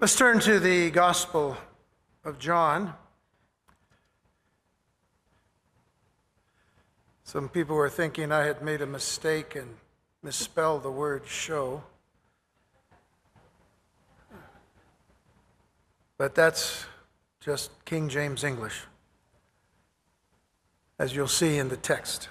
Let's 0.00 0.14
turn 0.14 0.38
to 0.42 0.60
the 0.60 0.92
Gospel 0.92 1.56
of 2.24 2.38
John. 2.38 2.94
Some 7.24 7.48
people 7.48 7.74
were 7.74 7.90
thinking 7.90 8.30
I 8.30 8.44
had 8.44 8.62
made 8.62 8.80
a 8.80 8.86
mistake 8.86 9.56
and 9.56 9.74
misspelled 10.22 10.84
the 10.84 10.90
word 10.92 11.26
show. 11.26 11.82
But 16.16 16.32
that's 16.36 16.86
just 17.40 17.72
King 17.84 18.08
James 18.08 18.44
English, 18.44 18.82
as 20.96 21.12
you'll 21.12 21.26
see 21.26 21.58
in 21.58 21.70
the 21.70 21.76
text 21.76 22.28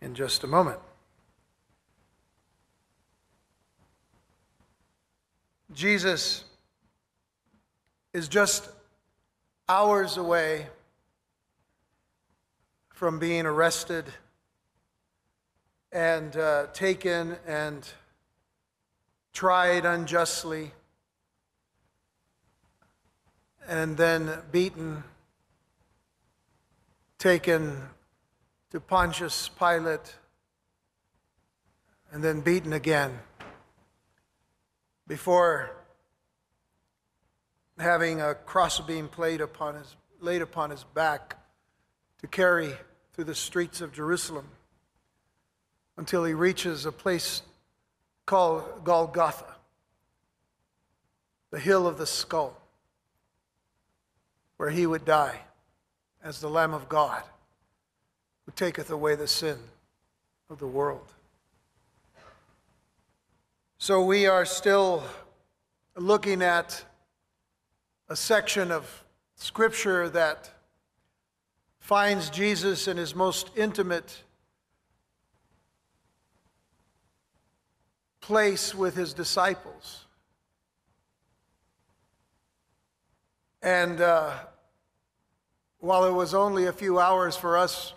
in 0.00 0.14
just 0.14 0.44
a 0.44 0.46
moment. 0.46 0.78
Jesus 5.72 6.44
is 8.12 8.28
just 8.28 8.68
hours 9.68 10.16
away 10.16 10.68
from 12.90 13.18
being 13.18 13.46
arrested 13.46 14.04
and 15.90 16.36
uh, 16.36 16.66
taken 16.72 17.36
and 17.46 17.88
tried 19.32 19.84
unjustly 19.84 20.70
and 23.68 23.96
then 23.96 24.30
beaten, 24.52 25.02
taken 27.18 27.82
to 28.70 28.78
Pontius 28.78 29.48
Pilate, 29.48 30.14
and 32.12 32.22
then 32.22 32.40
beaten 32.40 32.72
again 32.72 33.18
before 35.06 35.70
having 37.78 38.20
a 38.20 38.34
crossbeam 38.34 39.08
plate 39.08 39.40
upon 39.40 39.74
his, 39.74 39.96
laid 40.20 40.42
upon 40.42 40.70
his 40.70 40.84
back 40.84 41.36
to 42.20 42.26
carry 42.26 42.72
through 43.12 43.24
the 43.24 43.34
streets 43.34 43.80
of 43.80 43.92
Jerusalem 43.92 44.48
until 45.96 46.24
he 46.24 46.34
reaches 46.34 46.86
a 46.86 46.92
place 46.92 47.42
called 48.24 48.84
Golgotha, 48.84 49.54
the 51.50 51.58
hill 51.58 51.86
of 51.86 51.98
the 51.98 52.06
skull, 52.06 52.60
where 54.56 54.70
he 54.70 54.86
would 54.86 55.04
die 55.04 55.40
as 56.22 56.40
the 56.40 56.50
Lamb 56.50 56.74
of 56.74 56.88
God 56.88 57.22
who 58.44 58.52
taketh 58.52 58.90
away 58.90 59.14
the 59.14 59.28
sin 59.28 59.58
of 60.50 60.58
the 60.58 60.66
world. 60.66 61.12
So 63.86 64.02
we 64.02 64.26
are 64.26 64.44
still 64.44 65.04
looking 65.96 66.42
at 66.42 66.84
a 68.08 68.16
section 68.16 68.72
of 68.72 69.04
Scripture 69.36 70.08
that 70.08 70.50
finds 71.78 72.28
Jesus 72.28 72.88
in 72.88 72.96
his 72.96 73.14
most 73.14 73.50
intimate 73.54 74.24
place 78.20 78.74
with 78.74 78.96
his 78.96 79.14
disciples. 79.14 80.06
And 83.62 84.00
uh, 84.00 84.32
while 85.78 86.06
it 86.06 86.12
was 86.12 86.34
only 86.34 86.66
a 86.66 86.72
few 86.72 86.98
hours 86.98 87.36
for 87.36 87.56
us, 87.56 87.92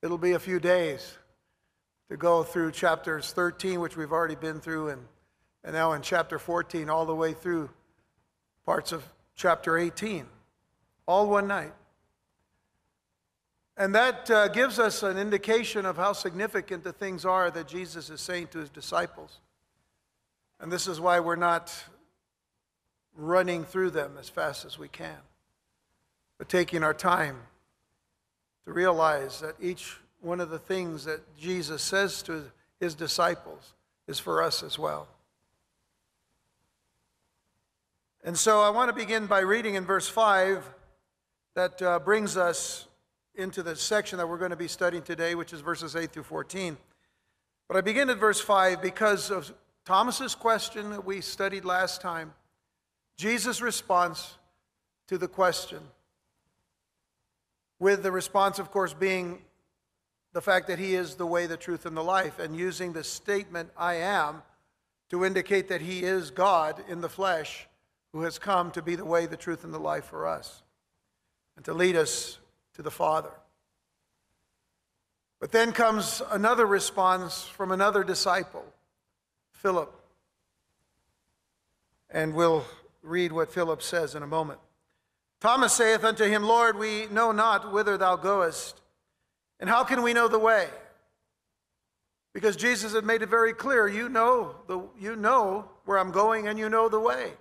it'll 0.00 0.16
be 0.16 0.34
a 0.34 0.38
few 0.38 0.60
days 0.60 1.18
to 2.08 2.16
go 2.16 2.44
through 2.44 2.70
chapters 2.70 3.32
13, 3.32 3.80
which 3.80 3.96
we've 3.96 4.12
already 4.12 4.36
been 4.36 4.60
through, 4.60 4.90
and 4.90 5.00
and 5.64 5.72
now 5.72 5.92
in 5.92 6.02
chapter 6.02 6.38
14, 6.38 6.90
all 6.90 7.06
the 7.06 7.14
way 7.14 7.32
through 7.32 7.70
parts 8.66 8.92
of 8.92 9.02
chapter 9.34 9.78
18, 9.78 10.26
all 11.06 11.28
one 11.28 11.48
night. 11.48 11.72
And 13.76 13.94
that 13.94 14.30
uh, 14.30 14.48
gives 14.48 14.78
us 14.78 15.02
an 15.02 15.16
indication 15.16 15.86
of 15.86 15.96
how 15.96 16.12
significant 16.12 16.84
the 16.84 16.92
things 16.92 17.24
are 17.24 17.50
that 17.50 17.66
Jesus 17.66 18.10
is 18.10 18.20
saying 18.20 18.48
to 18.48 18.58
his 18.58 18.70
disciples. 18.70 19.40
And 20.60 20.70
this 20.70 20.86
is 20.86 21.00
why 21.00 21.18
we're 21.18 21.34
not 21.34 21.74
running 23.16 23.64
through 23.64 23.90
them 23.90 24.16
as 24.18 24.28
fast 24.28 24.64
as 24.64 24.78
we 24.78 24.88
can, 24.88 25.16
but 26.38 26.48
taking 26.48 26.82
our 26.82 26.94
time 26.94 27.38
to 28.64 28.72
realize 28.72 29.40
that 29.40 29.54
each 29.60 29.96
one 30.20 30.40
of 30.40 30.50
the 30.50 30.58
things 30.58 31.04
that 31.04 31.20
Jesus 31.36 31.82
says 31.82 32.22
to 32.22 32.44
his 32.80 32.94
disciples 32.94 33.74
is 34.06 34.18
for 34.18 34.42
us 34.42 34.62
as 34.62 34.78
well. 34.78 35.08
And 38.26 38.38
so 38.38 38.62
I 38.62 38.70
want 38.70 38.88
to 38.88 38.94
begin 38.94 39.26
by 39.26 39.40
reading 39.40 39.74
in 39.74 39.84
verse 39.84 40.08
5 40.08 40.64
that 41.56 41.82
uh, 41.82 41.98
brings 41.98 42.38
us 42.38 42.88
into 43.34 43.62
the 43.62 43.76
section 43.76 44.16
that 44.16 44.26
we're 44.26 44.38
going 44.38 44.50
to 44.50 44.56
be 44.56 44.66
studying 44.66 45.02
today, 45.02 45.34
which 45.34 45.52
is 45.52 45.60
verses 45.60 45.94
8 45.94 46.10
through 46.10 46.22
14. 46.22 46.78
But 47.68 47.76
I 47.76 47.82
begin 47.82 48.08
at 48.08 48.16
verse 48.16 48.40
5 48.40 48.80
because 48.80 49.30
of 49.30 49.52
Thomas's 49.84 50.34
question 50.34 50.88
that 50.88 51.04
we 51.04 51.20
studied 51.20 51.66
last 51.66 52.00
time, 52.00 52.32
Jesus' 53.18 53.60
response 53.60 54.38
to 55.08 55.18
the 55.18 55.28
question, 55.28 55.80
with 57.78 58.02
the 58.02 58.10
response, 58.10 58.58
of 58.58 58.70
course, 58.70 58.94
being 58.94 59.42
the 60.32 60.40
fact 60.40 60.68
that 60.68 60.78
he 60.78 60.94
is 60.94 61.16
the 61.16 61.26
way, 61.26 61.44
the 61.44 61.58
truth, 61.58 61.84
and 61.84 61.94
the 61.94 62.02
life, 62.02 62.38
and 62.38 62.56
using 62.56 62.94
the 62.94 63.04
statement, 63.04 63.68
I 63.76 63.96
am, 63.96 64.42
to 65.10 65.26
indicate 65.26 65.68
that 65.68 65.82
he 65.82 66.04
is 66.04 66.30
God 66.30 66.82
in 66.88 67.02
the 67.02 67.10
flesh 67.10 67.68
who 68.14 68.22
has 68.22 68.38
come 68.38 68.70
to 68.70 68.80
be 68.80 68.94
the 68.94 69.04
way, 69.04 69.26
the 69.26 69.36
truth, 69.36 69.64
and 69.64 69.74
the 69.74 69.78
life 69.78 70.04
for 70.04 70.28
us, 70.28 70.62
and 71.56 71.64
to 71.64 71.74
lead 71.74 71.96
us 71.96 72.38
to 72.72 72.80
the 72.80 72.90
Father. 72.90 73.32
But 75.40 75.50
then 75.50 75.72
comes 75.72 76.22
another 76.30 76.64
response 76.64 77.44
from 77.44 77.72
another 77.72 78.04
disciple, 78.04 78.64
Philip. 79.50 79.92
And 82.08 82.34
we'll 82.34 82.64
read 83.02 83.32
what 83.32 83.52
Philip 83.52 83.82
says 83.82 84.14
in 84.14 84.22
a 84.22 84.28
moment. 84.28 84.60
Thomas 85.40 85.72
saith 85.72 86.04
unto 86.04 86.24
him, 86.24 86.44
Lord, 86.44 86.78
we 86.78 87.06
know 87.08 87.32
not 87.32 87.72
whither 87.72 87.98
thou 87.98 88.14
goest, 88.14 88.80
and 89.58 89.68
how 89.68 89.82
can 89.82 90.02
we 90.02 90.12
know 90.12 90.28
the 90.28 90.38
way? 90.38 90.68
Because 92.32 92.54
Jesus 92.54 92.94
had 92.94 93.04
made 93.04 93.22
it 93.22 93.28
very 93.28 93.52
clear, 93.52 93.88
you 93.88 94.08
know, 94.08 94.54
the, 94.68 94.82
you 95.00 95.16
know 95.16 95.68
where 95.84 95.98
I'm 95.98 96.12
going 96.12 96.46
and 96.46 96.60
you 96.60 96.68
know 96.68 96.88
the 96.88 97.00
way. 97.00 97.32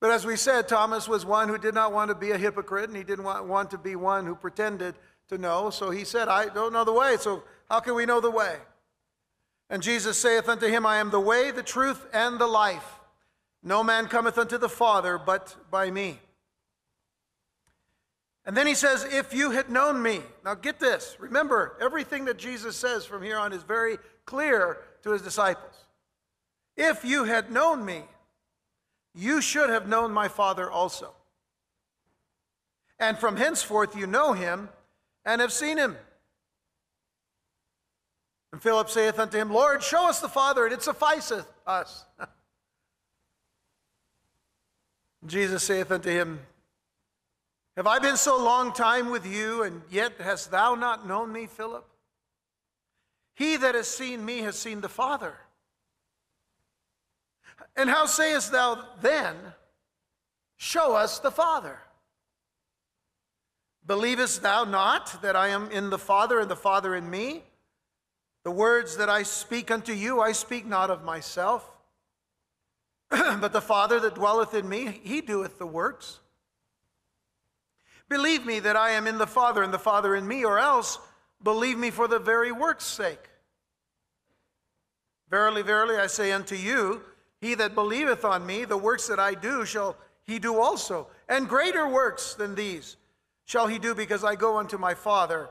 But 0.00 0.10
as 0.10 0.24
we 0.24 0.36
said, 0.36 0.66
Thomas 0.66 1.06
was 1.06 1.26
one 1.26 1.48
who 1.48 1.58
did 1.58 1.74
not 1.74 1.92
want 1.92 2.08
to 2.08 2.14
be 2.14 2.30
a 2.30 2.38
hypocrite 2.38 2.88
and 2.88 2.96
he 2.96 3.04
didn't 3.04 3.24
want, 3.24 3.46
want 3.46 3.70
to 3.70 3.78
be 3.78 3.96
one 3.96 4.24
who 4.24 4.34
pretended 4.34 4.94
to 5.28 5.36
know. 5.36 5.68
So 5.68 5.90
he 5.90 6.04
said, 6.04 6.28
I 6.28 6.48
don't 6.48 6.72
know 6.72 6.84
the 6.84 6.92
way. 6.92 7.16
So 7.18 7.44
how 7.68 7.80
can 7.80 7.94
we 7.94 8.06
know 8.06 8.20
the 8.20 8.30
way? 8.30 8.56
And 9.68 9.82
Jesus 9.82 10.18
saith 10.18 10.48
unto 10.48 10.66
him, 10.66 10.86
I 10.86 10.96
am 10.96 11.10
the 11.10 11.20
way, 11.20 11.50
the 11.50 11.62
truth, 11.62 12.06
and 12.12 12.38
the 12.38 12.46
life. 12.46 12.98
No 13.62 13.84
man 13.84 14.08
cometh 14.08 14.38
unto 14.38 14.56
the 14.56 14.70
Father 14.70 15.18
but 15.18 15.54
by 15.70 15.90
me. 15.90 16.18
And 18.46 18.56
then 18.56 18.66
he 18.66 18.74
says, 18.74 19.04
If 19.04 19.34
you 19.34 19.50
had 19.50 19.70
known 19.70 20.02
me. 20.02 20.22
Now 20.44 20.54
get 20.54 20.80
this. 20.80 21.16
Remember, 21.20 21.76
everything 21.80 22.24
that 22.24 22.38
Jesus 22.38 22.74
says 22.74 23.04
from 23.04 23.22
here 23.22 23.38
on 23.38 23.52
is 23.52 23.62
very 23.62 23.98
clear 24.24 24.78
to 25.02 25.10
his 25.10 25.22
disciples. 25.22 25.74
If 26.76 27.04
you 27.04 27.24
had 27.24 27.52
known 27.52 27.84
me, 27.84 28.02
you 29.14 29.40
should 29.40 29.70
have 29.70 29.88
known 29.88 30.12
my 30.12 30.28
Father 30.28 30.70
also. 30.70 31.14
And 32.98 33.18
from 33.18 33.36
henceforth 33.36 33.96
you 33.96 34.06
know 34.06 34.32
him 34.32 34.68
and 35.24 35.40
have 35.40 35.52
seen 35.52 35.78
him. 35.78 35.96
And 38.52 38.62
Philip 38.62 38.90
saith 38.90 39.18
unto 39.18 39.38
him, 39.38 39.52
Lord, 39.52 39.82
show 39.82 40.08
us 40.08 40.20
the 40.20 40.28
Father, 40.28 40.64
and 40.64 40.74
it 40.74 40.82
sufficeth 40.82 41.46
us. 41.66 42.04
Jesus 45.26 45.62
saith 45.62 45.90
unto 45.90 46.10
him, 46.10 46.40
Have 47.76 47.86
I 47.86 47.98
been 47.98 48.16
so 48.16 48.42
long 48.42 48.72
time 48.72 49.10
with 49.10 49.26
you, 49.26 49.62
and 49.62 49.82
yet 49.90 50.14
hast 50.18 50.50
thou 50.50 50.74
not 50.74 51.06
known 51.06 51.32
me, 51.32 51.46
Philip? 51.46 51.86
He 53.34 53.56
that 53.56 53.74
has 53.74 53.88
seen 53.88 54.24
me 54.24 54.38
has 54.38 54.58
seen 54.58 54.80
the 54.80 54.88
Father. 54.88 55.34
And 57.76 57.88
how 57.88 58.06
sayest 58.06 58.52
thou 58.52 58.84
then, 59.00 59.36
Show 60.62 60.94
us 60.94 61.20
the 61.20 61.30
Father? 61.30 61.78
Believest 63.86 64.42
thou 64.42 64.64
not 64.64 65.22
that 65.22 65.34
I 65.34 65.48
am 65.48 65.70
in 65.70 65.88
the 65.88 65.98
Father 65.98 66.38
and 66.38 66.50
the 66.50 66.54
Father 66.54 66.94
in 66.94 67.08
me? 67.08 67.44
The 68.44 68.50
words 68.50 68.98
that 68.98 69.08
I 69.08 69.22
speak 69.22 69.70
unto 69.70 69.94
you, 69.94 70.20
I 70.20 70.32
speak 70.32 70.66
not 70.66 70.90
of 70.90 71.02
myself, 71.02 71.66
but 73.10 73.54
the 73.54 73.62
Father 73.62 73.98
that 74.00 74.16
dwelleth 74.16 74.52
in 74.52 74.68
me, 74.68 75.00
he 75.02 75.22
doeth 75.22 75.58
the 75.58 75.66
works. 75.66 76.20
Believe 78.10 78.44
me 78.44 78.60
that 78.60 78.76
I 78.76 78.90
am 78.90 79.06
in 79.06 79.16
the 79.16 79.26
Father 79.26 79.62
and 79.62 79.72
the 79.72 79.78
Father 79.78 80.14
in 80.14 80.28
me, 80.28 80.44
or 80.44 80.58
else 80.58 80.98
believe 81.42 81.78
me 81.78 81.90
for 81.90 82.06
the 82.06 82.18
very 82.18 82.52
work's 82.52 82.84
sake. 82.84 83.30
Verily, 85.30 85.62
verily, 85.62 85.96
I 85.96 86.06
say 86.06 86.32
unto 86.32 86.54
you, 86.54 87.00
He 87.40 87.54
that 87.54 87.74
believeth 87.74 88.24
on 88.24 88.44
me, 88.44 88.64
the 88.64 88.76
works 88.76 89.06
that 89.06 89.18
I 89.18 89.34
do 89.34 89.64
shall 89.64 89.96
he 90.26 90.38
do 90.38 90.60
also, 90.60 91.08
and 91.28 91.48
greater 91.48 91.88
works 91.88 92.34
than 92.34 92.54
these 92.54 92.96
shall 93.46 93.66
he 93.66 93.78
do 93.78 93.94
because 93.94 94.22
I 94.22 94.36
go 94.36 94.58
unto 94.58 94.78
my 94.78 94.94
Father. 94.94 95.48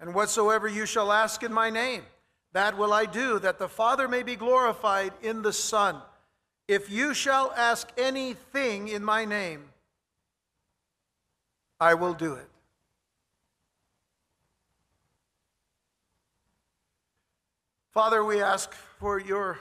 And 0.00 0.14
whatsoever 0.14 0.68
you 0.68 0.86
shall 0.86 1.12
ask 1.12 1.42
in 1.42 1.52
my 1.52 1.70
name, 1.70 2.02
that 2.52 2.78
will 2.78 2.92
I 2.92 3.04
do, 3.04 3.38
that 3.40 3.58
the 3.58 3.68
Father 3.68 4.08
may 4.08 4.22
be 4.22 4.36
glorified 4.36 5.12
in 5.22 5.42
the 5.42 5.52
Son. 5.52 6.00
If 6.68 6.90
you 6.90 7.12
shall 7.12 7.52
ask 7.56 7.88
anything 7.98 8.88
in 8.88 9.04
my 9.04 9.24
name, 9.24 9.64
I 11.80 11.94
will 11.94 12.14
do 12.14 12.34
it. 12.34 12.48
Father, 17.92 18.24
we 18.24 18.40
ask 18.40 18.72
for 18.72 19.20
your 19.20 19.58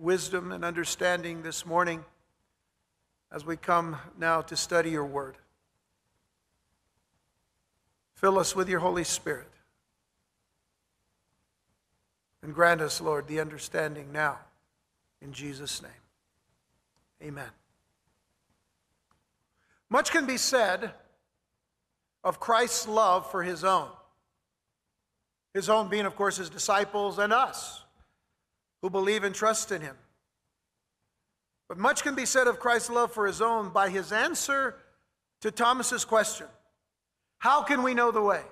wisdom 0.00 0.50
and 0.50 0.64
understanding 0.64 1.42
this 1.42 1.66
morning 1.66 2.04
as 3.30 3.44
we 3.44 3.56
come 3.56 3.96
now 4.18 4.40
to 4.40 4.56
study 4.56 4.90
your 4.90 5.04
word. 5.04 5.36
Fill 8.14 8.38
us 8.38 8.56
with 8.56 8.68
your 8.68 8.80
Holy 8.80 9.04
Spirit. 9.04 9.50
And 12.42 12.54
grant 12.54 12.80
us, 12.80 13.00
Lord, 13.00 13.28
the 13.28 13.40
understanding 13.40 14.10
now. 14.12 14.38
In 15.20 15.32
Jesus' 15.32 15.82
name. 15.82 15.90
Amen. 17.22 17.50
Much 19.90 20.10
can 20.10 20.24
be 20.24 20.38
said 20.38 20.92
of 22.24 22.40
Christ's 22.40 22.88
love 22.88 23.30
for 23.30 23.42
his 23.42 23.64
own. 23.64 23.88
His 25.52 25.68
own 25.68 25.88
being, 25.88 26.06
of 26.06 26.16
course, 26.16 26.38
his 26.38 26.48
disciples 26.48 27.18
and 27.18 27.32
us 27.32 27.79
who 28.82 28.90
believe 28.90 29.24
and 29.24 29.34
trust 29.34 29.72
in 29.72 29.80
him. 29.80 29.96
But 31.68 31.78
much 31.78 32.02
can 32.02 32.14
be 32.14 32.26
said 32.26 32.46
of 32.46 32.58
Christ's 32.58 32.90
love 32.90 33.12
for 33.12 33.26
his 33.26 33.40
own 33.40 33.70
by 33.70 33.90
his 33.90 34.12
answer 34.12 34.76
to 35.40 35.50
Thomas's 35.50 36.04
question 36.04 36.46
How 37.38 37.62
can 37.62 37.82
we 37.82 37.94
know 37.94 38.10
the 38.10 38.22
way? 38.22 38.42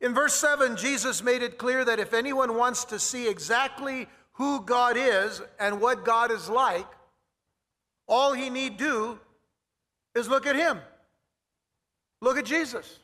In 0.00 0.14
verse 0.14 0.34
7, 0.34 0.76
Jesus 0.76 1.22
made 1.22 1.42
it 1.42 1.58
clear 1.58 1.84
that 1.84 2.00
if 2.00 2.12
anyone 2.12 2.56
wants 2.56 2.84
to 2.86 2.98
see 2.98 3.28
exactly 3.28 4.08
who 4.32 4.60
God 4.64 4.96
is 4.96 5.40
and 5.60 5.80
what 5.80 6.04
God 6.04 6.32
is 6.32 6.48
like, 6.48 6.86
all 8.08 8.32
he 8.32 8.50
need 8.50 8.76
do 8.76 9.18
is 10.14 10.28
look 10.28 10.46
at 10.46 10.56
him. 10.56 10.80
Look 12.20 12.36
at 12.36 12.44
Jesus. 12.44 12.98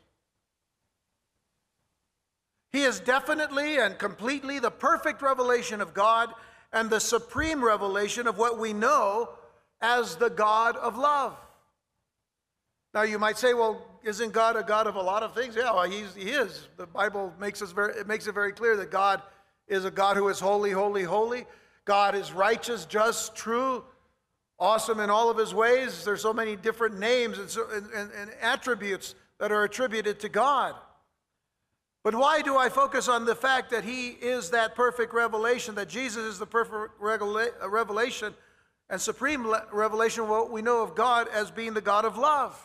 He 2.71 2.83
is 2.83 2.99
definitely 2.99 3.77
and 3.77 3.97
completely 3.97 4.59
the 4.59 4.71
perfect 4.71 5.21
revelation 5.21 5.81
of 5.81 5.93
God 5.93 6.33
and 6.71 6.89
the 6.89 6.99
supreme 6.99 7.63
revelation 7.63 8.27
of 8.27 8.37
what 8.37 8.59
we 8.59 8.73
know 8.73 9.29
as 9.81 10.15
the 10.15 10.29
God 10.29 10.75
of 10.77 10.97
love. 10.97 11.35
Now, 12.93 13.03
you 13.03 13.19
might 13.19 13.37
say, 13.37 13.53
well, 13.53 13.85
isn't 14.03 14.33
God 14.33 14.55
a 14.55 14.63
God 14.63 14.87
of 14.87 14.95
a 14.95 15.01
lot 15.01 15.23
of 15.23 15.33
things? 15.33 15.55
Yeah, 15.55 15.71
well, 15.73 15.89
he 15.89 16.01
is. 16.01 16.67
The 16.77 16.87
Bible 16.87 17.33
makes, 17.39 17.61
us 17.61 17.71
very, 17.71 17.93
it 17.93 18.07
makes 18.07 18.27
it 18.27 18.33
very 18.33 18.51
clear 18.51 18.75
that 18.77 18.91
God 18.91 19.21
is 19.67 19.85
a 19.85 19.91
God 19.91 20.17
who 20.17 20.27
is 20.29 20.39
holy, 20.39 20.71
holy, 20.71 21.03
holy. 21.03 21.45
God 21.85 22.15
is 22.15 22.31
righteous, 22.31 22.85
just, 22.85 23.35
true, 23.35 23.83
awesome 24.59 24.99
in 24.99 25.09
all 25.09 25.29
of 25.29 25.37
his 25.37 25.53
ways. 25.53 26.03
There's 26.03 26.21
so 26.21 26.33
many 26.33 26.55
different 26.55 26.99
names 26.99 27.37
and, 27.37 27.49
so, 27.49 27.67
and, 27.71 27.87
and, 27.95 28.11
and 28.11 28.31
attributes 28.41 29.15
that 29.39 29.51
are 29.51 29.63
attributed 29.63 30.19
to 30.21 30.29
God. 30.29 30.75
But 32.03 32.15
why 32.15 32.41
do 32.41 32.57
I 32.57 32.69
focus 32.69 33.07
on 33.07 33.25
the 33.25 33.35
fact 33.35 33.71
that 33.71 33.83
he 33.83 34.09
is 34.09 34.51
that 34.51 34.73
perfect 34.73 35.13
revelation, 35.13 35.75
that 35.75 35.89
Jesus 35.89 36.23
is 36.23 36.39
the 36.39 36.45
perfect 36.45 36.93
revelation 36.99 38.33
and 38.89 39.01
supreme 39.01 39.53
revelation 39.71 40.23
of 40.23 40.29
what 40.29 40.51
we 40.51 40.61
know 40.61 40.81
of 40.81 40.95
God 40.95 41.27
as 41.33 41.51
being 41.51 41.73
the 41.73 41.81
God 41.81 42.05
of 42.05 42.17
love? 42.17 42.59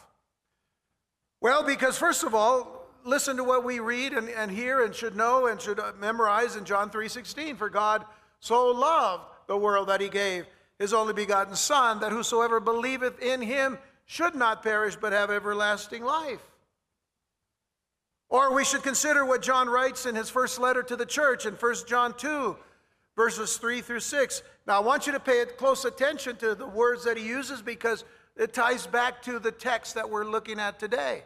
Well, 1.40 1.64
because 1.64 1.98
first 1.98 2.22
of 2.22 2.34
all, 2.34 2.86
listen 3.04 3.36
to 3.36 3.44
what 3.44 3.64
we 3.64 3.81
read 3.81 4.12
and, 4.12 4.28
and 4.31 4.50
hear 4.50 4.82
and 4.82 4.94
should 4.94 5.16
know 5.16 5.46
and 5.46 5.60
should 5.60 5.78
uh, 5.78 5.92
memorize 5.98 6.56
in 6.56 6.64
John 6.64 6.90
3:16. 6.90 7.58
For 7.58 7.69
God 7.69 8.04
so 8.40 8.69
loved 8.69 9.25
the 9.46 9.56
world 9.56 9.88
that 9.88 10.00
he 10.00 10.08
gave 10.08 10.46
his 10.78 10.92
only 10.92 11.12
begotten 11.12 11.54
Son, 11.54 12.00
that 12.00 12.12
whosoever 12.12 12.60
believeth 12.60 13.20
in 13.20 13.42
him 13.42 13.78
should 14.06 14.34
not 14.34 14.62
perish 14.62 14.96
but 14.96 15.12
have 15.12 15.31
everlasting 15.31 16.04
life. 16.04 16.40
Or 18.34 18.52
we 18.52 18.64
should 18.64 18.82
consider 18.82 19.25
what 19.25 19.42
John 19.42 19.69
writes 19.69 20.06
in 20.06 20.16
his 20.16 20.28
first 20.28 20.58
letter 20.58 20.82
to 20.82 20.96
the 20.96 21.06
church 21.06 21.46
in 21.46 21.54
1 21.54 21.75
John 21.86 22.12
2, 22.14 22.56
verses 23.14 23.58
3 23.58 23.81
through 23.81 24.00
6. 24.00 24.42
Now, 24.66 24.78
I 24.78 24.81
want 24.81 25.06
you 25.06 25.12
to 25.12 25.20
pay 25.20 25.44
close 25.56 25.84
attention 25.84 26.34
to 26.38 26.56
the 26.56 26.66
words 26.66 27.04
that 27.04 27.16
he 27.16 27.25
uses 27.25 27.62
because 27.62 28.02
it 28.36 28.52
ties 28.52 28.88
back 28.88 29.22
to 29.22 29.38
the 29.38 29.52
text 29.52 29.94
that 29.94 30.10
we're 30.10 30.25
looking 30.25 30.58
at 30.58 30.81
today. 30.81 31.22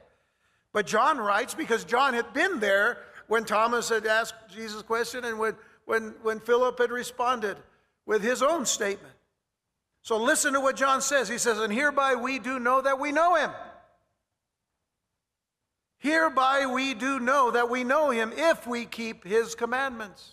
But 0.75 0.87
John 0.87 1.17
writes 1.17 1.55
because 1.55 1.83
John 1.85 2.13
had 2.13 2.35
been 2.35 2.61
there 2.61 2.99
when 3.27 3.47
Thomas 3.47 3.89
had 3.89 4.05
asked 4.05 4.35
Jesus' 4.55 4.83
question 4.83 5.25
and 5.25 5.39
when, 5.39 5.57
when, 5.87 6.15
when 6.21 6.41
Philip 6.41 6.79
had 6.79 6.91
responded 6.91 7.57
with 8.05 8.23
his 8.23 8.43
own 8.43 8.67
statement. 8.67 9.15
So 10.03 10.19
listen 10.19 10.53
to 10.53 10.61
what 10.61 10.77
John 10.77 11.01
says. 11.01 11.27
He 11.27 11.39
says, 11.39 11.59
And 11.59 11.73
hereby 11.73 12.17
we 12.17 12.39
do 12.39 12.59
know 12.59 12.83
that 12.83 13.01
we 13.01 13.13
know 13.13 13.35
him 13.35 13.51
Hereby 15.99 16.67
we 16.67 16.95
do 16.95 17.19
know 17.19 17.51
that 17.51 17.69
we 17.69 17.85
know 17.85 18.11
him 18.11 18.33
if 18.37 18.67
we 18.67 18.85
keep 18.85 19.25
his 19.25 19.55
commandments. 19.55 20.31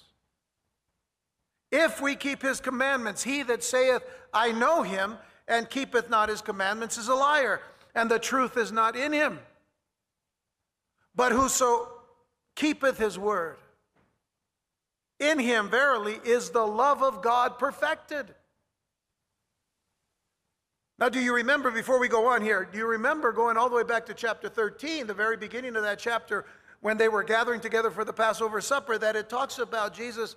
If 1.72 2.00
we 2.00 2.16
keep 2.16 2.42
his 2.42 2.62
commandments, 2.62 3.24
he 3.24 3.44
that 3.44 3.64
saith, 3.64 4.04
I 4.34 4.52
know 4.52 4.84
him, 4.84 5.18
and 5.48 5.70
keepeth 5.70 6.10
not 6.10 6.30
his 6.30 6.42
commandments 6.42 6.98
is 6.98 7.08
a 7.08 7.16
liar, 7.16 7.62
and 7.94 8.10
the 8.10 8.20
truth 8.20 8.58
is 8.58 8.72
not 8.72 8.96
in 8.96 9.12
him. 9.12 9.40
But 11.16 11.32
whoso 11.32 11.90
keepeth 12.56 12.98
his 12.98 13.18
word, 13.18 13.58
in 15.20 15.40
him 15.40 15.70
verily 15.70 16.20
is 16.24 16.50
the 16.50 16.66
love 16.66 17.02
of 17.02 17.22
God 17.22 17.58
perfected. 17.58 18.34
Now, 20.98 21.10
do 21.10 21.20
you 21.20 21.36
remember, 21.36 21.72
before 21.72 22.00
we 22.00 22.08
go 22.08 22.28
on 22.28 22.42
here, 22.42 22.68
do 22.72 22.78
you 22.78 22.88
remember 22.88 23.34
going 23.34 23.58
all 23.58 23.70
the 23.70 23.76
way 23.76 23.84
back 23.84 24.06
to 24.06 24.14
chapter 24.14 24.48
13, 24.48 25.08
the 25.08 25.14
very 25.14 25.36
beginning 25.36 25.76
of 25.76 25.84
that 25.84 26.00
chapter, 26.00 26.46
when 26.80 26.98
they 26.98 27.10
were 27.10 27.24
gathering 27.24 27.60
together 27.60 27.92
for 27.92 28.06
the 28.06 28.14
Passover 28.14 28.62
supper, 28.62 28.98
that 28.98 29.16
it 29.16 29.28
talks 29.28 29.60
about 29.60 29.94
Jesus 29.94 30.36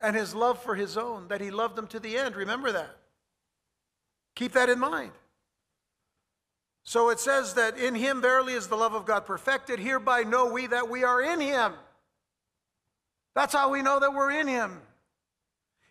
and 0.00 0.14
his 0.14 0.34
love 0.34 0.62
for 0.62 0.76
his 0.76 0.96
own, 0.96 1.26
that 1.28 1.40
he 1.40 1.50
loved 1.50 1.74
them 1.74 1.88
to 1.88 1.98
the 1.98 2.16
end? 2.16 2.36
Remember 2.36 2.70
that. 2.70 2.96
Keep 4.36 4.52
that 4.52 4.68
in 4.68 4.78
mind. 4.78 5.12
So 6.84 7.10
it 7.10 7.20
says 7.20 7.54
that 7.54 7.76
in 7.76 7.94
him 7.94 8.20
verily 8.20 8.54
is 8.54 8.68
the 8.68 8.76
love 8.76 8.94
of 8.94 9.04
God 9.04 9.26
perfected. 9.26 9.78
Hereby 9.78 10.22
know 10.22 10.46
we 10.46 10.66
that 10.68 10.88
we 10.88 11.04
are 11.04 11.22
in 11.22 11.40
him. 11.40 11.72
That's 13.34 13.52
how 13.52 13.70
we 13.70 13.82
know 13.82 13.98
that 14.00 14.12
we're 14.12 14.32
in 14.32 14.46
him. 14.46 14.80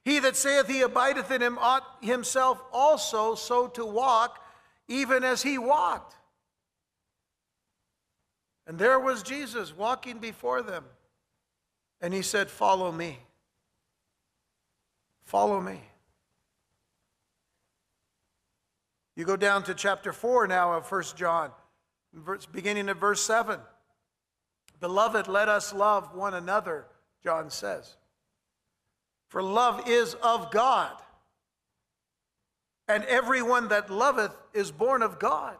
He 0.04 0.20
that 0.20 0.36
saith 0.36 0.68
he 0.68 0.82
abideth 0.82 1.30
in 1.32 1.42
him 1.42 1.58
ought 1.60 1.84
himself 2.02 2.62
also 2.72 3.36
so 3.36 3.68
to 3.68 3.86
walk, 3.86 4.44
even 4.88 5.24
as 5.24 5.44
he 5.44 5.58
walked. 5.58 6.16
And 8.66 8.80
there 8.80 9.00
was 9.00 9.22
Jesus 9.22 9.76
walking 9.76 10.18
before 10.18 10.62
them. 10.62 10.86
And 12.00 12.14
he 12.14 12.22
said, 12.22 12.50
Follow 12.50 12.92
me. 12.92 13.20
Follow 15.24 15.62
me. 15.62 15.82
You 19.16 19.26
go 19.26 19.36
down 19.36 19.64
to 19.64 19.74
chapter 19.76 20.14
4 20.14 20.48
now 20.48 20.74
of 20.74 20.90
1 20.90 21.04
John, 21.16 21.52
beginning 22.52 22.90
at 22.90 22.98
verse 22.98 23.22
7. 23.22 23.60
Beloved, 24.80 25.28
let 25.28 25.48
us 25.48 25.74
love 25.74 26.16
one 26.16 26.34
another, 26.34 26.88
John 27.24 27.50
says. 27.50 27.98
For 29.32 29.42
love 29.42 29.88
is 29.88 30.14
of 30.16 30.52
God. 30.52 30.92
And 32.90 33.06
everyone 33.06 33.70
that 33.70 33.90
loveth 33.90 34.36
is 34.54 34.72
born 34.72 35.02
of 35.02 35.20
God. 35.20 35.56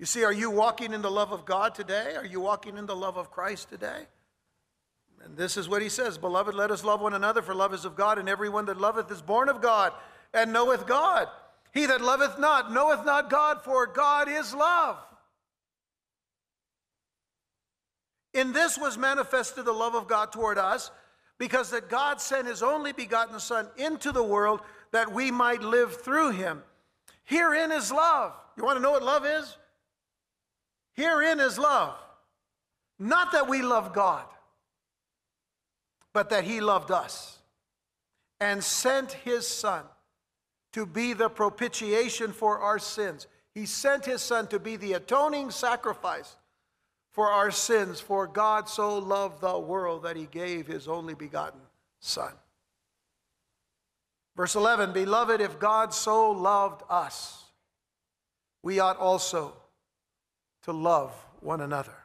You 0.00 0.06
see, 0.06 0.24
are 0.24 0.32
you 0.32 0.50
walking 0.50 0.92
in 0.92 1.00
the 1.00 1.10
love 1.10 1.30
of 1.30 1.44
God 1.44 1.72
today? 1.72 2.16
Are 2.16 2.26
you 2.26 2.40
walking 2.40 2.76
in 2.76 2.86
the 2.86 2.96
love 2.96 3.16
of 3.16 3.30
Christ 3.30 3.68
today? 3.68 4.08
And 5.24 5.36
this 5.36 5.56
is 5.56 5.68
what 5.68 5.82
he 5.82 5.88
says 5.88 6.18
Beloved, 6.18 6.52
let 6.52 6.72
us 6.72 6.82
love 6.82 7.00
one 7.00 7.14
another, 7.14 7.42
for 7.42 7.54
love 7.54 7.72
is 7.72 7.84
of 7.84 7.94
God, 7.94 8.18
and 8.18 8.28
everyone 8.28 8.66
that 8.66 8.80
loveth 8.80 9.08
is 9.12 9.22
born 9.22 9.48
of 9.48 9.62
God 9.62 9.92
and 10.34 10.52
knoweth 10.52 10.84
God. 10.84 11.28
He 11.72 11.86
that 11.86 12.00
loveth 12.00 12.40
not 12.40 12.72
knoweth 12.72 13.04
not 13.04 13.30
God, 13.30 13.62
for 13.62 13.86
God 13.86 14.28
is 14.28 14.52
love. 14.52 14.96
In 18.34 18.52
this 18.52 18.76
was 18.76 18.98
manifested 18.98 19.64
the 19.64 19.72
love 19.72 19.94
of 19.94 20.08
God 20.08 20.32
toward 20.32 20.58
us 20.58 20.90
because 21.38 21.70
that 21.70 21.88
God 21.88 22.20
sent 22.20 22.48
his 22.48 22.62
only 22.62 22.92
begotten 22.92 23.38
Son 23.38 23.68
into 23.76 24.12
the 24.12 24.22
world 24.22 24.60
that 24.90 25.12
we 25.12 25.30
might 25.30 25.62
live 25.62 26.00
through 26.00 26.30
him. 26.30 26.62
Herein 27.24 27.72
is 27.72 27.92
love. 27.92 28.34
You 28.56 28.64
want 28.64 28.76
to 28.76 28.82
know 28.82 28.90
what 28.90 29.04
love 29.04 29.24
is? 29.24 29.56
Herein 30.94 31.38
is 31.38 31.58
love. 31.58 31.94
Not 32.98 33.32
that 33.32 33.48
we 33.48 33.62
love 33.62 33.92
God, 33.92 34.24
but 36.12 36.30
that 36.30 36.42
he 36.42 36.60
loved 36.60 36.90
us 36.90 37.38
and 38.40 38.62
sent 38.62 39.12
his 39.12 39.46
Son 39.46 39.84
to 40.72 40.84
be 40.84 41.12
the 41.12 41.28
propitiation 41.28 42.32
for 42.32 42.58
our 42.58 42.78
sins. 42.78 43.28
He 43.54 43.66
sent 43.66 44.04
his 44.04 44.22
Son 44.22 44.48
to 44.48 44.58
be 44.58 44.76
the 44.76 44.94
atoning 44.94 45.50
sacrifice 45.50 46.36
for 47.18 47.32
our 47.32 47.50
sins, 47.50 47.98
for 47.98 48.28
God 48.28 48.68
so 48.68 48.96
loved 48.96 49.40
the 49.40 49.58
world 49.58 50.04
that 50.04 50.14
he 50.14 50.26
gave 50.26 50.68
his 50.68 50.86
only 50.86 51.14
begotten 51.14 51.58
Son. 51.98 52.30
Verse 54.36 54.54
11 54.54 54.92
Beloved, 54.92 55.40
if 55.40 55.58
God 55.58 55.92
so 55.92 56.30
loved 56.30 56.82
us, 56.88 57.42
we 58.62 58.78
ought 58.78 58.98
also 58.98 59.52
to 60.62 60.72
love 60.72 61.10
one 61.40 61.60
another. 61.60 61.96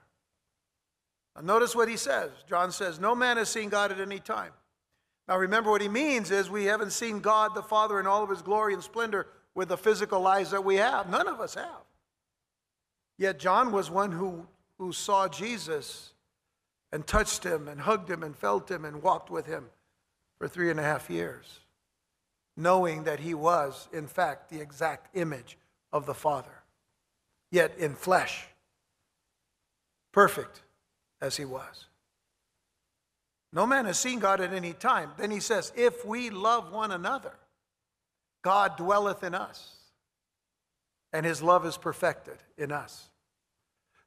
Now, 1.36 1.44
notice 1.44 1.76
what 1.76 1.90
he 1.90 1.96
says. 1.96 2.32
John 2.50 2.72
says, 2.72 3.00
No 3.00 3.14
man 3.14 3.38
has 3.38 3.50
seen 3.50 3.70
God 3.70 3.92
at 3.92 4.02
any 4.02 4.18
time. 4.18 4.54
Now, 5.28 5.38
remember 5.38 5.70
what 5.70 5.82
he 5.82 5.90
means 5.90 6.32
is 6.32 6.50
we 6.50 6.66
haven't 6.66 6.92
seen 6.92 7.20
God 7.20 7.54
the 7.54 7.62
Father 7.62 8.00
in 8.00 8.08
all 8.08 8.24
of 8.24 8.32
his 8.32 8.42
glory 8.42 8.74
and 8.74 8.82
splendor 8.82 9.28
with 9.54 9.70
the 9.70 9.78
physical 9.78 10.26
eyes 10.26 10.50
that 10.50 10.66
we 10.66 10.78
have. 10.78 11.08
None 11.08 11.28
of 11.28 11.40
us 11.40 11.54
have. 11.54 11.86
Yet, 13.20 13.38
John 13.38 13.72
was 13.72 13.92
one 13.92 14.12
who, 14.12 14.48
who 14.84 14.92
saw 14.92 15.30
Jesus 15.30 16.12
and 16.92 17.08
touched 17.08 17.46
him 17.46 17.70
and 17.70 17.80
hugged 17.80 18.10
him 18.10 18.22
and 18.22 18.36
felt 18.36 18.70
him 18.70 18.84
and 18.84 19.02
walked 19.02 19.30
with 19.30 19.46
him 19.46 19.70
for 20.38 20.50
three 20.50 20.70
and 20.70 20.78
a 20.78 20.84
half 20.84 21.10
years, 21.10 21.62
knowing 22.58 23.06
that 23.06 23.22
he 23.22 23.34
was, 23.34 23.88
in 23.94 24.08
fact, 24.08 24.50
the 24.50 24.60
exact 24.60 25.16
image 25.16 25.58
of 25.94 26.06
the 26.06 26.14
Father, 26.14 26.64
yet 27.50 27.78
in 27.78 27.96
flesh, 27.96 28.46
perfect 30.12 30.62
as 31.22 31.38
he 31.38 31.46
was. 31.46 31.86
No 33.54 33.66
man 33.66 33.86
has 33.86 33.98
seen 33.98 34.20
God 34.20 34.42
at 34.42 34.52
any 34.52 34.74
time. 34.74 35.12
Then 35.18 35.32
he 35.32 35.40
says, 35.40 35.72
If 35.78 36.06
we 36.06 36.30
love 36.30 36.74
one 36.74 36.92
another, 36.92 37.36
God 38.42 38.76
dwelleth 38.76 39.24
in 39.24 39.34
us, 39.34 39.78
and 41.14 41.26
his 41.26 41.42
love 41.42 41.66
is 41.66 41.78
perfected 41.78 42.38
in 42.58 42.74
us. 42.74 43.10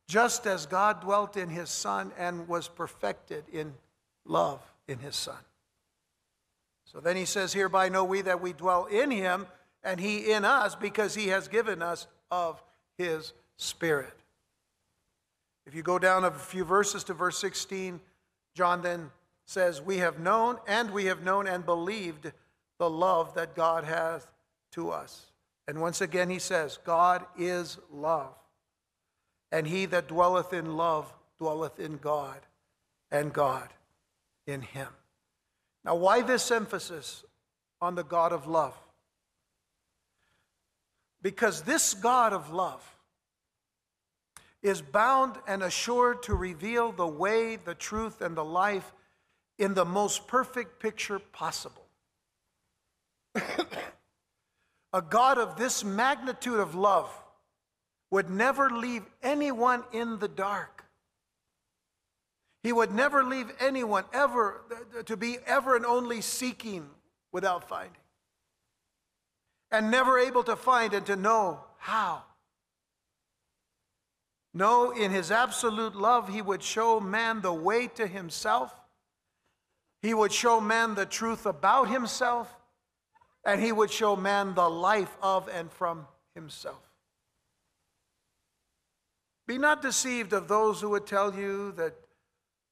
Just 0.08 0.46
as 0.46 0.66
God 0.66 1.00
dwelt 1.00 1.36
in 1.36 1.48
his 1.48 1.68
Son 1.68 2.12
and 2.18 2.46
was 2.48 2.68
perfected 2.68 3.44
in 3.52 3.74
love 4.24 4.60
in 4.86 4.98
his 4.98 5.16
Son. 5.16 5.38
So 6.84 7.00
then 7.00 7.16
he 7.16 7.24
says, 7.24 7.52
Hereby 7.52 7.88
know 7.88 8.04
we 8.04 8.22
that 8.22 8.40
we 8.40 8.52
dwell 8.52 8.86
in 8.86 9.10
him, 9.10 9.46
and 9.82 9.98
he 9.98 10.30
in 10.30 10.44
us, 10.44 10.74
because 10.74 11.14
he 11.14 11.28
has 11.28 11.48
given 11.48 11.82
us 11.82 12.06
of 12.30 12.62
his 12.96 13.32
Spirit. 13.56 14.14
If 15.66 15.74
you 15.74 15.82
go 15.82 15.98
down 15.98 16.24
a 16.24 16.30
few 16.30 16.64
verses 16.64 17.02
to 17.04 17.14
verse 17.14 17.38
16, 17.38 18.00
John 18.54 18.82
then 18.82 19.10
says, 19.46 19.82
We 19.82 19.98
have 19.98 20.20
known 20.20 20.58
and 20.66 20.90
we 20.92 21.06
have 21.06 21.24
known 21.24 21.48
and 21.48 21.66
believed 21.66 22.32
the 22.78 22.88
love 22.88 23.34
that 23.34 23.56
God 23.56 23.84
hath 23.84 24.30
to 24.72 24.90
us. 24.90 25.26
And 25.66 25.80
once 25.80 26.00
again, 26.00 26.30
he 26.30 26.38
says, 26.38 26.78
God 26.84 27.26
is 27.36 27.78
love. 27.92 28.34
And 29.52 29.66
he 29.66 29.86
that 29.86 30.08
dwelleth 30.08 30.52
in 30.52 30.76
love 30.76 31.12
dwelleth 31.38 31.78
in 31.78 31.98
God, 31.98 32.40
and 33.10 33.32
God 33.32 33.68
in 34.46 34.62
him. 34.62 34.88
Now, 35.84 35.94
why 35.94 36.22
this 36.22 36.50
emphasis 36.50 37.24
on 37.80 37.94
the 37.94 38.02
God 38.02 38.32
of 38.32 38.46
love? 38.46 38.74
Because 41.22 41.62
this 41.62 41.94
God 41.94 42.32
of 42.32 42.52
love 42.52 42.82
is 44.62 44.82
bound 44.82 45.36
and 45.46 45.62
assured 45.62 46.22
to 46.24 46.34
reveal 46.34 46.90
the 46.92 47.06
way, 47.06 47.56
the 47.56 47.74
truth, 47.74 48.20
and 48.20 48.36
the 48.36 48.44
life 48.44 48.92
in 49.58 49.74
the 49.74 49.84
most 49.84 50.26
perfect 50.26 50.80
picture 50.80 51.18
possible. 51.18 51.86
a 54.92 55.02
God 55.02 55.38
of 55.38 55.56
this 55.56 55.84
magnitude 55.84 56.58
of 56.58 56.74
love 56.74 57.10
would 58.10 58.30
never 58.30 58.70
leave 58.70 59.02
anyone 59.22 59.84
in 59.92 60.18
the 60.18 60.28
dark. 60.28 60.84
He 62.62 62.72
would 62.72 62.92
never 62.92 63.22
leave 63.22 63.52
anyone 63.60 64.04
ever 64.12 64.62
to 65.04 65.16
be 65.16 65.38
ever 65.46 65.76
and 65.76 65.86
only 65.86 66.20
seeking 66.20 66.88
without 67.32 67.68
finding. 67.68 68.00
And 69.70 69.90
never 69.90 70.18
able 70.18 70.44
to 70.44 70.56
find 70.56 70.94
and 70.94 71.06
to 71.06 71.16
know 71.16 71.60
how. 71.78 72.22
No, 74.54 74.90
in 74.90 75.10
his 75.10 75.30
absolute 75.30 75.94
love, 75.94 76.28
he 76.28 76.40
would 76.40 76.62
show 76.62 76.98
man 76.98 77.42
the 77.42 77.52
way 77.52 77.88
to 77.88 78.06
himself 78.06 78.72
he 80.06 80.14
would 80.14 80.32
show 80.32 80.60
man 80.60 80.94
the 80.94 81.04
truth 81.04 81.46
about 81.46 81.88
himself, 81.88 82.54
and 83.44 83.60
he 83.60 83.72
would 83.72 83.90
show 83.90 84.14
man 84.14 84.54
the 84.54 84.70
life 84.70 85.16
of 85.20 85.48
and 85.48 85.68
from 85.72 86.06
himself. 86.32 86.85
Be 89.46 89.58
not 89.58 89.80
deceived 89.80 90.32
of 90.32 90.48
those 90.48 90.80
who 90.80 90.90
would 90.90 91.06
tell 91.06 91.34
you 91.34 91.72
that 91.72 91.94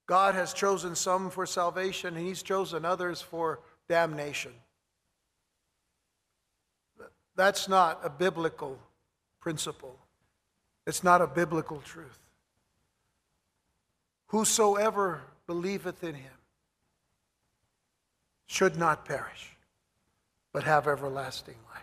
God 0.07 0.35
has 0.35 0.53
chosen 0.53 0.95
some 0.95 1.31
for 1.31 1.47
salvation 1.47 2.17
and 2.17 2.27
he's 2.27 2.43
chosen 2.43 2.85
others 2.85 3.23
for 3.23 3.61
damnation. 3.89 4.53
That's 7.37 7.69
not 7.69 8.01
a 8.03 8.11
biblical 8.11 8.79
principle. 9.41 9.97
It's 10.87 11.03
not 11.03 11.23
a 11.23 11.27
biblical 11.27 11.81
truth. 11.81 12.19
Whosoever 14.29 15.23
believeth 15.47 16.03
in 16.03 16.15
him 16.15 16.33
should 18.47 18.77
not 18.77 19.05
perish, 19.05 19.57
but 20.53 20.65
have 20.65 20.87
everlasting 20.87 21.57
life. 21.73 21.83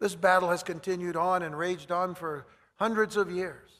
This 0.00 0.14
battle 0.14 0.50
has 0.50 0.62
continued 0.62 1.16
on 1.16 1.42
and 1.42 1.56
raged 1.56 1.90
on 1.90 2.14
for 2.14 2.46
hundreds 2.76 3.16
of 3.16 3.30
years. 3.30 3.70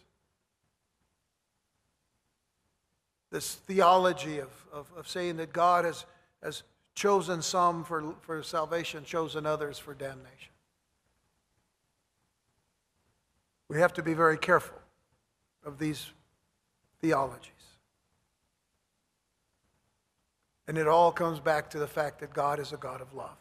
This 3.31 3.55
theology 3.55 4.39
of, 4.39 4.51
of, 4.73 4.91
of 4.97 5.09
saying 5.09 5.39
that 5.39 5.53
God 5.53 5.85
has, 5.85 6.05
has 6.43 6.63
chosen 6.95 7.41
some 7.43 7.85
for, 7.85 8.15
for 8.21 8.43
salvation, 8.43 9.05
chosen 9.05 9.47
others 9.47 9.79
for 9.79 9.95
damnation. 9.95 10.53
We 13.69 13.79
have 13.79 13.95
to 13.95 14.03
be 14.03 14.13
very 14.13 14.37
careful 14.37 14.79
of 15.65 15.79
these 15.79 16.11
theologies. 17.01 17.51
And 20.69 20.77
it 20.77 20.87
all 20.87 21.11
comes 21.11 21.41
back 21.41 21.71
to 21.71 21.79
the 21.79 21.87
fact 21.87 22.21
that 22.21 22.33
God 22.33 22.61
is 22.61 22.73
a 22.73 22.77
God 22.77 23.01
of 23.01 23.15
love. 23.15 23.37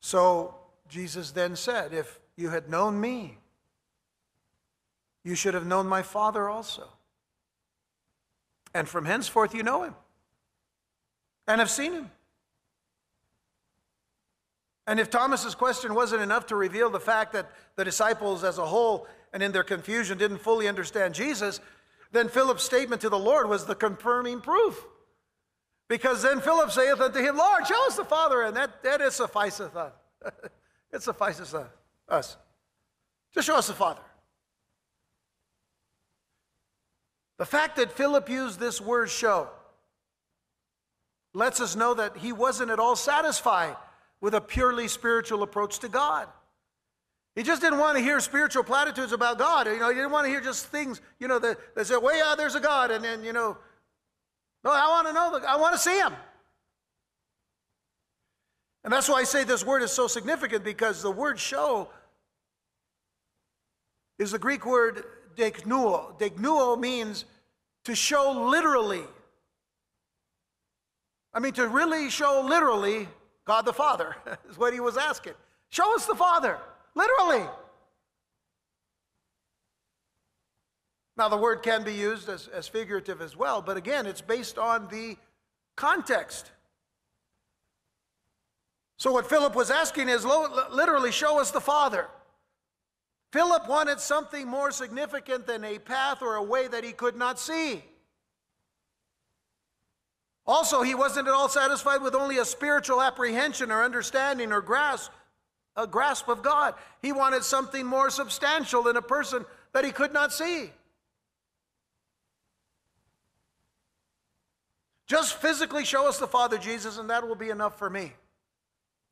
So 0.00 0.54
Jesus 0.88 1.30
then 1.32 1.56
said, 1.56 1.92
If 1.92 2.20
you 2.38 2.50
had 2.50 2.70
known 2.70 3.00
me, 3.00 3.36
you 5.24 5.34
should 5.34 5.54
have 5.54 5.66
known 5.66 5.88
my 5.88 6.02
Father 6.02 6.48
also. 6.48 6.88
And 8.72 8.88
from 8.88 9.04
henceforth 9.04 9.54
you 9.54 9.64
know 9.64 9.82
him 9.82 9.94
and 11.48 11.58
have 11.58 11.68
seen 11.68 11.92
him. 11.92 12.10
And 14.86 15.00
if 15.00 15.10
Thomas's 15.10 15.56
question 15.56 15.94
wasn't 15.94 16.22
enough 16.22 16.46
to 16.46 16.56
reveal 16.56 16.90
the 16.90 17.00
fact 17.00 17.32
that 17.32 17.50
the 17.74 17.84
disciples 17.84 18.44
as 18.44 18.58
a 18.58 18.64
whole 18.64 19.08
and 19.32 19.42
in 19.42 19.50
their 19.50 19.64
confusion 19.64 20.16
didn't 20.16 20.38
fully 20.38 20.68
understand 20.68 21.14
Jesus, 21.14 21.60
then 22.12 22.28
Philip's 22.28 22.62
statement 22.62 23.02
to 23.02 23.08
the 23.08 23.18
Lord 23.18 23.48
was 23.48 23.66
the 23.66 23.74
confirming 23.74 24.40
proof. 24.40 24.82
Because 25.88 26.22
then 26.22 26.40
Philip 26.40 26.70
saith 26.70 27.00
unto 27.00 27.18
him, 27.18 27.36
Lord, 27.36 27.66
show 27.66 27.86
us 27.86 27.96
the 27.96 28.04
Father, 28.04 28.42
and 28.42 28.56
that, 28.56 28.70
it 28.84 29.12
sufficeth 29.12 29.74
us. 29.74 29.92
it 30.92 31.02
suffices 31.02 31.52
us. 32.08 32.36
Just 33.34 33.46
show 33.46 33.56
us 33.56 33.66
the 33.66 33.74
Father. 33.74 34.00
The 37.38 37.46
fact 37.46 37.76
that 37.76 37.92
Philip 37.92 38.28
used 38.28 38.58
this 38.58 38.80
word 38.80 39.10
show 39.10 39.48
lets 41.34 41.60
us 41.60 41.76
know 41.76 41.94
that 41.94 42.16
he 42.16 42.32
wasn't 42.32 42.70
at 42.70 42.80
all 42.80 42.96
satisfied 42.96 43.76
with 44.20 44.34
a 44.34 44.40
purely 44.40 44.88
spiritual 44.88 45.42
approach 45.42 45.78
to 45.80 45.88
God. 45.88 46.26
He 47.36 47.44
just 47.44 47.62
didn't 47.62 47.78
want 47.78 47.96
to 47.96 48.02
hear 48.02 48.18
spiritual 48.18 48.64
platitudes 48.64 49.12
about 49.12 49.38
God. 49.38 49.68
You 49.68 49.78
know, 49.78 49.88
he 49.90 49.94
didn't 49.94 50.10
want 50.10 50.24
to 50.24 50.28
hear 50.28 50.40
just 50.40 50.66
things, 50.66 51.00
you 51.20 51.28
know, 51.28 51.38
that, 51.38 51.56
that 51.76 51.86
said, 51.86 51.98
well, 51.98 52.16
yeah, 52.16 52.34
there's 52.36 52.56
a 52.56 52.60
God. 52.60 52.90
And 52.90 53.04
then, 53.04 53.22
you 53.22 53.32
know, 53.32 53.56
no, 54.64 54.72
I 54.72 54.88
want 54.88 55.06
to 55.06 55.12
know, 55.12 55.38
the, 55.38 55.48
I 55.48 55.56
want 55.56 55.74
to 55.74 55.78
see 55.78 55.96
him. 55.96 56.12
And 58.82 58.92
that's 58.92 59.08
why 59.08 59.20
I 59.20 59.24
say 59.24 59.44
this 59.44 59.64
word 59.64 59.82
is 59.82 59.92
so 59.92 60.08
significant 60.08 60.64
because 60.64 61.02
the 61.02 61.12
word 61.12 61.38
show 61.38 61.90
is 64.18 64.32
the 64.32 64.38
Greek 64.38 64.66
word 64.66 65.04
deiknuo. 65.36 66.18
Deiknuo 66.18 66.78
means 66.78 67.24
to 67.84 67.94
show 67.94 68.48
literally. 68.48 69.04
I 71.32 71.40
mean, 71.40 71.52
to 71.54 71.68
really 71.68 72.10
show 72.10 72.44
literally 72.46 73.08
God 73.44 73.64
the 73.64 73.72
Father 73.72 74.16
is 74.50 74.58
what 74.58 74.72
he 74.72 74.80
was 74.80 74.96
asking. 74.96 75.34
Show 75.70 75.94
us 75.94 76.06
the 76.06 76.14
Father. 76.14 76.58
Literally. 76.94 77.46
Now, 81.16 81.28
the 81.28 81.36
word 81.36 81.62
can 81.62 81.82
be 81.82 81.92
used 81.92 82.28
as, 82.28 82.48
as 82.48 82.68
figurative 82.68 83.20
as 83.20 83.36
well, 83.36 83.60
but 83.60 83.76
again, 83.76 84.06
it's 84.06 84.20
based 84.20 84.56
on 84.56 84.86
the 84.88 85.16
context. 85.76 86.52
So, 88.98 89.12
what 89.12 89.28
Philip 89.28 89.54
was 89.56 89.70
asking 89.70 90.08
is 90.08 90.24
literally, 90.24 91.10
show 91.10 91.40
us 91.40 91.50
the 91.50 91.60
Father. 91.60 92.06
Philip 93.32 93.68
wanted 93.68 94.00
something 94.00 94.48
more 94.48 94.70
significant 94.70 95.46
than 95.46 95.64
a 95.64 95.78
path 95.78 96.22
or 96.22 96.36
a 96.36 96.42
way 96.42 96.66
that 96.66 96.84
he 96.84 96.92
could 96.92 97.16
not 97.16 97.38
see. 97.38 97.84
Also, 100.46 100.80
he 100.80 100.94
wasn't 100.94 101.28
at 101.28 101.34
all 101.34 101.50
satisfied 101.50 102.00
with 102.00 102.14
only 102.14 102.38
a 102.38 102.44
spiritual 102.44 103.02
apprehension 103.02 103.70
or 103.70 103.84
understanding 103.84 104.50
or 104.50 104.62
grasp, 104.62 105.10
a 105.76 105.86
grasp 105.86 106.28
of 106.28 106.42
God. 106.42 106.74
He 107.02 107.12
wanted 107.12 107.44
something 107.44 107.84
more 107.84 108.08
substantial 108.08 108.82
than 108.82 108.96
a 108.96 109.02
person 109.02 109.44
that 109.74 109.84
he 109.84 109.92
could 109.92 110.14
not 110.14 110.32
see. 110.32 110.70
Just 115.06 115.34
physically 115.34 115.84
show 115.84 116.08
us 116.08 116.18
the 116.18 116.26
Father 116.26 116.56
Jesus, 116.56 116.96
and 116.96 117.10
that 117.10 117.28
will 117.28 117.34
be 117.34 117.50
enough 117.50 117.78
for 117.78 117.90
me. 117.90 118.14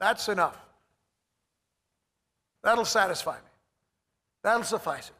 That's 0.00 0.28
enough. 0.28 0.58
That'll 2.62 2.85
satisfy 2.87 3.37
me. 3.37 3.55
That'll 4.46 4.62
suffice 4.62 5.08
it. 5.08 5.14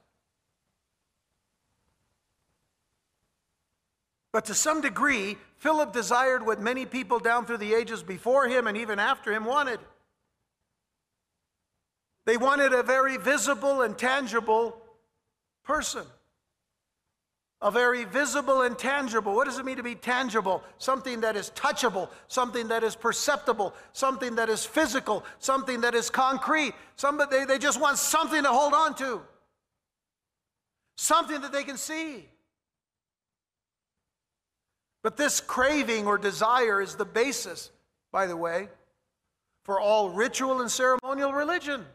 But 4.33 4.45
to 4.45 4.55
some 4.55 4.81
degree, 4.81 5.37
Philip 5.57 5.93
desired 5.93 6.47
what 6.47 6.61
many 6.61 6.87
people 6.87 7.19
down 7.19 7.45
through 7.45 7.57
the 7.57 7.75
ages 7.75 8.05
before 8.05 8.47
him 8.47 8.69
and 8.69 8.77
even 8.77 9.01
after 9.01 9.33
him 9.33 9.45
wanted. 9.45 9.81
They 12.25 12.37
wanted 12.37 12.73
a 12.73 12.85
very 12.85 13.17
visible 13.17 13.83
and 13.83 13.99
tangible 13.99 14.81
person. 15.65 16.07
A 17.63 17.71
very 17.71 18.05
visible 18.05 18.63
and 18.63 18.79
tangible. 18.79 19.35
What 19.35 19.47
does 19.47 19.59
it 19.59 19.65
mean 19.65 19.79
to 19.79 19.83
be 19.83 19.95
tangible? 19.95 20.63
Something 20.77 21.23
that 21.23 21.37
is 21.37 21.51
touchable, 21.51 22.11
something 22.29 22.69
that 22.69 22.85
is 22.85 22.95
perceptible, 22.95 23.75
something 23.93 24.35
that 24.37 24.51
is 24.51 24.67
physical, 24.67 25.25
something 25.39 25.81
that 25.81 25.95
is 25.95 26.11
concrete. 26.11 26.75
Somebody, 26.97 27.39
they, 27.39 27.45
they 27.47 27.59
just 27.59 27.81
want 27.81 27.97
something 27.97 28.43
to 28.43 28.51
hold 28.51 28.75
on 28.75 28.95
to, 28.97 29.23
something 30.97 31.41
that 31.41 31.53
they 31.53 31.65
can 31.65 31.79
see. 31.79 32.29
But 35.03 35.17
this 35.17 35.41
craving 35.41 36.07
or 36.07 36.19
desire 36.19 36.83
is 36.83 36.97
the 36.97 37.05
basis, 37.05 37.71
by 38.13 38.27
the 38.27 38.37
way, 38.37 38.69
for 39.63 39.81
all 39.81 40.11
ritual 40.11 40.61
and 40.61 40.71
ceremonial 40.71 41.33
religion, 41.33 41.87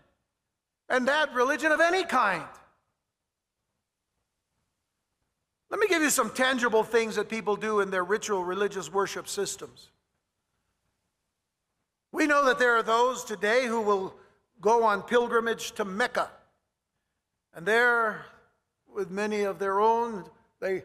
and 0.90 1.08
that 1.08 1.34
religion 1.34 1.72
of 1.72 1.82
any 1.82 2.04
kind. 2.04 2.44
Let 5.72 5.80
me 5.80 5.88
give 5.88 6.02
you 6.02 6.10
some 6.10 6.30
tangible 6.30 6.84
things 6.84 7.16
that 7.16 7.30
people 7.30 7.56
do 7.56 7.80
in 7.80 7.92
their 7.92 8.04
ritual 8.04 8.44
religious 8.44 8.92
worship 8.92 9.30
systems. 9.30 9.90
We 12.12 12.28
know 12.28 12.46
that 12.46 12.60
there 12.60 12.76
are 12.76 12.84
those 12.84 13.24
today 13.24 13.68
who 13.68 13.80
will 13.80 14.14
go 14.60 14.84
on 14.84 15.02
pilgrimage 15.02 15.72
to 15.74 15.86
Mecca. 15.86 16.30
And 17.54 17.66
there, 17.66 18.26
with 18.94 19.10
many 19.10 19.44
of 19.44 19.60
their 19.60 19.80
own, 19.80 20.26
they 20.60 20.84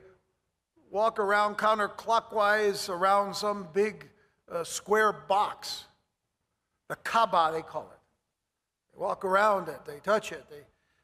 walk 0.88 1.18
around 1.18 1.58
counterclockwise 1.58 2.88
around 2.88 3.34
some 3.34 3.66
big 3.72 4.08
uh, 4.50 4.62
square 4.62 5.12
box. 5.12 5.84
The 6.88 6.94
Kaaba, 6.94 7.50
they 7.52 7.62
call 7.62 7.90
it. 7.92 7.98
They 8.94 9.00
walk 9.02 9.24
around 9.24 9.68
it, 9.68 9.80
they 9.84 9.98
touch 9.98 10.30
it. 10.30 10.44
They 10.48 10.62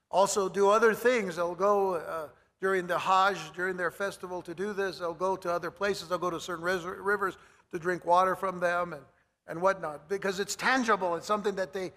also 0.09 0.49
do 0.49 0.71
other 0.71 0.95
things. 0.95 1.35
They'll 1.35 1.57
go 1.57 1.95
uh, 1.95 2.29
during 2.63 2.87
the 2.87 2.97
Hajj, 2.97 3.53
during 3.57 3.77
their 3.77 3.91
festival 3.91 4.41
to 4.41 4.55
do 4.55 4.73
this. 4.73 5.01
They'll 5.01 5.13
go 5.13 5.35
to 5.37 5.53
other 5.53 5.73
places. 5.73 6.09
They'll 6.09 6.19
go 6.19 6.31
to 6.31 6.41
certain 6.41 6.65
rivers 6.65 7.37
to 7.73 7.79
drink 7.79 8.07
water 8.07 8.37
from 8.37 8.61
them 8.61 8.93
and, 8.93 9.03
and 9.49 9.61
whatnot 9.61 10.09
because 10.09 10.39
it's 10.39 10.55
tangible. 10.55 11.17
It's 11.17 11.27
something 11.27 11.57
that 11.57 11.73
they 11.73 11.93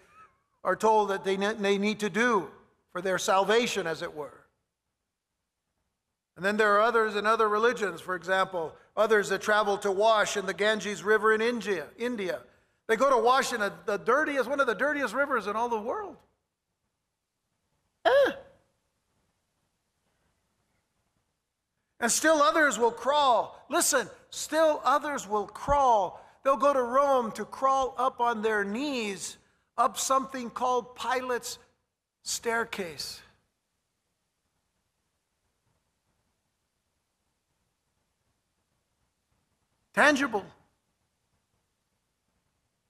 are 0.63 0.75
told 0.75 1.11
that 1.11 1.23
they, 1.23 1.35
they 1.35 1.77
need 1.77 1.99
to 1.99 2.09
do 2.09 2.49
for 2.91 2.99
their 2.99 3.19
salvation, 3.19 3.85
as 3.85 4.01
it 4.01 4.15
were. 4.15 4.41
And 6.35 6.43
then 6.43 6.57
there 6.57 6.73
are 6.73 6.81
others 6.81 7.15
in 7.15 7.27
other 7.27 7.47
religions, 7.47 8.01
for 8.01 8.15
example, 8.15 8.73
others 8.97 9.29
that 9.29 9.41
travel 9.41 9.77
to 9.77 9.91
wash 9.91 10.35
in 10.35 10.47
the 10.47 10.53
Ganges 10.53 11.03
River 11.03 11.31
in 11.33 11.41
India. 11.41 11.85
India. 11.99 12.39
They 12.87 12.95
go 12.95 13.15
to 13.15 13.23
wash 13.23 13.53
in 13.53 13.61
a, 13.61 13.71
the 13.85 13.97
dirtiest, 13.97 14.49
one 14.49 14.59
of 14.59 14.65
the 14.65 14.73
dirtiest 14.73 15.13
rivers 15.13 15.45
in 15.45 15.55
all 15.55 15.69
the 15.69 15.79
world. 15.79 16.17
And 21.99 22.11
still 22.11 22.41
others 22.41 22.77
will 22.77 22.91
crawl. 22.91 23.65
Listen, 23.69 24.09
still 24.29 24.81
others 24.83 25.27
will 25.27 25.47
crawl. 25.47 26.23
They'll 26.43 26.57
go 26.57 26.73
to 26.73 26.81
Rome 26.81 27.31
to 27.33 27.45
crawl 27.45 27.95
up 27.97 28.19
on 28.19 28.41
their 28.41 28.63
knees 28.63 29.37
up 29.77 29.97
something 29.97 30.49
called 30.49 30.95
Pilate's 30.95 31.57
staircase. 32.23 33.21
tangible, 39.95 40.45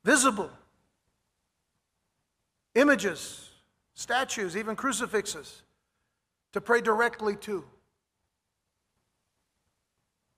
visible. 0.04 0.50
Images, 2.74 3.52
statues, 3.94 4.58
even 4.58 4.76
crucifixes 4.76 5.62
to 6.52 6.60
pray 6.60 6.82
directly 6.82 7.36
to. 7.38 7.64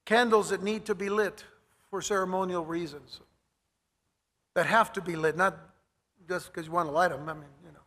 Candles 0.07 0.51
that 0.51 0.63
need 0.63 0.85
to 0.85 0.95
be 0.95 1.09
lit 1.09 1.43
for 1.89 2.01
ceremonial 2.01 2.63
reasons, 2.63 3.19
that 4.53 4.65
have 4.65 4.93
to 4.93 5.01
be 5.01 5.17
lit, 5.17 5.35
not 5.35 5.59
just 6.29 6.47
because 6.47 6.65
you 6.65 6.71
want 6.71 6.87
to 6.87 6.93
light 6.93 7.09
them. 7.09 7.27
I 7.27 7.33
mean, 7.33 7.43
you 7.65 7.73
know. 7.73 7.81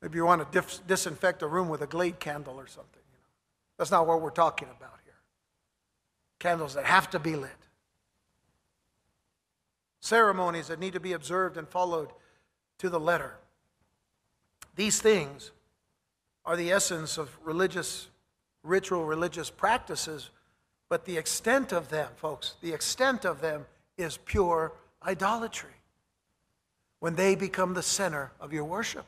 Maybe 0.00 0.16
you 0.16 0.24
want 0.24 0.42
to 0.42 0.60
dis- 0.60 0.80
disinfect 0.80 1.42
a 1.42 1.46
room 1.46 1.68
with 1.68 1.82
a 1.82 1.86
Glade 1.86 2.18
candle 2.18 2.54
or 2.54 2.66
something. 2.66 3.00
You 3.12 3.16
know. 3.16 3.28
That's 3.78 3.92
not 3.92 4.08
what 4.08 4.20
we're 4.20 4.30
talking 4.30 4.66
about 4.76 4.98
here. 5.04 5.14
candles 6.40 6.74
that 6.74 6.84
have 6.84 7.08
to 7.10 7.20
be 7.20 7.36
lit, 7.36 7.50
ceremonies 10.00 10.66
that 10.66 10.80
need 10.80 10.94
to 10.94 11.00
be 11.00 11.12
observed 11.12 11.56
and 11.56 11.68
followed 11.68 12.08
to 12.78 12.90
the 12.90 12.98
letter. 12.98 13.36
These 14.74 15.00
things 15.00 15.52
are 16.44 16.56
the 16.56 16.72
essence 16.72 17.18
of 17.18 17.38
religious, 17.44 18.08
ritual 18.64 19.04
religious 19.04 19.48
practices, 19.48 20.30
but 20.92 21.06
the 21.06 21.16
extent 21.16 21.72
of 21.72 21.88
them, 21.88 22.10
folks, 22.16 22.56
the 22.60 22.70
extent 22.70 23.24
of 23.24 23.40
them 23.40 23.64
is 23.96 24.18
pure 24.18 24.74
idolatry 25.02 25.70
when 27.00 27.14
they 27.14 27.34
become 27.34 27.72
the 27.72 27.82
center 27.82 28.30
of 28.38 28.52
your 28.52 28.64
worship. 28.64 29.06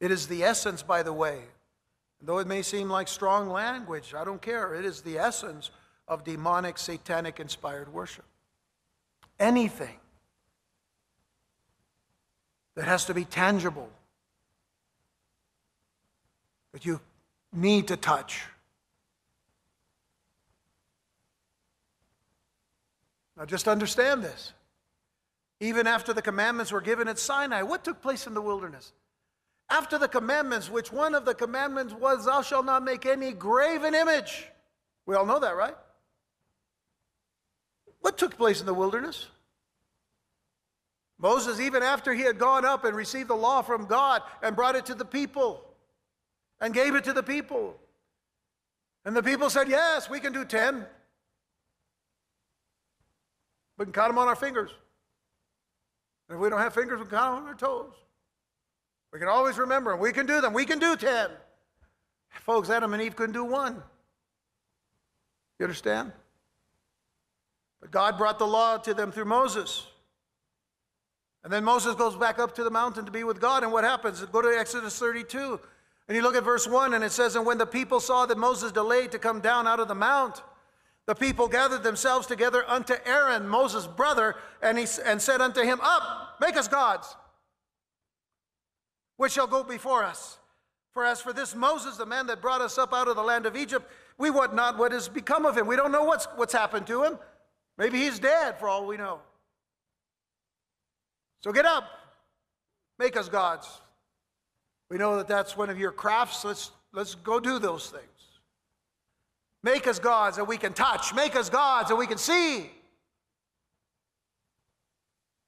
It 0.00 0.10
is 0.10 0.28
the 0.28 0.44
essence, 0.44 0.82
by 0.82 1.02
the 1.02 1.12
way, 1.12 1.40
Though 2.22 2.38
it 2.38 2.46
may 2.46 2.62
seem 2.62 2.88
like 2.88 3.06
strong 3.06 3.50
language, 3.50 4.14
I 4.14 4.24
don't 4.24 4.40
care. 4.40 4.74
It 4.74 4.86
is 4.86 5.02
the 5.02 5.18
essence 5.18 5.70
of 6.08 6.24
demonic, 6.24 6.78
satanic 6.78 7.38
inspired 7.38 7.92
worship. 7.92 8.24
Anything 9.38 9.96
that 12.76 12.86
has 12.86 13.04
to 13.06 13.14
be 13.14 13.26
tangible, 13.26 13.90
that 16.72 16.86
you 16.86 16.98
need 17.52 17.88
to 17.88 17.96
touch. 17.98 18.42
Now, 23.40 23.46
just 23.46 23.66
understand 23.66 24.22
this. 24.22 24.52
Even 25.58 25.88
after 25.88 26.12
the 26.12 26.22
commandments 26.22 26.70
were 26.70 26.80
given 26.80 27.08
at 27.08 27.18
Sinai, 27.18 27.62
what 27.62 27.82
took 27.82 28.00
place 28.00 28.28
in 28.28 28.34
the 28.34 28.40
wilderness? 28.40 28.92
after 29.70 29.98
the 29.98 30.08
commandments, 30.08 30.68
which 30.68 30.92
one 30.92 31.14
of 31.14 31.24
the 31.24 31.34
commandments 31.34 31.94
was, 31.94 32.26
Thou 32.26 32.42
shalt 32.42 32.66
not 32.66 32.84
make 32.84 33.06
any 33.06 33.32
graven 33.32 33.94
image. 33.94 34.48
We 35.06 35.14
all 35.14 35.24
know 35.24 35.38
that, 35.38 35.56
right? 35.56 35.76
What 38.00 38.18
took 38.18 38.36
place 38.36 38.60
in 38.60 38.66
the 38.66 38.74
wilderness? 38.74 39.28
Moses, 41.18 41.60
even 41.60 41.82
after 41.82 42.12
he 42.12 42.22
had 42.22 42.38
gone 42.38 42.64
up 42.64 42.84
and 42.84 42.96
received 42.96 43.28
the 43.28 43.34
law 43.34 43.62
from 43.62 43.86
God 43.86 44.22
and 44.42 44.56
brought 44.56 44.74
it 44.74 44.86
to 44.86 44.94
the 44.94 45.04
people 45.04 45.62
and 46.60 46.74
gave 46.74 46.94
it 46.94 47.04
to 47.04 47.12
the 47.12 47.22
people. 47.22 47.76
And 49.04 49.14
the 49.14 49.22
people 49.22 49.50
said, 49.50 49.68
Yes, 49.68 50.10
we 50.10 50.18
can 50.18 50.32
do 50.32 50.44
10. 50.44 50.84
We 53.80 53.86
can 53.86 53.94
count 53.94 54.10
them 54.10 54.18
on 54.18 54.28
our 54.28 54.36
fingers. 54.36 54.70
And 56.28 56.36
if 56.36 56.42
we 56.42 56.50
don't 56.50 56.60
have 56.60 56.74
fingers, 56.74 56.98
we 56.98 57.06
can 57.06 57.16
count 57.16 57.36
them 57.36 57.44
on 57.44 57.48
our 57.48 57.54
toes. 57.54 57.94
We 59.10 59.18
can 59.18 59.26
always 59.26 59.56
remember 59.56 59.92
them. 59.92 60.00
We 60.00 60.12
can 60.12 60.26
do 60.26 60.42
them. 60.42 60.52
We 60.52 60.66
can 60.66 60.78
do 60.78 60.96
10. 60.96 61.30
Folks, 62.42 62.68
Adam 62.68 62.92
and 62.92 63.02
Eve 63.02 63.16
couldn't 63.16 63.32
do 63.32 63.42
one. 63.42 63.82
You 65.58 65.64
understand? 65.64 66.12
But 67.80 67.90
God 67.90 68.18
brought 68.18 68.38
the 68.38 68.46
law 68.46 68.76
to 68.76 68.92
them 68.92 69.10
through 69.12 69.24
Moses. 69.24 69.86
And 71.42 71.50
then 71.50 71.64
Moses 71.64 71.94
goes 71.94 72.14
back 72.14 72.38
up 72.38 72.54
to 72.56 72.64
the 72.64 72.70
mountain 72.70 73.06
to 73.06 73.10
be 73.10 73.24
with 73.24 73.40
God. 73.40 73.62
And 73.62 73.72
what 73.72 73.84
happens? 73.84 74.22
Go 74.26 74.42
to 74.42 74.48
Exodus 74.48 74.98
32. 74.98 75.58
And 76.06 76.14
you 76.14 76.22
look 76.22 76.36
at 76.36 76.44
verse 76.44 76.68
1, 76.68 76.92
and 76.92 77.02
it 77.02 77.12
says, 77.12 77.34
And 77.34 77.46
when 77.46 77.56
the 77.56 77.64
people 77.64 77.98
saw 77.98 78.26
that 78.26 78.36
Moses 78.36 78.72
delayed 78.72 79.10
to 79.12 79.18
come 79.18 79.40
down 79.40 79.66
out 79.66 79.80
of 79.80 79.88
the 79.88 79.94
mount, 79.94 80.42
the 81.10 81.14
people 81.16 81.48
gathered 81.48 81.82
themselves 81.82 82.24
together 82.28 82.64
unto 82.68 82.94
Aaron, 83.04 83.48
Moses' 83.48 83.84
brother, 83.84 84.36
and, 84.62 84.78
he, 84.78 84.86
and 85.04 85.20
said 85.20 85.40
unto 85.40 85.60
him, 85.60 85.80
Up, 85.82 86.36
make 86.40 86.56
us 86.56 86.68
gods, 86.68 87.16
which 89.16 89.32
shall 89.32 89.48
go 89.48 89.64
before 89.64 90.04
us. 90.04 90.38
For 90.92 91.04
as 91.04 91.20
for 91.20 91.32
this 91.32 91.56
Moses, 91.56 91.96
the 91.96 92.06
man 92.06 92.28
that 92.28 92.40
brought 92.40 92.60
us 92.60 92.78
up 92.78 92.94
out 92.94 93.08
of 93.08 93.16
the 93.16 93.24
land 93.24 93.44
of 93.44 93.56
Egypt, 93.56 93.90
we 94.18 94.30
wot 94.30 94.54
not 94.54 94.78
what 94.78 94.92
has 94.92 95.08
become 95.08 95.44
of 95.44 95.58
him. 95.58 95.66
We 95.66 95.74
don't 95.74 95.90
know 95.90 96.04
what's, 96.04 96.28
what's 96.36 96.52
happened 96.52 96.86
to 96.86 97.02
him. 97.02 97.18
Maybe 97.76 97.98
he's 97.98 98.20
dead 98.20 98.60
for 98.60 98.68
all 98.68 98.86
we 98.86 98.96
know. 98.96 99.18
So 101.42 101.50
get 101.50 101.64
up, 101.64 101.90
make 103.00 103.16
us 103.16 103.28
gods. 103.28 103.66
We 104.88 104.96
know 104.96 105.16
that 105.16 105.26
that's 105.26 105.56
one 105.56 105.70
of 105.70 105.78
your 105.80 105.90
crafts. 105.90 106.44
Let's, 106.44 106.70
let's 106.92 107.16
go 107.16 107.40
do 107.40 107.58
those 107.58 107.90
things. 107.90 108.09
Make 109.62 109.86
us 109.86 109.98
gods 109.98 110.36
that 110.36 110.44
we 110.44 110.56
can 110.56 110.72
touch. 110.72 111.14
Make 111.14 111.36
us 111.36 111.50
gods 111.50 111.90
that 111.90 111.96
we 111.96 112.06
can 112.06 112.18
see. 112.18 112.70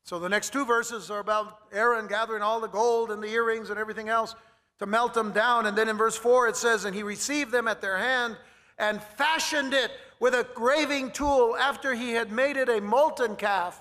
So 0.04 0.18
the 0.18 0.28
next 0.28 0.52
two 0.52 0.66
verses 0.66 1.10
are 1.10 1.20
about 1.20 1.58
Aaron 1.72 2.06
gathering 2.06 2.42
all 2.42 2.60
the 2.60 2.68
gold 2.68 3.10
and 3.10 3.22
the 3.22 3.28
earrings 3.28 3.70
and 3.70 3.78
everything 3.78 4.08
else 4.08 4.34
to 4.78 4.86
melt 4.86 5.14
them 5.14 5.32
down. 5.32 5.66
And 5.66 5.78
then 5.78 5.88
in 5.88 5.96
verse 5.96 6.16
4 6.16 6.48
it 6.48 6.56
says, 6.56 6.84
And 6.84 6.94
he 6.94 7.02
received 7.02 7.52
them 7.52 7.68
at 7.68 7.80
their 7.80 7.96
hand 7.98 8.36
and 8.78 9.02
fashioned 9.02 9.72
it 9.72 9.90
with 10.20 10.34
a 10.34 10.46
graving 10.54 11.12
tool 11.12 11.56
after 11.56 11.94
he 11.94 12.10
had 12.10 12.30
made 12.30 12.56
it 12.56 12.68
a 12.68 12.80
molten 12.80 13.36
calf. 13.36 13.80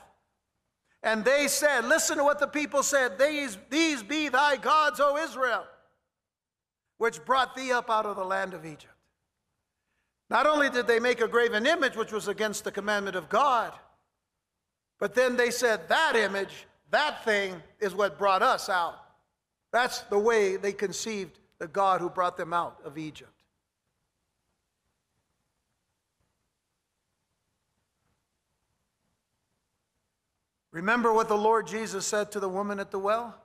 And 1.04 1.26
they 1.26 1.48
said, 1.48 1.86
Listen 1.86 2.18
to 2.18 2.24
what 2.24 2.40
the 2.40 2.48
people 2.48 2.84
said, 2.84 3.18
These, 3.18 3.58
these 3.70 4.04
be 4.04 4.30
thy 4.30 4.58
gods, 4.58 5.00
O 5.00 5.18
Israel, 5.18 5.66
which 6.98 7.26
brought 7.26 7.56
thee 7.56 7.72
up 7.72 7.90
out 7.90 8.06
of 8.06 8.16
the 8.16 8.24
land 8.24 8.54
of 8.54 8.66
Egypt. 8.66 8.91
Not 10.32 10.48
only 10.48 10.70
did 10.70 10.88
they 10.88 11.02
make 11.02 11.20
a 11.20 11.28
graven 11.28 11.66
image, 11.66 11.98
which 11.98 12.14
was 12.14 12.30
against 12.30 12.64
the 12.64 12.72
commandment 12.72 13.18
of 13.18 13.28
God, 13.28 13.74
but 14.98 15.14
then 15.14 15.36
they 15.36 15.52
said, 15.52 15.90
that 15.90 16.16
image, 16.16 16.68
that 16.90 17.26
thing 17.26 17.62
is 17.82 17.94
what 17.94 18.18
brought 18.18 18.42
us 18.42 18.70
out. 18.70 18.96
That's 19.74 20.00
the 20.04 20.18
way 20.18 20.56
they 20.56 20.72
conceived 20.72 21.38
the 21.60 21.68
God 21.68 22.00
who 22.00 22.10
brought 22.10 22.38
them 22.38 22.54
out 22.54 22.78
of 22.86 22.98
Egypt. 22.98 23.30
Remember 30.72 31.12
what 31.12 31.28
the 31.28 31.38
Lord 31.38 31.68
Jesus 31.68 32.06
said 32.06 32.32
to 32.32 32.40
the 32.40 32.48
woman 32.48 32.80
at 32.80 32.90
the 32.90 33.00
well? 33.00 33.36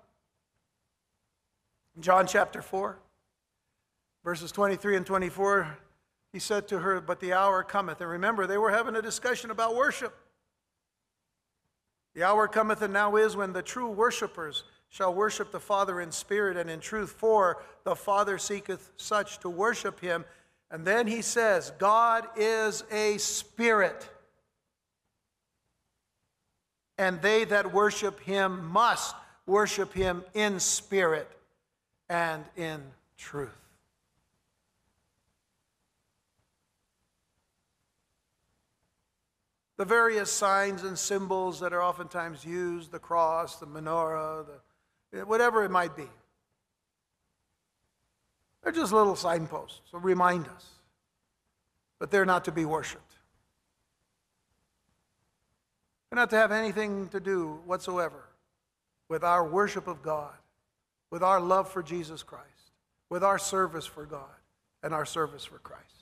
In 1.97 2.03
John 2.03 2.29
chapter 2.29 2.63
4, 2.63 2.97
verses 4.23 4.53
23 4.53 4.99
and 4.99 5.05
24. 5.05 5.79
He 6.37 6.41
said 6.41 6.69
to 6.69 6.81
her, 6.81 7.01
But 7.01 7.21
the 7.21 7.33
hour 7.33 7.63
cometh. 7.63 8.03
And 8.03 8.11
remember, 8.11 8.47
they 8.47 8.59
were 8.59 8.71
having 8.71 8.95
a 8.95 9.01
discussion 9.01 9.51
about 9.51 9.75
worship. 9.75 10.15
The 12.15 12.25
hour 12.25 12.47
cometh 12.47 12.83
and 12.83 12.93
now 12.93 13.17
is 13.17 13.35
when 13.35 13.55
the 13.55 13.63
true 13.63 13.89
worshipers 13.89 14.65
shall 14.91 15.15
worship 15.15 15.51
the 15.51 15.61
Father 15.61 15.99
in 15.99 16.13
spirit 16.13 16.59
and 16.59 16.69
in 16.69 16.81
truth, 16.81 17.13
for 17.13 17.63
the 17.85 17.97
Father 17.97 18.37
seeketh 18.37 18.91
such 18.99 19.39
to 19.39 19.49
worship 19.49 19.99
him. 19.99 20.27
And 20.71 20.85
then 20.85 21.07
he 21.07 21.23
says, 21.23 21.73
God 21.79 22.27
is 22.37 22.85
a 22.93 23.17
spirit, 23.17 24.07
and 26.99 27.23
they 27.23 27.45
that 27.45 27.73
worship 27.73 28.21
him 28.21 28.63
must 28.71 29.17
worship 29.47 29.95
him 29.95 30.23
in 30.35 30.61
spirit 30.61 31.31
and 32.11 32.45
in 32.57 32.83
truth. 33.17 33.66
The 39.77 39.85
various 39.85 40.33
signs 40.33 40.83
and 40.85 40.99
symbols 40.99 41.61
that 41.61 41.73
are 41.73 41.83
oftentimes 41.83 42.45
used 42.45 42.91
the 42.91 42.99
cross, 42.99 43.57
the 43.57 43.67
menorah, 43.67 44.47
the, 44.47 45.19
eh, 45.19 45.23
whatever 45.23 45.65
it 45.65 45.71
might 45.71 45.95
be. 45.95 46.09
They're 48.63 48.73
just 48.73 48.93
little 48.93 49.17
signposts 49.17 49.81
to 49.91 49.99
remind 49.99 50.49
us, 50.49 50.67
but 51.99 52.11
they're 52.11 52.25
not 52.25 52.47
to 52.47 52.53
be 52.53 52.65
worshiped. 52.65 53.03
They're 56.11 56.17
not 56.17 56.31
to 56.31 56.37
have 56.37 56.53
anything 56.53 57.09
to 57.09 57.21
do 57.21 57.61
whatsoever 57.67 58.25
with 59.09 59.23
our 59.23 59.47
worship 59.47 59.87
of 59.87 60.03
God, 60.03 60.35
with 61.11 61.23
our 61.23 61.41
love 61.41 61.71
for 61.71 61.83
Jesus 61.83 62.23
Christ, 62.23 62.73
with 63.09 63.23
our 63.23 63.39
service 63.39 63.87
for 63.87 64.05
God, 64.05 64.25
and 64.83 64.95
our 64.95 65.05
service 65.05 65.45
for 65.45 65.59
Christ. 65.59 65.96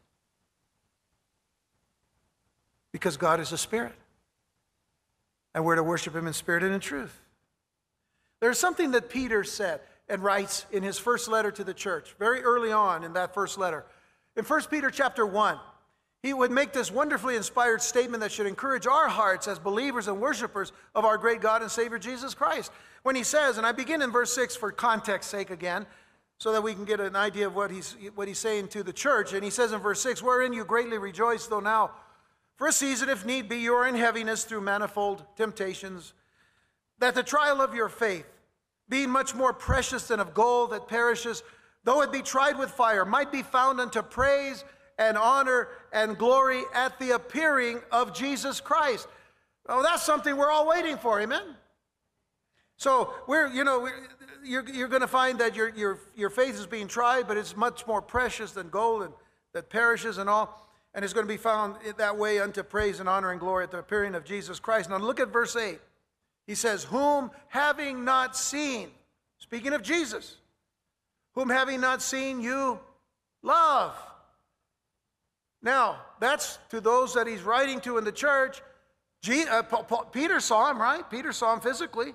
Because 2.95 3.17
God 3.17 3.41
is 3.41 3.51
a 3.51 3.59
spirit. 3.59 3.91
And 5.53 5.65
we're 5.65 5.75
to 5.75 5.83
worship 5.83 6.15
him 6.15 6.29
in 6.29 6.33
spirit 6.33 6.63
and 6.63 6.73
in 6.73 6.79
truth. 6.79 7.21
There's 8.41 8.57
something 8.57 8.93
that 8.93 9.11
Peter 9.11 9.43
said 9.43 9.81
and 10.09 10.23
writes 10.23 10.65
in 10.71 10.85
his 10.85 10.97
first 10.97 11.27
letter 11.27 11.51
to 11.51 11.65
the 11.65 11.75
church, 11.75 12.15
very 12.21 12.45
early 12.45 12.71
on 12.71 13.03
in 13.03 13.15
that 13.15 13.35
first 13.35 13.59
letter. 13.59 13.85
In 14.37 14.45
1 14.45 14.63
Peter 14.71 14.91
chapter 14.91 15.27
1, 15.27 15.59
he 16.23 16.33
would 16.33 16.53
make 16.53 16.73
this 16.73 16.93
wonderfully 16.93 17.35
inspired 17.35 17.83
statement 17.83 18.21
that 18.21 18.31
should 18.31 18.47
encourage 18.47 18.87
our 18.87 19.09
hearts 19.09 19.49
as 19.49 19.59
believers 19.59 20.07
and 20.07 20.21
worshipers 20.21 20.71
of 20.95 21.05
our 21.05 21.19
great 21.19 21.41
God 21.41 21.63
and 21.63 21.71
Savior 21.73 21.99
Jesus 21.99 22.33
Christ. 22.33 22.71
When 23.03 23.17
he 23.17 23.25
says, 23.25 23.59
and 23.59 23.67
I 23.67 23.73
begin 23.73 24.03
in 24.03 24.13
verse 24.13 24.33
6 24.33 24.55
for 24.55 24.71
context 24.71 25.31
sake 25.31 25.51
again, 25.51 25.85
so 26.39 26.53
that 26.53 26.63
we 26.63 26.75
can 26.75 26.85
get 26.85 27.01
an 27.01 27.17
idea 27.17 27.49
of 27.49 27.57
what 27.57 27.73
he's, 27.73 27.97
what 28.15 28.29
he's 28.29 28.39
saying 28.39 28.69
to 28.69 28.85
the 28.85 28.93
church. 28.93 29.33
And 29.33 29.43
he 29.43 29.51
says 29.51 29.73
in 29.73 29.81
verse 29.81 30.01
6, 30.01 30.23
Wherein 30.23 30.53
you 30.53 30.65
greatly 30.65 30.99
rejoice, 30.99 31.49
though 31.49 31.59
now 31.59 31.91
for 32.57 32.69
a 32.69 32.73
season, 32.73 33.09
if 33.09 33.25
need 33.25 33.49
be, 33.49 33.57
you 33.57 33.75
are 33.75 33.87
in 33.87 33.95
heaviness 33.95 34.45
through 34.45 34.61
manifold 34.61 35.25
temptations, 35.37 36.13
that 36.99 37.15
the 37.15 37.23
trial 37.23 37.61
of 37.61 37.75
your 37.75 37.89
faith, 37.89 38.27
being 38.89 39.11
much 39.11 39.35
more 39.35 39.53
precious 39.53 40.09
than 40.09 40.21
of 40.21 40.35
gold 40.35 40.71
that 40.71 40.87
perishes, 40.87 41.43
though 41.83 42.03
it 42.03 42.13
be 42.13 42.23
tried 42.23 42.59
with 42.59 42.71
fire, 42.71 43.05
might 43.05 43.33
be 43.33 43.43
found 43.43 43.81
unto 43.81 44.03
praise 44.03 44.65
and 44.99 45.19
honor 45.19 45.69
and 45.93 46.17
glory 46.17 46.63
at 46.75 46.99
the 47.01 47.13
appearing 47.13 47.81
of 47.91 48.15
Jesus 48.15 48.61
Christ. 48.61 49.09
Oh, 49.69 49.83
that's 49.83 50.05
something 50.05 50.37
we're 50.37 50.51
all 50.51 50.69
waiting 50.69 50.97
for, 50.97 51.21
amen? 51.21 51.57
So 52.77 53.15
we're, 53.27 53.49
you 53.49 53.65
know, 53.65 53.81
we're, 53.81 54.09
you're, 54.45 54.69
you're 54.69 54.89
going 54.89 55.01
to 55.01 55.09
find 55.09 55.39
that 55.41 55.57
your, 55.57 55.71
your, 55.71 55.99
your 56.15 56.31
faith 56.31 56.55
is 56.55 56.67
being 56.67 56.87
tried, 56.87 57.27
but 57.27 57.37
it's 57.37 57.57
much 57.57 57.87
more 57.87 58.03
precious 58.03 58.53
than 58.53 58.69
gold 58.69 59.03
and 59.03 59.15
that 59.55 59.71
perishes 59.71 60.19
and 60.19 60.29
all 60.29 60.64
and 60.95 61.05
is 61.05 61.13
going 61.13 61.27
to 61.27 61.33
be 61.33 61.39
found 61.39 61.77
that 61.97 62.17
way 62.17 62.39
unto 62.39 62.63
praise 62.63 63.01
and 63.01 63.09
honor 63.09 63.33
and 63.33 63.41
glory 63.41 63.65
at 63.65 63.71
the 63.71 63.79
appearing 63.79 64.15
of 64.15 64.25
Jesus 64.25 64.61
Christ. 64.61 64.89
Now 64.89 64.99
look 64.99 65.21
at 65.21 65.29
verse 65.29 65.57
8. 65.57 65.81
He 66.47 66.55
says, 66.55 66.85
Whom 66.85 67.31
having 67.49 68.05
not 68.05 68.37
seen, 68.37 68.91
speaking 69.39 69.73
of 69.73 69.83
Jesus, 69.83 70.37
whom 71.35 71.49
having 71.49 71.81
not 71.81 72.01
seen 72.01 72.41
you 72.41 72.79
love. 73.43 73.95
Now, 75.63 76.01
that's 76.21 76.59
to 76.71 76.81
those 76.81 77.15
that 77.15 77.27
he's 77.27 77.43
writing 77.43 77.81
to 77.81 77.99
in 77.99 78.05
the 78.05 78.13
church. 78.13 78.63
uh, 79.29 79.63
Peter 80.13 80.39
saw 80.39 80.71
him, 80.71 80.81
right? 80.81 81.09
Peter 81.11 81.33
saw 81.33 81.55
him 81.55 81.61
physically. 81.61 82.15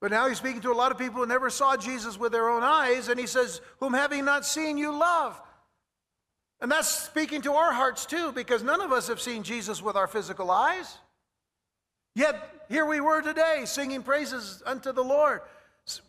But 0.00 0.12
now 0.12 0.28
he's 0.28 0.38
speaking 0.38 0.62
to 0.62 0.72
a 0.72 0.74
lot 0.74 0.92
of 0.92 0.98
people 0.98 1.20
who 1.20 1.26
never 1.26 1.50
saw 1.50 1.76
Jesus 1.76 2.18
with 2.18 2.32
their 2.32 2.48
own 2.48 2.62
eyes, 2.62 3.08
and 3.08 3.20
he 3.20 3.26
says, 3.26 3.60
Whom 3.80 3.92
having 3.92 4.24
not 4.24 4.46
seen 4.46 4.78
you 4.78 4.96
love. 4.96 5.40
And 6.60 6.70
that's 6.70 6.88
speaking 6.88 7.42
to 7.42 7.54
our 7.54 7.72
hearts 7.72 8.04
too, 8.04 8.32
because 8.32 8.62
none 8.62 8.80
of 8.80 8.92
us 8.92 9.08
have 9.08 9.20
seen 9.20 9.42
Jesus 9.42 9.82
with 9.82 9.96
our 9.96 10.06
physical 10.06 10.50
eyes. 10.50 10.98
Yet 12.14 12.36
here 12.68 12.84
we 12.84 13.00
were 13.00 13.22
today 13.22 13.62
singing 13.64 14.02
praises 14.02 14.62
unto 14.66 14.92
the 14.92 15.02
Lord, 15.02 15.40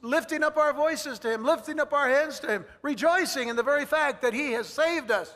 lifting 0.02 0.44
up 0.44 0.58
our 0.58 0.74
voices 0.74 1.20
to 1.20 1.32
Him, 1.32 1.46
lifting 1.46 1.80
up 1.80 1.94
our 1.94 2.10
hands 2.10 2.40
to 2.42 2.48
Him, 2.48 2.66
rejoicing 2.82 3.48
in 3.48 3.56
the 3.56 3.64
very 3.64 3.86
fact 3.86 4.22
that 4.24 4.34
He 4.34 4.52
has 4.52 4.68
saved 4.68 5.10
us 5.10 5.34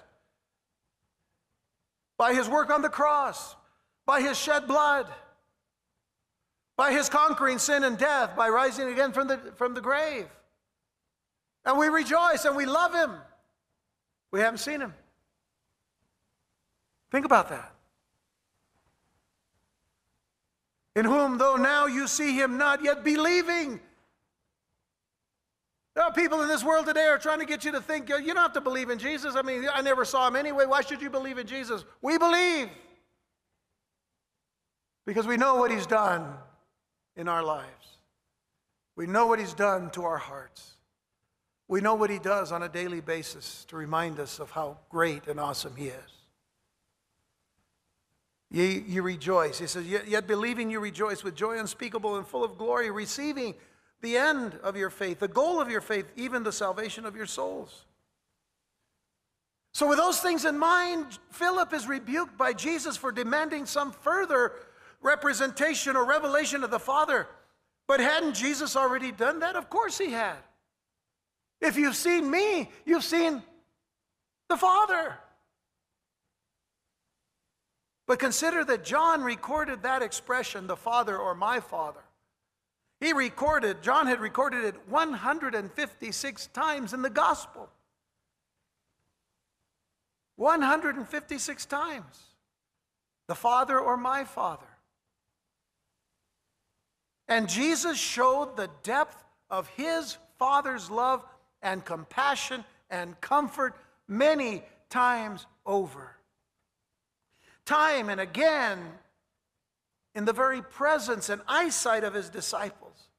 by 2.18 2.34
His 2.34 2.50
work 2.50 2.70
on 2.70 2.82
the 2.82 2.90
cross, 2.90 3.56
by 4.06 4.20
His 4.20 4.38
shed 4.38 4.68
blood, 4.68 5.08
by 6.76 6.92
His 6.92 7.08
conquering 7.08 7.58
sin 7.58 7.86
and 7.86 7.98
death, 7.98 8.36
by 8.36 8.50
rising 8.50 8.92
again 8.92 9.14
from 9.14 9.30
the, 9.30 9.38
from 9.56 9.76
the 9.76 9.82
grave. 9.82 10.28
And 11.64 11.78
we 11.78 11.88
rejoice 11.88 12.44
and 12.44 12.58
we 12.58 12.66
love 12.66 12.94
Him. 12.94 13.12
We 14.32 14.42
haven't 14.42 14.60
seen 14.60 14.82
Him. 14.82 14.94
Think 17.16 17.24
about 17.24 17.48
that. 17.48 17.72
In 20.98 21.06
whom, 21.06 21.38
though 21.38 21.56
now 21.56 21.86
you 21.86 22.10
see 22.10 22.36
him 22.38 22.58
not 22.58 22.84
yet 22.84 23.06
believing. 23.06 23.80
There 25.96 26.04
are 26.04 26.12
people 26.12 26.42
in 26.42 26.50
this 26.50 26.62
world 26.62 26.88
today 26.88 27.06
are 27.06 27.18
trying 27.18 27.40
to 27.40 27.46
get 27.46 27.64
you 27.64 27.72
to 27.72 27.80
think 27.80 28.10
you 28.10 28.22
don't 28.22 28.36
have 28.36 28.52
to 28.52 28.60
believe 28.60 28.90
in 28.90 29.00
Jesus. 29.00 29.38
I 29.38 29.44
mean, 29.44 29.66
I 29.74 29.82
never 29.82 30.04
saw 30.04 30.28
him 30.28 30.36
anyway. 30.36 30.66
Why 30.66 30.82
should 30.82 31.02
you 31.02 31.10
believe 31.10 31.38
in 31.38 31.48
Jesus? 31.48 31.86
We 32.02 32.18
believe 32.18 32.68
because 35.06 35.26
we 35.26 35.38
know 35.38 35.56
what 35.56 35.72
he's 35.72 35.88
done 35.88 36.34
in 37.16 37.30
our 37.30 37.44
lives. 37.44 37.98
We 38.98 39.08
know 39.08 39.26
what 39.26 39.40
he's 39.40 39.54
done 39.54 39.90
to 39.92 40.04
our 40.04 40.18
hearts. 40.18 40.74
We 41.70 41.80
know 41.80 41.96
what 41.96 42.10
he 42.10 42.20
does 42.20 42.52
on 42.52 42.62
a 42.62 42.68
daily 42.68 43.00
basis 43.00 43.64
to 43.70 43.78
remind 43.78 44.20
us 44.20 44.40
of 44.40 44.52
how 44.52 44.80
great 44.90 45.28
and 45.28 45.40
awesome 45.40 45.78
he 45.78 45.86
is. 45.86 46.15
Ye, 48.56 48.84
you 48.88 49.02
rejoice. 49.02 49.60
He 49.60 49.68
says, 49.68 49.86
yet 49.86 50.28
believing 50.28 50.72
you 50.72 50.80
rejoice 50.80 51.24
with 51.24 51.36
joy 51.36 51.60
unspeakable 51.60 52.16
and 52.16 52.26
full 52.26 52.44
of 52.44 52.58
glory, 52.58 52.90
receiving 52.90 53.54
the 54.02 54.18
end 54.18 54.58
of 54.64 54.78
your 54.78 54.90
faith, 54.90 55.20
the 55.20 55.28
goal 55.28 55.60
of 55.60 55.70
your 55.70 55.82
faith, 55.82 56.06
even 56.16 56.44
the 56.44 56.52
salvation 56.52 57.06
of 57.06 57.16
your 57.16 57.26
souls. 57.26 57.86
So, 59.74 59.90
with 59.90 59.98
those 59.98 60.22
things 60.22 60.46
in 60.46 60.58
mind, 60.58 61.20
Philip 61.32 61.74
is 61.74 61.86
rebuked 61.86 62.38
by 62.38 62.54
Jesus 62.54 62.96
for 62.96 63.12
demanding 63.12 63.66
some 63.66 63.92
further 63.92 64.54
representation 65.02 65.98
or 65.98 66.06
revelation 66.06 66.64
of 66.64 66.72
the 66.72 66.80
Father. 66.80 67.28
But 67.88 68.00
hadn't 68.00 68.36
Jesus 68.36 68.78
already 68.78 69.12
done 69.12 69.40
that? 69.40 69.58
Of 69.58 69.70
course 69.70 69.98
he 69.98 70.12
had. 70.12 70.38
If 71.60 71.76
you've 71.76 71.96
seen 71.96 72.32
me, 72.32 72.70
you've 72.86 73.04
seen 73.04 73.44
the 74.50 74.56
Father. 74.56 75.18
But 78.08 78.20
consider 78.20 78.64
that 78.66 78.84
John 78.84 79.24
recorded 79.24 79.84
that 79.84 80.02
expression, 80.02 80.68
the 80.68 80.76
Father 80.76 81.18
or 81.18 81.34
my 81.34 81.60
Father. 81.60 82.02
He 83.00 83.14
recorded, 83.14 83.82
John 83.82 84.08
had 84.08 84.20
recorded 84.20 84.64
it 84.64 84.76
156 84.88 86.48
times 86.48 86.94
in 86.94 87.02
the 87.02 87.10
Gospel. 87.10 87.70
156 90.38 91.66
times. 91.66 92.20
The 93.28 93.36
Father 93.36 93.80
or 93.80 93.98
my 93.98 94.24
Father. 94.24 94.66
And 97.28 97.50
Jesus 97.50 97.98
showed 97.98 98.56
the 98.56 98.70
depth 98.84 99.24
of 99.50 99.68
his 99.70 100.18
Father's 100.38 100.92
love 100.92 101.26
and 101.62 101.84
compassion 101.84 102.64
and 102.90 103.20
comfort 103.20 103.76
many 104.08 104.64
times 104.90 105.48
over. 105.66 106.15
Time 107.66 108.10
and 108.10 108.22
again, 108.22 108.80
in 110.14 110.26
the 110.26 110.34
very 110.34 110.62
presence 110.62 111.30
and 111.30 111.42
eyesight 111.48 112.04
of 112.04 112.14
his 112.14 112.30
disciples, 112.30 113.10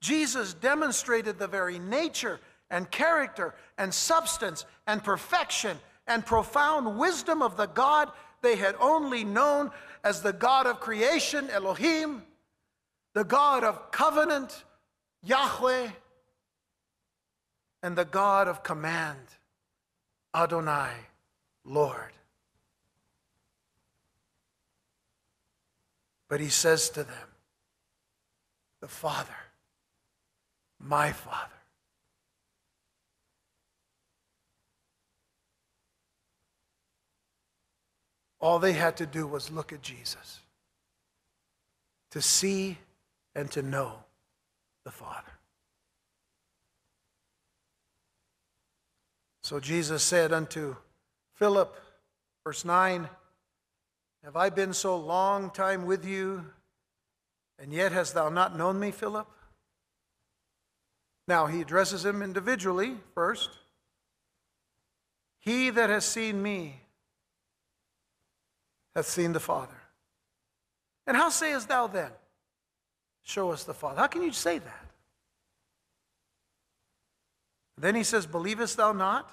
Jesus 0.00 0.52
demonstrated 0.54 1.38
the 1.38 1.46
very 1.46 1.78
nature 1.78 2.40
and 2.70 2.90
character 2.90 3.54
and 3.78 3.94
substance 3.94 4.64
and 4.86 5.02
perfection 5.02 5.78
and 6.06 6.26
profound 6.26 6.98
wisdom 6.98 7.40
of 7.40 7.56
the 7.56 7.66
God 7.66 8.10
they 8.42 8.56
had 8.56 8.74
only 8.80 9.22
known 9.24 9.70
as 10.02 10.20
the 10.20 10.32
God 10.32 10.66
of 10.66 10.80
creation, 10.80 11.48
Elohim, 11.50 12.22
the 13.14 13.24
God 13.24 13.62
of 13.62 13.92
covenant, 13.92 14.64
Yahweh, 15.22 15.88
and 17.82 17.96
the 17.96 18.04
God 18.04 18.48
of 18.48 18.62
command, 18.62 19.18
Adonai, 20.34 20.90
Lord. 21.64 22.12
But 26.32 26.40
he 26.40 26.48
says 26.48 26.88
to 26.88 27.04
them, 27.04 27.28
The 28.80 28.88
Father, 28.88 29.36
my 30.80 31.12
Father. 31.12 31.52
All 38.40 38.58
they 38.58 38.72
had 38.72 38.96
to 38.96 39.04
do 39.04 39.26
was 39.26 39.50
look 39.50 39.74
at 39.74 39.82
Jesus 39.82 40.40
to 42.12 42.22
see 42.22 42.78
and 43.34 43.50
to 43.50 43.60
know 43.60 43.98
the 44.86 44.90
Father. 44.90 45.32
So 49.42 49.60
Jesus 49.60 50.02
said 50.02 50.32
unto 50.32 50.76
Philip, 51.34 51.76
verse 52.42 52.64
9, 52.64 53.06
Have 54.24 54.36
I 54.36 54.50
been 54.50 54.72
so 54.72 54.96
long 54.96 55.50
time 55.50 55.84
with 55.84 56.04
you, 56.04 56.44
and 57.58 57.72
yet 57.72 57.92
hast 57.92 58.14
thou 58.14 58.28
not 58.28 58.56
known 58.56 58.78
me, 58.78 58.90
Philip? 58.90 59.26
Now 61.26 61.46
he 61.46 61.60
addresses 61.60 62.04
him 62.04 62.22
individually 62.22 62.96
first. 63.14 63.50
He 65.40 65.70
that 65.70 65.90
has 65.90 66.04
seen 66.04 66.40
me 66.42 66.80
hath 68.94 69.06
seen 69.06 69.32
the 69.32 69.40
Father. 69.40 69.74
And 71.06 71.16
how 71.16 71.30
sayest 71.30 71.68
thou 71.68 71.86
then, 71.86 72.10
Show 73.24 73.52
us 73.52 73.64
the 73.64 73.74
Father? 73.74 74.00
How 74.00 74.08
can 74.08 74.22
you 74.22 74.32
say 74.32 74.58
that? 74.58 74.86
Then 77.78 77.94
he 77.94 78.02
says, 78.02 78.26
Believest 78.26 78.76
thou 78.76 78.92
not 78.92 79.30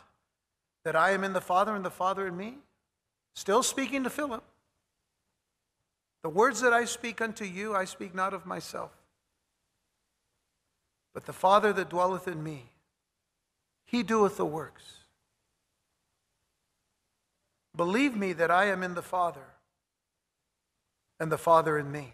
that 0.84 0.96
I 0.96 1.12
am 1.12 1.24
in 1.24 1.34
the 1.34 1.42
Father 1.42 1.76
and 1.76 1.84
the 1.84 1.90
Father 1.90 2.28
in 2.28 2.38
me? 2.38 2.60
Still 3.34 3.64
speaking 3.64 4.04
to 4.04 4.10
Philip. 4.10 4.44
The 6.22 6.30
words 6.30 6.62
that 6.62 6.74
I 6.74 6.86
speak 6.86 7.22
unto 7.22 7.46
you, 7.46 7.76
I 7.76 7.86
speak 7.86 8.14
not 8.14 8.34
of 8.34 8.46
myself, 8.46 8.92
but 11.14 11.26
the 11.26 11.34
Father 11.34 11.72
that 11.74 11.90
dwelleth 11.90 12.28
in 12.28 12.44
me, 12.44 12.72
he 13.86 14.04
doeth 14.04 14.38
the 14.38 14.46
works. 14.46 14.84
Believe 17.76 18.16
me 18.16 18.34
that 18.34 18.52
I 18.52 18.66
am 18.66 18.84
in 18.84 18.96
the 18.96 19.02
Father 19.02 19.46
and 21.20 21.32
the 21.32 21.38
Father 21.38 21.78
in 21.78 21.92
me, 21.92 22.14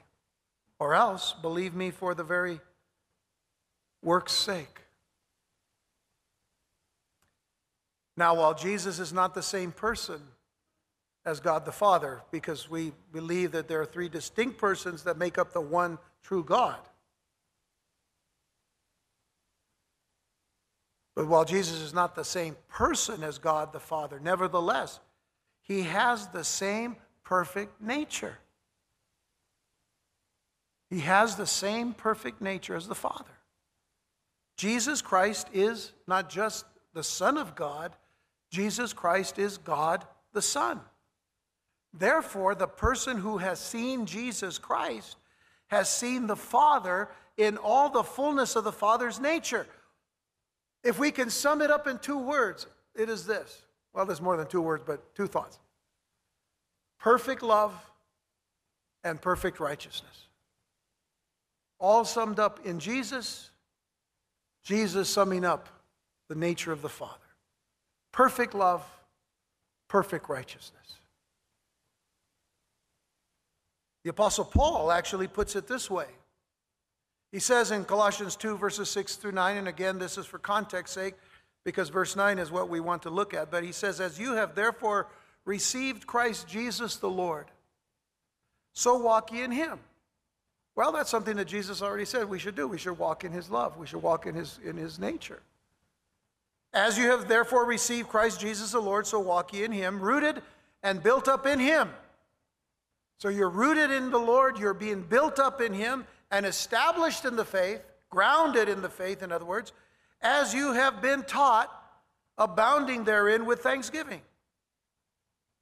or 0.77 0.93
else 0.93 1.33
believe 1.41 1.73
me 1.73 1.89
for 1.89 2.13
the 2.13 2.23
very 2.23 2.61
work's 4.03 4.33
sake. 4.33 4.81
Now, 8.15 8.35
while 8.35 8.53
Jesus 8.53 8.99
is 8.99 9.11
not 9.11 9.33
the 9.33 9.41
same 9.41 9.71
person 9.71 10.21
as 11.25 11.39
God 11.39 11.65
the 11.65 11.71
Father, 11.71 12.21
because 12.31 12.69
we 12.69 12.91
believe 13.11 13.51
that 13.53 13.67
there 13.67 13.81
are 13.81 13.85
three 13.85 14.09
distinct 14.09 14.57
persons 14.57 15.03
that 15.03 15.17
make 15.17 15.37
up 15.37 15.53
the 15.53 15.61
one 15.61 15.97
true 16.23 16.43
God. 16.43 16.79
But 21.15 21.27
while 21.27 21.45
Jesus 21.45 21.79
is 21.81 21.93
not 21.93 22.15
the 22.15 22.25
same 22.25 22.55
person 22.67 23.23
as 23.23 23.37
God 23.37 23.73
the 23.73 23.79
Father, 23.79 24.19
nevertheless, 24.19 24.99
he 25.61 25.83
has 25.83 26.27
the 26.27 26.43
same 26.43 26.97
perfect 27.23 27.81
nature. 27.81 28.37
He 30.89 30.99
has 30.99 31.35
the 31.35 31.47
same 31.47 31.93
perfect 31.93 32.41
nature 32.41 32.75
as 32.75 32.87
the 32.87 32.95
Father. 32.95 33.23
Jesus 34.57 35.01
Christ 35.01 35.47
is 35.53 35.91
not 36.07 36.29
just 36.29 36.65
the 36.93 37.03
Son 37.03 37.37
of 37.37 37.55
God, 37.55 37.95
Jesus 38.51 38.93
Christ 38.93 39.39
is 39.39 39.57
God 39.57 40.05
the 40.33 40.41
Son. 40.41 40.79
Therefore, 41.97 42.55
the 42.55 42.67
person 42.67 43.17
who 43.17 43.37
has 43.37 43.59
seen 43.59 44.05
Jesus 44.05 44.57
Christ 44.57 45.17
has 45.67 45.89
seen 45.89 46.27
the 46.27 46.35
Father 46.35 47.09
in 47.37 47.57
all 47.57 47.89
the 47.89 48.03
fullness 48.03 48.55
of 48.55 48.63
the 48.63 48.71
Father's 48.71 49.19
nature. 49.19 49.65
If 50.83 50.99
we 50.99 51.11
can 51.11 51.29
sum 51.29 51.61
it 51.61 51.71
up 51.71 51.87
in 51.87 51.97
two 51.99 52.17
words, 52.17 52.67
it 52.95 53.09
is 53.09 53.25
this. 53.25 53.63
Well, 53.93 54.05
there's 54.05 54.21
more 54.21 54.37
than 54.37 54.47
two 54.47 54.61
words, 54.61 54.83
but 54.85 55.15
two 55.15 55.27
thoughts 55.27 55.57
perfect 56.99 57.41
love 57.41 57.73
and 59.03 59.21
perfect 59.21 59.59
righteousness. 59.59 60.27
All 61.79 62.05
summed 62.05 62.39
up 62.39 62.65
in 62.65 62.79
Jesus, 62.79 63.49
Jesus 64.63 65.09
summing 65.09 65.45
up 65.45 65.69
the 66.27 66.35
nature 66.35 66.71
of 66.71 66.81
the 66.81 66.89
Father 66.89 67.19
perfect 68.15 68.55
love, 68.55 68.81
perfect 69.89 70.29
righteousness. 70.29 70.95
The 74.05 74.11
Apostle 74.11 74.45
Paul 74.45 74.91
actually 74.91 75.27
puts 75.27 75.55
it 75.55 75.67
this 75.67 75.89
way. 75.89 76.05
He 77.31 77.39
says 77.39 77.71
in 77.71 77.85
Colossians 77.85 78.35
2, 78.35 78.55
verses 78.55 78.87
6 78.91 79.15
through 79.15 79.31
9, 79.31 79.57
and 79.57 79.67
again, 79.67 79.97
this 79.97 80.19
is 80.19 80.27
for 80.27 80.37
context 80.37 80.93
sake, 80.93 81.15
because 81.63 81.89
verse 81.89 82.15
9 82.15 82.37
is 82.37 82.51
what 82.51 82.69
we 82.69 82.79
want 82.79 83.01
to 83.01 83.09
look 83.09 83.33
at. 83.33 83.49
But 83.49 83.63
he 83.63 83.71
says, 83.71 83.99
As 83.99 84.19
you 84.19 84.33
have 84.33 84.53
therefore 84.53 85.07
received 85.43 86.05
Christ 86.05 86.47
Jesus 86.47 86.97
the 86.97 87.09
Lord, 87.09 87.47
so 88.73 88.95
walk 88.95 89.31
ye 89.33 89.41
in 89.41 89.51
him. 89.51 89.79
Well, 90.75 90.91
that's 90.91 91.09
something 91.09 91.37
that 91.37 91.47
Jesus 91.47 91.81
already 91.81 92.05
said 92.05 92.29
we 92.29 92.37
should 92.37 92.55
do. 92.55 92.67
We 92.67 92.77
should 92.77 92.99
walk 92.99 93.23
in 93.23 93.31
his 93.31 93.49
love, 93.49 93.75
we 93.75 93.87
should 93.87 94.03
walk 94.03 94.27
in 94.27 94.35
his, 94.35 94.59
in 94.63 94.77
his 94.77 94.99
nature. 94.99 95.41
As 96.73 96.95
you 96.95 97.05
have 97.05 97.27
therefore 97.27 97.65
received 97.65 98.09
Christ 98.09 98.39
Jesus 98.39 98.71
the 98.71 98.79
Lord, 98.79 99.07
so 99.07 99.19
walk 99.19 99.51
ye 99.51 99.63
in 99.63 99.71
him, 99.71 99.99
rooted 99.99 100.43
and 100.83 101.01
built 101.01 101.27
up 101.27 101.47
in 101.47 101.57
him. 101.57 101.89
So 103.17 103.29
you're 103.29 103.49
rooted 103.49 103.91
in 103.91 104.11
the 104.11 104.19
Lord, 104.19 104.57
you're 104.57 104.73
being 104.73 105.01
built 105.01 105.39
up 105.39 105.61
in 105.61 105.73
him 105.73 106.05
and 106.31 106.45
established 106.45 107.25
in 107.25 107.35
the 107.35 107.45
faith, 107.45 107.81
grounded 108.09 108.67
in 108.69 108.81
the 108.81 108.89
faith, 108.89 109.23
in 109.23 109.31
other 109.31 109.45
words, 109.45 109.71
as 110.21 110.53
you 110.53 110.73
have 110.73 111.01
been 111.01 111.23
taught, 111.23 111.71
abounding 112.37 113.03
therein 113.03 113.45
with 113.45 113.61
thanksgiving. 113.61 114.21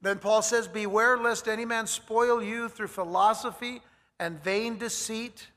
Then 0.01 0.19
Paul 0.19 0.41
says, 0.41 0.67
Beware 0.67 1.17
lest 1.17 1.47
any 1.47 1.65
man 1.65 1.87
spoil 1.87 2.41
you 2.41 2.69
through 2.69 2.87
philosophy 2.87 3.81
and 4.19 4.43
vain 4.43 4.77
deceit, 4.77 5.47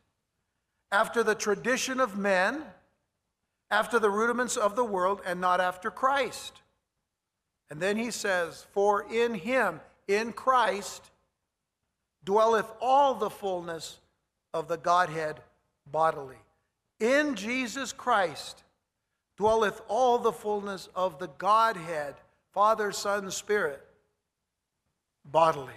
after 0.93 1.23
the 1.23 1.35
tradition 1.35 1.99
of 1.99 2.17
men 2.17 2.63
after 3.71 3.99
the 3.99 4.11
rudiments 4.11 4.57
of 4.57 4.77
the 4.77 4.85
world 4.85 5.21
and 5.27 5.41
not 5.41 5.61
after 5.61 5.91
Christ. 5.91 6.63
And 7.71 7.81
then 7.81 7.97
he 7.97 8.11
says, 8.11 8.67
For 8.73 9.05
in 9.13 9.35
him, 9.35 9.81
in 10.07 10.33
Christ, 10.33 11.11
dwelleth 12.27 12.71
all 12.83 13.15
the 13.15 13.31
fullness 13.31 13.99
of 14.53 14.69
the 14.69 14.77
Godhead 14.77 15.41
bodily. 15.91 16.37
In 17.01 17.35
Jesus 17.35 17.93
Christ 17.93 18.65
dwelleth 19.39 19.81
all 19.89 20.19
the 20.19 20.33
fullness 20.33 20.91
of 20.95 21.19
the 21.19 21.29
Godhead, 21.39 22.15
Father, 22.53 22.93
Son, 22.93 23.31
Spirit, 23.31 23.83
bodily. 25.25 25.73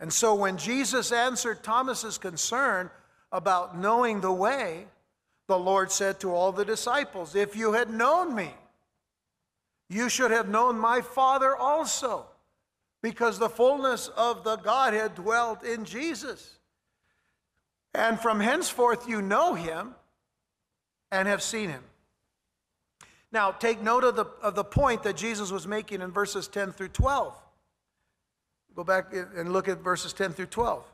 And 0.00 0.12
so 0.12 0.34
when 0.34 0.56
Jesus 0.58 1.12
answered 1.12 1.62
Thomas's 1.62 2.18
concern 2.18 2.90
about 3.32 3.78
knowing 3.78 4.20
the 4.20 4.32
way, 4.32 4.86
the 5.46 5.58
Lord 5.58 5.90
said 5.90 6.20
to 6.20 6.34
all 6.34 6.52
the 6.52 6.64
disciples, 6.64 7.34
If 7.34 7.56
you 7.56 7.72
had 7.72 7.90
known 7.90 8.34
me, 8.34 8.50
you 9.88 10.08
should 10.08 10.30
have 10.30 10.48
known 10.48 10.78
my 10.78 11.00
Father 11.00 11.56
also, 11.56 12.26
because 13.02 13.38
the 13.38 13.48
fullness 13.48 14.08
of 14.08 14.44
the 14.44 14.56
Godhead 14.56 15.14
dwelt 15.14 15.64
in 15.64 15.84
Jesus. 15.84 16.58
And 17.94 18.18
from 18.18 18.40
henceforth 18.40 19.08
you 19.08 19.22
know 19.22 19.54
him 19.54 19.94
and 21.10 21.28
have 21.28 21.42
seen 21.42 21.70
him. 21.70 21.82
Now, 23.30 23.50
take 23.50 23.82
note 23.82 24.04
of 24.04 24.16
the, 24.16 24.24
of 24.42 24.54
the 24.54 24.64
point 24.64 25.02
that 25.02 25.16
Jesus 25.16 25.50
was 25.50 25.66
making 25.66 26.00
in 26.00 26.10
verses 26.10 26.48
10 26.48 26.72
through 26.72 26.88
12. 26.88 27.34
Go 28.74 28.84
back 28.84 29.12
and 29.12 29.52
look 29.52 29.68
at 29.68 29.80
verses 29.80 30.12
10 30.12 30.32
through 30.32 30.46
12. 30.46 30.84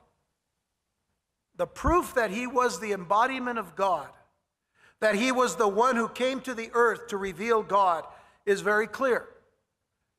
The 1.57 1.67
proof 1.67 2.15
that 2.15 2.31
he 2.31 2.47
was 2.47 2.81
the 2.81 2.93
embodiment 2.93 3.59
of 3.59 3.77
God, 3.77 4.09
that 5.01 5.15
he 5.15 5.31
was 5.31 5.57
the 5.57 5.69
one 5.69 5.95
who 5.95 6.09
came 6.09 6.41
to 6.41 6.55
the 6.55 6.71
earth 6.73 7.09
to 7.09 7.17
reveal 7.17 7.63
God, 7.63 8.05
is 8.47 8.63
very 8.63 8.87
clear. 8.87 9.27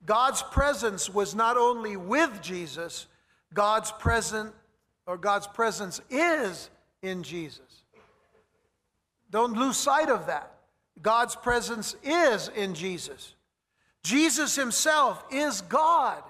God's 0.06 0.44
presence 0.44 1.10
was 1.10 1.34
not 1.34 1.58
only 1.58 1.98
with 1.98 2.42
Jesus, 2.42 3.08
God's 3.54 3.92
present 3.92 4.54
or 5.08 5.18
God's 5.18 5.48
presence 5.48 6.02
is 6.10 6.70
in 7.02 7.24
Jesus. 7.24 7.84
Don't 9.32 9.54
lose 9.54 9.78
sight 9.78 10.10
of 10.10 10.28
that. 10.28 10.52
God's 11.02 11.36
presence 11.36 11.96
is 12.04 12.50
in 12.56 12.74
Jesus. 12.74 13.34
Jesus 14.04 14.56
himself 14.56 15.24
is 15.32 15.62
God. 15.62 16.22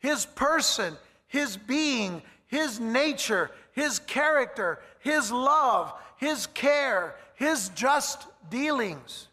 His 0.00 0.26
person, 0.26 0.96
his 1.28 1.56
being, 1.56 2.22
his 2.46 2.80
nature, 2.80 3.50
his 3.72 3.98
character, 4.00 4.80
his 5.00 5.30
love, 5.30 5.92
his 6.16 6.46
care, 6.48 7.14
his 7.34 7.70
just 7.70 8.26
dealings, 8.50 9.28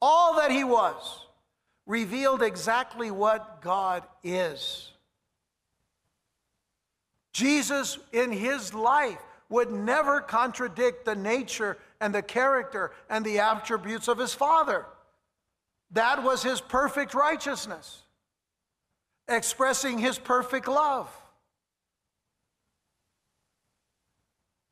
all 0.00 0.36
that 0.36 0.50
he 0.50 0.64
was, 0.64 1.25
revealed 1.86 2.42
exactly 2.42 3.10
what 3.10 3.62
God 3.62 4.02
is. 4.24 4.90
Jesus, 7.32 7.98
in 8.12 8.32
his 8.32 8.74
life, 8.74 9.18
would 9.48 9.70
never 9.70 10.20
contradict 10.20 11.04
the 11.04 11.14
nature 11.14 11.78
and 12.00 12.14
the 12.14 12.22
character 12.22 12.92
and 13.08 13.24
the 13.24 13.38
attributes 13.38 14.08
of 14.08 14.18
his 14.18 14.34
Father. 14.34 14.84
That 15.92 16.24
was 16.24 16.42
his 16.42 16.60
perfect 16.60 17.14
righteousness, 17.14 18.02
expressing 19.28 19.98
his 19.98 20.18
perfect 20.18 20.66
love. 20.66 21.08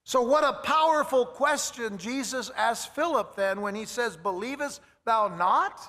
So, 0.04 0.22
what 0.22 0.44
a 0.44 0.60
powerful 0.64 1.24
question 1.24 1.98
Jesus 1.98 2.50
asked 2.56 2.94
Philip 2.94 3.36
then 3.36 3.60
when 3.60 3.74
he 3.74 3.86
says, 3.86 4.16
Believest 4.16 4.80
thou 5.04 5.28
not 5.28 5.80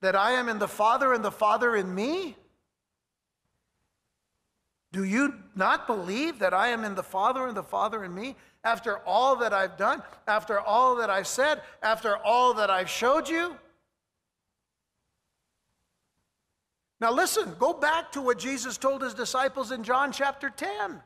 that 0.00 0.16
I 0.16 0.32
am 0.32 0.48
in 0.48 0.58
the 0.58 0.68
Father 0.68 1.12
and 1.12 1.24
the 1.24 1.30
Father 1.30 1.76
in 1.76 1.94
me? 1.94 2.36
Do 4.92 5.04
you 5.04 5.34
not 5.54 5.86
believe 5.86 6.38
that 6.38 6.54
I 6.54 6.68
am 6.68 6.84
in 6.84 6.94
the 6.94 7.02
Father 7.02 7.46
and 7.46 7.56
the 7.56 7.62
Father 7.62 8.04
in 8.04 8.14
me? 8.14 8.36
After 8.64 8.98
all 8.98 9.36
that 9.36 9.52
I've 9.52 9.76
done, 9.76 10.02
after 10.26 10.60
all 10.60 10.96
that 10.96 11.10
I've 11.10 11.26
said, 11.26 11.62
after 11.82 12.16
all 12.16 12.54
that 12.54 12.70
I've 12.70 12.90
showed 12.90 13.28
you? 13.28 13.56
Now, 17.00 17.12
listen, 17.12 17.54
go 17.58 17.72
back 17.72 18.10
to 18.12 18.20
what 18.20 18.38
Jesus 18.38 18.76
told 18.76 19.02
his 19.02 19.14
disciples 19.14 19.70
in 19.70 19.84
John 19.84 20.10
chapter 20.10 20.50
10. 20.50 21.00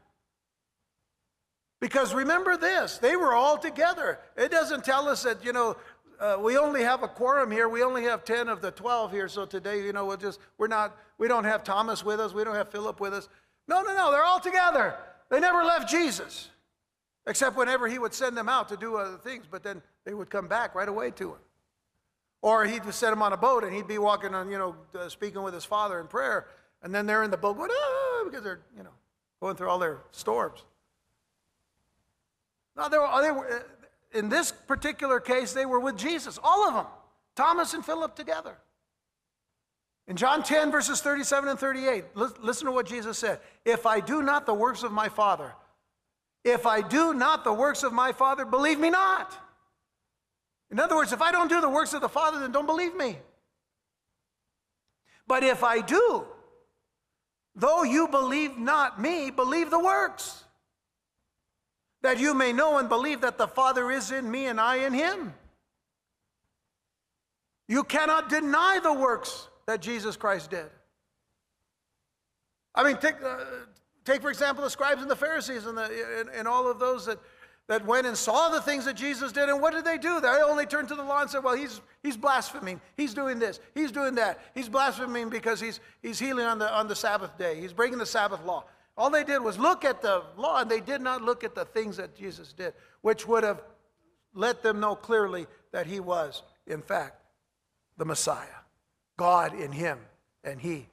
Because 1.81 2.15
remember 2.15 2.57
this, 2.57 2.99
they 2.99 3.17
were 3.17 3.35
all 3.35 3.59
together. 3.59 4.21
It 4.37 4.51
doesn't 4.51 4.85
tell 4.85 5.09
us 5.09 5.25
that, 5.25 5.45
you 5.45 5.53
know, 5.53 5.77
uh, 6.23 6.39
we 6.39 6.57
only 6.57 6.85
have 6.85 7.03
a 7.03 7.09
quorum 7.09 7.51
here. 7.51 7.69
We 7.69 7.83
only 7.83 8.05
have 8.05 8.25
10 8.25 8.49
of 8.49 8.63
the 8.63 8.71
12 8.71 9.11
here. 9.11 9.29
So 9.29 9.45
today, 9.45 9.83
you 9.83 9.93
know, 9.93 10.07
we'll 10.07 10.17
just, 10.17 10.39
we're 10.57 10.69
not, 10.69 10.97
we 11.19 11.27
don't 11.27 11.43
have 11.43 11.65
Thomas 11.65 12.05
with 12.05 12.21
us. 12.21 12.33
We 12.33 12.45
don't 12.45 12.55
have 12.55 12.71
Philip 12.71 13.01
with 13.01 13.13
us. 13.13 13.29
No, 13.67 13.83
no, 13.83 13.93
no. 13.93 14.13
They're 14.13 14.23
all 14.23 14.39
together. 14.39 14.95
They 15.31 15.41
never 15.41 15.65
left 15.65 15.91
Jesus, 15.91 16.49
except 17.27 17.57
whenever 17.57 17.89
he 17.89 17.99
would 17.99 18.15
send 18.15 18.37
them 18.37 18.49
out 18.49 18.69
to 18.69 18.77
do 18.77 18.97
other 18.97 19.17
things, 19.17 19.47
but 19.51 19.65
then 19.65 19.83
they 20.05 20.15
would 20.15 20.31
come 20.31 20.47
back 20.47 20.77
right 20.77 20.89
away 20.89 21.11
to 21.11 21.31
him. 21.31 21.41
Or 22.41 22.67
he'd 22.67 22.85
set 22.95 23.11
them 23.11 23.23
on 23.23 23.33
a 23.33 23.37
boat 23.37 23.65
and 23.65 23.75
he'd 23.75 23.89
be 23.89 23.99
walking 23.99 24.33
on, 24.33 24.49
you 24.49 24.59
know, 24.59 24.77
uh, 24.97 25.09
speaking 25.09 25.43
with 25.43 25.55
his 25.55 25.65
father 25.65 25.99
in 25.99 26.07
prayer. 26.07 26.47
And 26.83 26.95
then 26.95 27.07
they're 27.07 27.25
in 27.25 27.33
the 27.33 27.37
boat 27.37 27.57
going, 27.57 27.71
ah, 27.73 28.23
because 28.25 28.45
they're, 28.45 28.61
you 28.77 28.85
know, 28.85 28.91
going 29.41 29.57
through 29.57 29.69
all 29.69 29.81
their 29.81 29.99
storms. 30.13 30.63
No, 32.77 32.89
they 32.89 32.99
were, 32.99 33.23
they 33.23 33.31
were, 33.33 33.65
in 34.15 34.29
this 34.29 34.53
particular 34.53 35.21
case, 35.21 35.53
they 35.53 35.67
were 35.67 35.81
with 35.81 35.97
Jesus, 35.97 36.39
all 36.43 36.69
of 36.69 36.75
them, 36.75 36.87
Thomas 37.37 37.75
and 37.75 37.85
Philip 37.85 38.15
together. 38.15 38.57
In 40.09 40.17
John 40.17 40.43
10, 40.43 40.71
verses 40.71 41.01
37 41.01 41.49
and 41.49 41.59
38, 41.59 42.05
listen 42.15 42.67
to 42.67 42.73
what 42.73 42.87
Jesus 42.87 43.19
said. 43.19 43.39
If 43.65 43.87
I 43.87 44.01
do 44.01 44.23
not 44.23 44.47
the 44.47 44.55
works 44.55 44.83
of 44.83 44.93
my 44.93 45.09
Father, 45.09 45.53
if 46.45 46.67
I 46.67 46.81
do 46.81 47.15
not 47.15 47.45
the 47.45 47.53
works 47.53 47.85
of 47.85 47.93
my 47.93 48.13
Father, 48.13 48.45
believe 48.45 48.81
me 48.81 48.91
not. 48.91 49.33
In 50.71 50.81
other 50.81 50.97
words, 50.97 51.13
if 51.13 51.23
I 51.23 51.31
don't 51.31 51.49
do 51.49 51.61
the 51.61 51.69
works 51.69 51.93
of 51.95 52.01
the 52.01 52.09
Father, 52.09 52.41
then 52.41 52.51
don't 52.51 52.67
believe 52.67 52.97
me. 52.97 53.17
But 55.27 55.45
if 55.45 55.63
I 55.63 55.81
do, 55.81 56.27
though 57.55 57.85
you 57.85 58.09
believe 58.09 58.59
not 58.59 59.01
me, 59.01 59.31
believe 59.31 59.71
the 59.71 59.79
works, 59.79 60.45
that 62.03 62.19
you 62.19 62.35
may 62.35 62.53
know 62.53 62.79
and 62.79 62.89
believe 62.89 63.21
that 63.21 63.39
the 63.39 63.47
Father 63.47 63.91
is 63.91 64.11
in 64.11 64.31
me 64.31 64.47
and 64.47 64.61
I 64.61 64.87
in 64.87 64.93
him. 64.93 65.33
You 67.69 67.85
cannot 67.85 68.29
deny 68.29 68.81
the 68.83 68.93
works 68.93 69.49
that 69.67 69.81
Jesus 69.81 70.17
Christ 70.17 70.51
did. 70.51 70.67
I 72.75 72.85
mean, 72.85 72.97
take, 72.97 73.15
uh, 73.23 73.45
take 74.05 74.21
for 74.21 74.31
example, 74.31 74.65
the 74.65 74.71
scribes 74.71 75.01
and 75.03 75.11
the 75.11 75.17
Pharisees 75.17 75.67
and, 75.67 75.79
the, 75.79 76.19
and, 76.19 76.29
and 76.31 76.49
all 76.49 76.71
of 76.71 76.79
those 76.79 77.07
that, 77.07 77.19
that 77.69 77.87
went 77.87 78.07
and 78.07 78.17
saw 78.17 78.49
the 78.49 78.61
things 78.61 78.85
that 78.87 78.97
Jesus 78.97 79.31
did. 79.31 79.49
And 79.49 79.63
what 79.63 79.73
did 79.73 79.85
they 79.85 79.99
do? 79.99 80.21
They 80.21 80.29
only 80.29 80.67
turned 80.67 80.89
to 80.89 80.95
the 80.95 81.05
law 81.05 81.21
and 81.21 81.31
said, 81.31 81.45
well, 81.45 81.57
he's, 81.57 81.81
he's 82.03 82.17
blaspheming. 82.17 82.81
He's 82.97 83.15
doing 83.15 83.39
this. 83.39 83.61
He's 83.75 83.93
doing 83.93 84.17
that. 84.17 84.41
He's 84.55 84.69
blaspheming 84.69 85.29
because 85.29 85.61
he's, 85.61 85.81
he's 86.03 86.19
healing 86.19 86.47
on 86.47 86.59
the, 86.59 86.73
on 86.73 86.89
the 86.89 86.97
Sabbath 86.97 87.39
day. 87.39 87.61
He's 87.61 87.73
breaking 87.73 87.99
the 87.99 88.07
Sabbath 88.07 88.45
law. 88.45 88.65
All 88.97 89.11
they 89.11 89.25
did 89.25 89.43
was 89.43 89.59
look 89.59 89.85
at 89.85 90.03
the 90.03 90.23
law, 90.37 90.61
and 90.61 90.71
they 90.71 90.81
did 90.81 91.01
not 91.01 91.23
look 91.23 91.45
at 91.45 91.55
the 91.55 91.65
things 91.65 91.97
that 91.97 92.15
Jesus 92.15 92.53
did, 92.53 92.75
which 93.01 93.27
would 93.27 93.43
have 93.43 93.63
let 94.35 94.63
them 94.63 94.81
know 94.81 94.95
clearly 94.95 95.47
that 95.73 95.87
he 95.87 96.01
was, 96.01 96.43
in 96.67 96.83
fact, 96.83 97.17
the 97.97 98.05
Messiah. 98.05 98.47
God 99.17 99.55
in 99.55 99.73
him, 99.73 99.99
and 100.45 100.61
he 100.61 100.89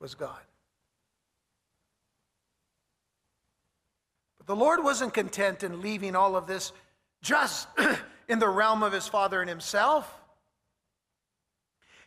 was 0.00 0.14
God. 0.14 0.40
But 4.38 4.46
the 4.46 4.56
Lord 4.56 4.82
wasn't 4.82 5.14
content 5.14 5.62
in 5.62 5.80
leaving 5.80 6.16
all 6.16 6.36
of 6.36 6.46
this 6.46 6.72
just 7.22 7.68
in 8.28 8.38
the 8.38 8.48
realm 8.48 8.82
of 8.82 8.92
his 8.92 9.08
Father 9.08 9.40
and 9.40 9.48
himself. 9.48 10.12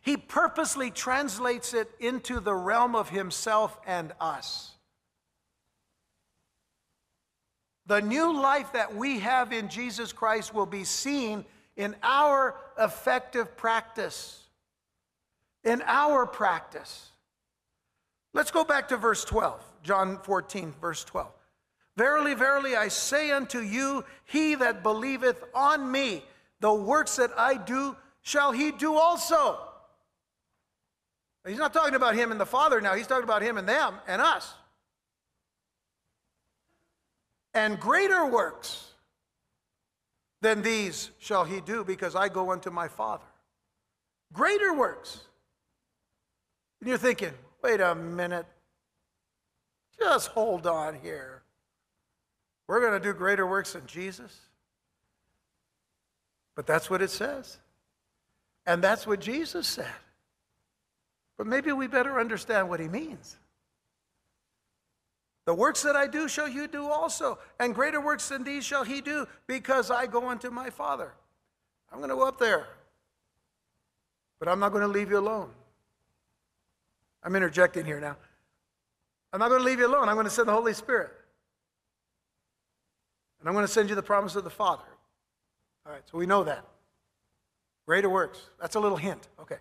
He 0.08 0.16
purposely 0.16 0.90
translates 0.90 1.74
it 1.74 1.92
into 2.00 2.40
the 2.40 2.56
realm 2.56 2.96
of 2.96 3.10
himself 3.10 3.78
and 3.86 4.14
us. 4.22 4.72
The 7.88 8.02
new 8.02 8.42
life 8.42 8.72
that 8.72 8.96
we 8.96 9.20
have 9.20 9.52
in 9.52 9.68
Jesus 9.68 10.14
Christ 10.14 10.54
will 10.54 10.66
be 10.66 10.86
seen 10.86 11.44
in 11.76 11.94
our 12.02 12.56
effective 12.80 13.58
practice 13.58 14.46
in 15.66 15.84
our 15.86 16.26
practice. 16.26 17.10
Let's 18.34 18.52
go 18.52 18.64
back 18.64 18.88
to 18.88 18.96
verse 18.96 19.26
12, 19.26 19.62
John 19.84 20.20
14, 20.24 20.74
verse 20.80 21.04
12. 21.04 21.28
Verily, 21.98 22.34
verily, 22.34 22.78
I 22.78 22.88
say 22.88 23.32
unto 23.32 23.60
you, 23.60 24.06
he 24.24 24.56
that 24.56 24.84
believeth 24.84 25.44
on 25.54 25.92
me, 25.92 26.24
the 26.62 26.74
works 26.74 27.18
that 27.18 27.32
I 27.38 27.56
do, 27.56 27.98
shall 28.22 28.54
he 28.54 28.72
do 28.72 28.96
also. 28.96 29.67
He's 31.48 31.58
not 31.58 31.74
talking 31.74 31.96
about 31.96 32.16
him 32.16 32.32
and 32.32 32.40
the 32.40 32.46
Father 32.46 32.82
now, 32.82 32.94
he's 32.94 33.08
talking 33.08 33.24
about 33.24 33.42
him 33.42 33.58
and 33.58 33.68
them 33.68 33.96
and 34.08 34.22
us. 34.22 34.54
And 37.54 37.80
greater 37.80 38.26
works 38.26 38.92
than 40.42 40.62
these 40.62 41.10
shall 41.20 41.44
he 41.44 41.62
do, 41.62 41.84
because 41.84 42.16
I 42.16 42.30
go 42.30 42.52
unto 42.52 42.70
my 42.70 42.88
Father. 42.88 43.26
Greater 44.34 44.74
works. 44.74 45.22
And 46.80 46.90
you're 46.90 46.98
thinking, 46.98 47.34
wait 47.64 47.82
a 47.82 47.96
minute. 47.96 48.46
Just 50.00 50.28
hold 50.30 50.68
on 50.68 51.00
here. 51.02 51.42
We're 52.68 52.82
going 52.82 52.94
to 52.94 53.00
do 53.00 53.14
greater 53.14 53.48
works 53.48 53.74
than 53.74 53.88
Jesus. 53.88 54.38
But 56.56 56.68
that's 56.68 56.90
what 56.90 57.02
it 57.02 57.10
says. 57.10 57.58
And 58.66 58.84
that's 58.84 59.08
what 59.08 59.20
Jesus 59.20 59.66
said. 59.66 59.88
But 61.38 61.48
maybe 61.48 61.72
we 61.72 61.88
better 61.88 62.20
understand 62.20 62.70
what 62.70 62.80
he 62.80 62.88
means. 62.88 63.38
The 65.46 65.54
works 65.54 65.82
that 65.84 65.96
I 65.96 66.08
do 66.08 66.28
shall 66.28 66.50
you 66.50 66.68
do 66.68 66.88
also, 66.88 67.40
and 67.60 67.74
greater 67.74 68.02
works 68.02 68.28
than 68.28 68.44
these 68.44 68.66
shall 68.66 68.84
he 68.84 69.00
do, 69.00 69.28
because 69.46 69.90
I 69.90 70.06
go 70.06 70.28
unto 70.28 70.50
my 70.50 70.70
Father. 70.70 71.14
I'm 71.92 72.00
going 72.00 72.10
to 72.10 72.16
go 72.16 72.28
up 72.28 72.38
there, 72.38 72.68
but 74.40 74.50
I'm 74.50 74.60
not 74.60 74.74
going 74.74 74.82
to 74.82 74.90
leave 74.90 75.10
you 75.10 75.20
alone. 75.20 75.50
I'm 77.24 77.36
interjecting 77.36 77.86
here 77.86 78.02
now. 78.02 78.18
I'm 79.32 79.40
not 79.40 79.50
going 79.50 79.62
to 79.62 79.66
leave 79.66 79.80
you 79.80 79.88
alone. 79.88 80.10
I'm 80.10 80.16
going 80.16 80.26
to 80.26 80.32
send 80.32 80.48
the 80.50 80.54
Holy 80.54 80.74
Spirit. 80.74 81.12
And 83.40 83.48
I'm 83.48 83.54
going 83.54 83.66
to 83.66 83.72
send 83.72 83.88
you 83.90 83.96
the 83.96 84.04
promise 84.04 84.36
of 84.36 84.44
the 84.44 84.50
Father. 84.50 84.84
All 85.86 85.94
right, 85.94 86.02
so 86.12 86.18
we 86.18 86.26
know 86.26 86.44
that. 86.44 86.66
Greater 87.86 88.10
works. 88.10 88.40
That's 88.60 88.76
a 88.76 88.80
little 88.80 88.98
hint. 88.98 89.30
Okay. 89.40 89.58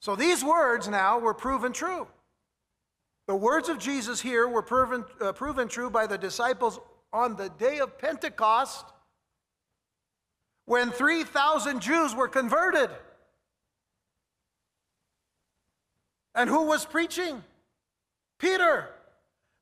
So 0.00 0.16
these 0.16 0.44
words 0.44 0.88
now 0.88 1.18
were 1.18 1.34
proven 1.34 1.72
true. 1.72 2.06
The 3.26 3.34
words 3.34 3.68
of 3.68 3.78
Jesus 3.78 4.20
here 4.20 4.46
were 4.46 4.62
proven, 4.62 5.04
uh, 5.20 5.32
proven 5.32 5.68
true 5.68 5.90
by 5.90 6.06
the 6.06 6.18
disciples 6.18 6.78
on 7.12 7.36
the 7.36 7.48
day 7.48 7.78
of 7.80 7.98
Pentecost 7.98 8.84
when 10.66 10.90
3,000 10.90 11.80
Jews 11.80 12.14
were 12.14 12.28
converted. 12.28 12.90
And 16.34 16.50
who 16.50 16.66
was 16.66 16.84
preaching? 16.84 17.42
Peter, 18.38 18.90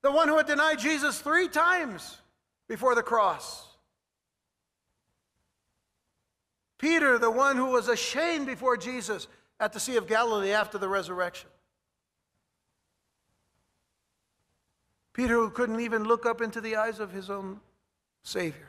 the 0.03 0.11
one 0.11 0.29
who 0.29 0.37
had 0.37 0.47
denied 0.47 0.79
Jesus 0.79 1.21
three 1.21 1.49
times 1.49 2.19
before 2.69 2.95
the 2.95 3.03
cross. 3.03 3.67
Peter, 6.79 7.19
the 7.19 7.31
one 7.31 7.57
who 7.57 7.67
was 7.67 7.89
ashamed 7.89 8.47
before 8.47 8.77
Jesus 8.77 9.29
at 9.61 9.73
the 9.73 9.81
Sea 9.81 9.97
of 9.97 10.07
Galilee 10.07 10.53
after 10.53 10.79
the 10.79 10.89
resurrection. 10.89 11.49
Peter, 15.13 15.35
who 15.35 15.51
couldn't 15.51 15.81
even 15.81 16.05
look 16.05 16.27
up 16.27 16.41
into 16.41 16.61
the 16.61 16.77
eyes 16.77 16.99
of 16.99 17.13
his 17.13 17.31
own 17.31 17.61
Savior. 18.23 18.69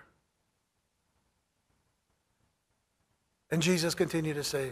And 3.50 3.62
Jesus 3.62 3.96
continued 3.96 4.36
to 4.36 4.44
say, 4.44 4.70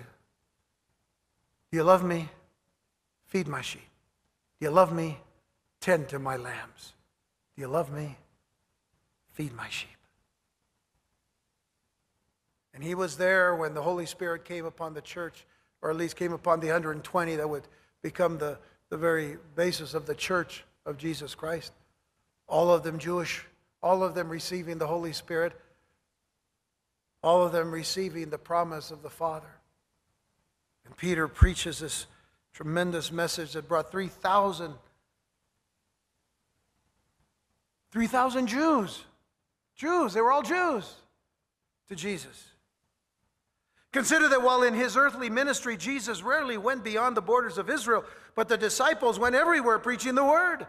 Do 1.72 1.78
you 1.78 1.84
love 1.84 2.04
me? 2.04 2.30
Feed 3.26 3.48
my 3.48 3.62
sheep. 3.62 3.88
Do 4.60 4.68
you 4.68 4.72
love 4.72 4.94
me? 4.94 5.20
Tend 5.82 6.10
to 6.10 6.20
my 6.20 6.38
lambs. 6.38 6.94
Do 7.56 7.62
you 7.62 7.68
love 7.68 7.92
me? 7.92 8.18
Feed 9.32 9.56
my 9.56 9.68
sheep. 9.70 9.90
And 12.74 12.84
he 12.84 12.96
was 12.96 13.18
there 13.18 13.56
when 13.56 13.74
the 13.74 13.82
Holy 13.82 14.06
Spirit 14.06 14.46
came 14.46 14.66
upon 14.66 14.94
the 14.94 15.02
church, 15.02 15.46
or 15.84 15.92
at 15.92 15.98
least 15.98 16.16
came 16.16 16.32
upon 16.32 16.62
the 16.62 16.68
120 16.68 17.36
that 17.36 17.50
would 17.50 17.68
become 18.02 18.38
the, 18.38 18.58
the 18.90 18.98
very 18.98 19.38
basis 19.56 19.94
of 19.94 20.06
the 20.06 20.16
church 20.16 20.64
of 20.86 20.98
Jesus 20.98 21.36
Christ. 21.36 21.74
All 22.48 22.74
of 22.74 22.84
them 22.84 22.98
Jewish, 22.98 23.46
all 23.82 24.02
of 24.02 24.16
them 24.16 24.30
receiving 24.30 24.78
the 24.78 24.88
Holy 24.88 25.12
Spirit, 25.12 25.52
all 27.22 27.44
of 27.44 27.52
them 27.52 27.70
receiving 27.70 28.30
the 28.30 28.38
promise 28.38 28.92
of 28.92 29.04
the 29.04 29.10
Father. 29.10 29.60
And 30.86 30.96
Peter 30.96 31.28
preaches 31.28 31.80
this 31.80 32.08
tremendous 32.54 33.12
message 33.12 33.54
that 33.54 33.68
brought 33.68 33.92
3,000 33.92 34.74
3,000 37.92 38.48
Jews. 38.48 39.04
Jews, 39.76 40.14
they 40.16 40.22
were 40.22 40.32
all 40.32 40.42
Jews 40.42 40.92
to 41.90 41.96
Jesus. 41.96 42.53
Consider 43.94 44.28
that 44.30 44.42
while 44.42 44.64
in 44.64 44.74
his 44.74 44.98
earthly 44.98 45.30
ministry, 45.30 45.78
Jesus 45.78 46.24
rarely 46.24 46.58
went 46.58 46.84
beyond 46.84 47.16
the 47.16 47.22
borders 47.22 47.60
of 47.60 47.70
Israel, 47.70 48.04
but 48.36 48.50
the 48.50 48.58
disciples 48.58 49.20
went 49.20 49.36
everywhere 49.36 49.78
preaching 49.78 50.16
the 50.16 50.26
word. 50.26 50.66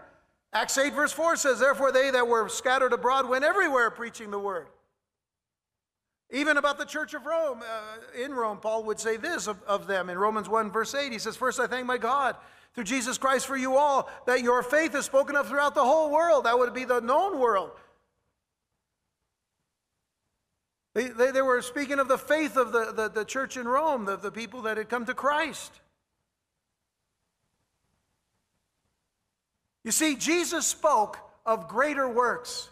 Acts 0.53 0.77
8, 0.77 0.93
verse 0.93 1.13
4 1.13 1.37
says, 1.37 1.59
Therefore 1.59 1.91
they 1.91 2.11
that 2.11 2.29
were 2.29 2.51
scattered 2.51 2.93
abroad 2.93 3.29
went 3.29 3.43
everywhere 3.43 3.91
preaching 3.91 4.31
the 4.31 4.39
word. 4.39 4.67
Even 6.31 6.59
about 6.59 6.79
the 6.79 6.85
church 6.85 7.15
of 7.15 7.25
Rome, 7.25 7.63
uh, 7.63 8.23
in 8.23 8.35
Rome, 8.35 8.59
Paul 8.59 8.85
would 8.85 9.01
say 9.01 9.17
this 9.17 9.47
of, 9.47 9.63
of 9.63 9.87
them 9.87 10.11
in 10.11 10.19
Romans 10.19 10.49
1, 10.49 10.71
verse 10.71 10.95
8. 10.95 11.11
He 11.11 11.19
says, 11.19 11.35
First 11.35 11.59
I 11.59 11.67
thank 11.67 11.87
my 11.87 11.99
God 11.99 12.37
through 12.75 12.85
Jesus 12.85 13.17
Christ 13.17 13.47
for 13.47 13.57
you 13.57 13.77
all, 13.77 14.11
that 14.27 14.43
your 14.43 14.63
faith 14.63 14.95
is 14.95 15.07
spoken 15.07 15.35
of 15.35 15.49
throughout 15.49 15.75
the 15.75 15.85
whole 15.85 16.11
world. 16.11 16.45
That 16.45 16.59
would 16.59 16.75
be 16.75 16.85
the 16.85 17.01
known 17.01 17.39
world. 17.39 17.71
They, 20.95 21.09
they, 21.09 21.33
they 21.33 21.43
were 21.43 21.61
speaking 21.61 21.99
of 21.99 22.07
the 22.07 22.19
faith 22.19 22.57
of 22.57 22.73
the, 22.73 22.93
the, 22.93 23.09
the 23.09 23.25
church 23.25 23.57
in 23.57 23.67
Rome, 23.67 24.05
the, 24.05 24.17
the 24.17 24.31
people 24.31 24.63
that 24.63 24.77
had 24.77 24.89
come 24.89 25.05
to 25.07 25.15
Christ. 25.15 25.73
You 29.83 29.91
see, 29.91 30.15
Jesus 30.15 30.67
spoke 30.67 31.19
of 31.45 31.69
greater 31.69 32.09
works 32.09 32.71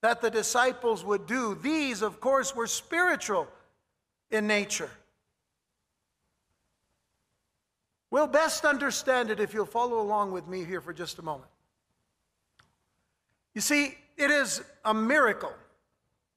that 0.00 0.20
the 0.22 0.30
disciples 0.30 1.04
would 1.04 1.26
do. 1.26 1.56
These, 1.62 2.02
of 2.02 2.20
course, 2.20 2.56
were 2.56 2.66
spiritual 2.66 3.46
in 4.30 4.46
nature. 4.46 4.90
We'll 8.10 8.26
best 8.26 8.64
understand 8.64 9.30
it 9.30 9.38
if 9.38 9.52
you'll 9.52 9.66
follow 9.66 10.00
along 10.00 10.32
with 10.32 10.48
me 10.48 10.64
here 10.64 10.80
for 10.80 10.94
just 10.94 11.18
a 11.18 11.22
moment. 11.22 11.50
You 13.54 13.60
see, 13.60 13.98
it 14.16 14.30
is 14.30 14.62
a 14.84 14.94
miracle 14.94 15.52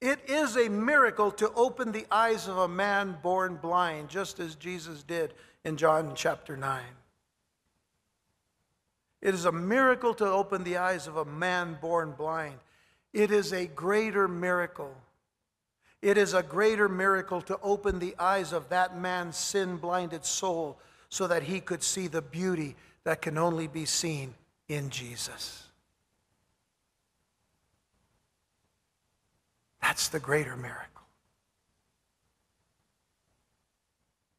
it 0.01 0.19
is 0.27 0.57
a 0.57 0.67
miracle 0.67 1.31
to 1.33 1.51
open 1.53 1.91
the 1.91 2.07
eyes 2.11 2.47
of 2.47 2.57
a 2.57 2.67
man 2.67 3.17
born 3.21 3.55
blind, 3.55 4.09
just 4.09 4.39
as 4.39 4.55
Jesus 4.55 5.03
did 5.03 5.33
in 5.63 5.77
John 5.77 6.13
chapter 6.15 6.57
9. 6.57 6.81
It 9.21 9.35
is 9.35 9.45
a 9.45 9.51
miracle 9.51 10.15
to 10.15 10.25
open 10.25 10.63
the 10.63 10.77
eyes 10.77 11.05
of 11.05 11.17
a 11.17 11.25
man 11.25 11.77
born 11.79 12.13
blind. 12.17 12.55
It 13.13 13.29
is 13.29 13.53
a 13.53 13.67
greater 13.67 14.27
miracle. 14.27 14.95
It 16.01 16.17
is 16.17 16.33
a 16.33 16.41
greater 16.41 16.89
miracle 16.89 17.41
to 17.43 17.59
open 17.61 17.99
the 17.99 18.15
eyes 18.17 18.53
of 18.53 18.69
that 18.69 18.97
man's 18.97 19.37
sin 19.37 19.77
blinded 19.77 20.25
soul 20.25 20.79
so 21.09 21.27
that 21.27 21.43
he 21.43 21.59
could 21.59 21.83
see 21.83 22.07
the 22.07 22.23
beauty 22.23 22.75
that 23.03 23.21
can 23.21 23.37
only 23.37 23.67
be 23.67 23.85
seen 23.85 24.33
in 24.67 24.89
Jesus. 24.89 25.67
That's 29.81 30.07
the 30.09 30.19
greater 30.19 30.55
miracle. 30.55 30.87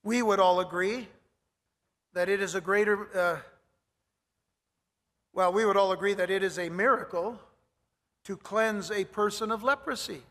We 0.05 0.23
would 0.23 0.41
all 0.41 0.61
agree 0.61 1.09
that 2.15 2.29
it 2.29 2.41
is 2.41 2.55
a 2.55 2.61
greater, 2.61 3.09
uh, 3.17 3.39
well, 5.33 5.53
we 5.53 5.65
would 5.65 5.77
all 5.77 5.93
agree 5.93 6.15
that 6.15 6.31
it 6.31 6.43
is 6.43 6.59
a 6.59 6.69
miracle 6.69 7.39
to 8.25 8.37
cleanse 8.37 8.91
a 8.91 9.05
person 9.05 9.51
of 9.51 9.63
leprosy. 9.63 10.23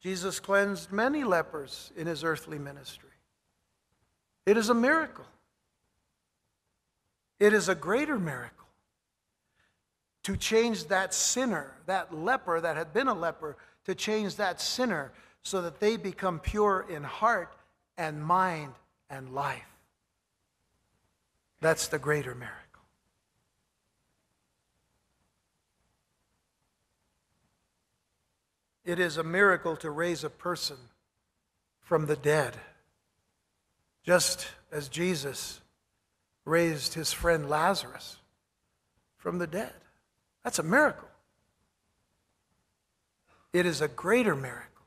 Jesus 0.00 0.40
cleansed 0.40 0.90
many 0.90 1.22
lepers 1.22 1.92
in 1.96 2.06
his 2.06 2.24
earthly 2.24 2.58
ministry. 2.58 3.10
It 4.46 4.56
is 4.56 4.68
a 4.68 4.74
miracle. 4.74 5.26
It 7.38 7.52
is 7.52 7.68
a 7.68 7.74
greater 7.74 8.18
miracle 8.18 8.66
to 10.24 10.36
change 10.36 10.86
that 10.86 11.12
sinner, 11.12 11.72
that 11.86 12.14
leper 12.14 12.60
that 12.60 12.76
had 12.76 12.92
been 12.92 13.08
a 13.08 13.14
leper, 13.14 13.56
to 13.84 13.94
change 13.94 14.36
that 14.36 14.60
sinner 14.60 15.12
so 15.42 15.62
that 15.62 15.80
they 15.80 15.96
become 15.96 16.38
pure 16.38 16.86
in 16.88 17.02
heart 17.02 17.52
and 17.96 18.22
mind 18.22 18.72
and 19.10 19.34
life. 19.34 19.62
That's 21.60 21.88
the 21.88 21.98
greater 21.98 22.34
miracle. 22.34 22.58
It 28.84 28.98
is 28.98 29.16
a 29.16 29.22
miracle 29.22 29.76
to 29.76 29.90
raise 29.90 30.24
a 30.24 30.30
person 30.30 30.76
from 31.80 32.06
the 32.06 32.16
dead, 32.16 32.56
just 34.02 34.48
as 34.72 34.88
Jesus 34.88 35.60
raised 36.44 36.94
his 36.94 37.12
friend 37.12 37.48
Lazarus 37.48 38.16
from 39.16 39.38
the 39.38 39.46
dead. 39.46 39.74
That's 40.42 40.58
a 40.58 40.64
miracle. 40.64 41.08
It 43.52 43.66
is 43.66 43.80
a 43.80 43.88
greater 43.88 44.34
miracle 44.34 44.86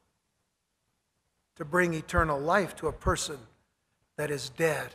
to 1.55 1.65
bring 1.65 1.93
eternal 1.93 2.39
life 2.39 2.75
to 2.77 2.87
a 2.87 2.93
person 2.93 3.37
that 4.17 4.31
is 4.31 4.49
dead 4.49 4.89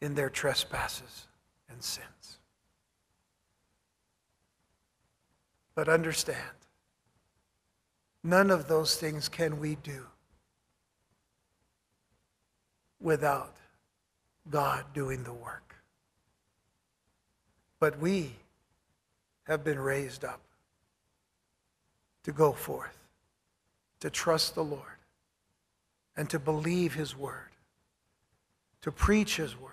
in 0.00 0.14
their 0.14 0.30
trespasses 0.30 1.26
and 1.68 1.82
sins. 1.82 2.38
But 5.74 5.88
understand, 5.88 6.38
none 8.22 8.50
of 8.50 8.68
those 8.68 8.96
things 8.96 9.28
can 9.28 9.58
we 9.58 9.76
do 9.76 10.06
without 13.00 13.56
God 14.50 14.84
doing 14.94 15.24
the 15.24 15.32
work. 15.32 15.76
But 17.80 17.98
we 18.00 18.36
have 19.44 19.62
been 19.62 19.78
raised 19.78 20.24
up 20.24 20.40
to 22.24 22.32
go 22.32 22.52
forth, 22.52 22.96
to 24.00 24.10
trust 24.10 24.54
the 24.54 24.64
Lord, 24.64 24.82
and 26.16 26.28
to 26.30 26.38
believe 26.38 26.94
His 26.94 27.16
word, 27.16 27.50
to 28.82 28.92
preach 28.92 29.36
His 29.36 29.58
word, 29.58 29.72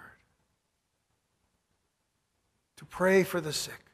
to 2.78 2.86
pray 2.86 3.24
for 3.24 3.41
the 3.41 3.54
sick, 3.54 3.86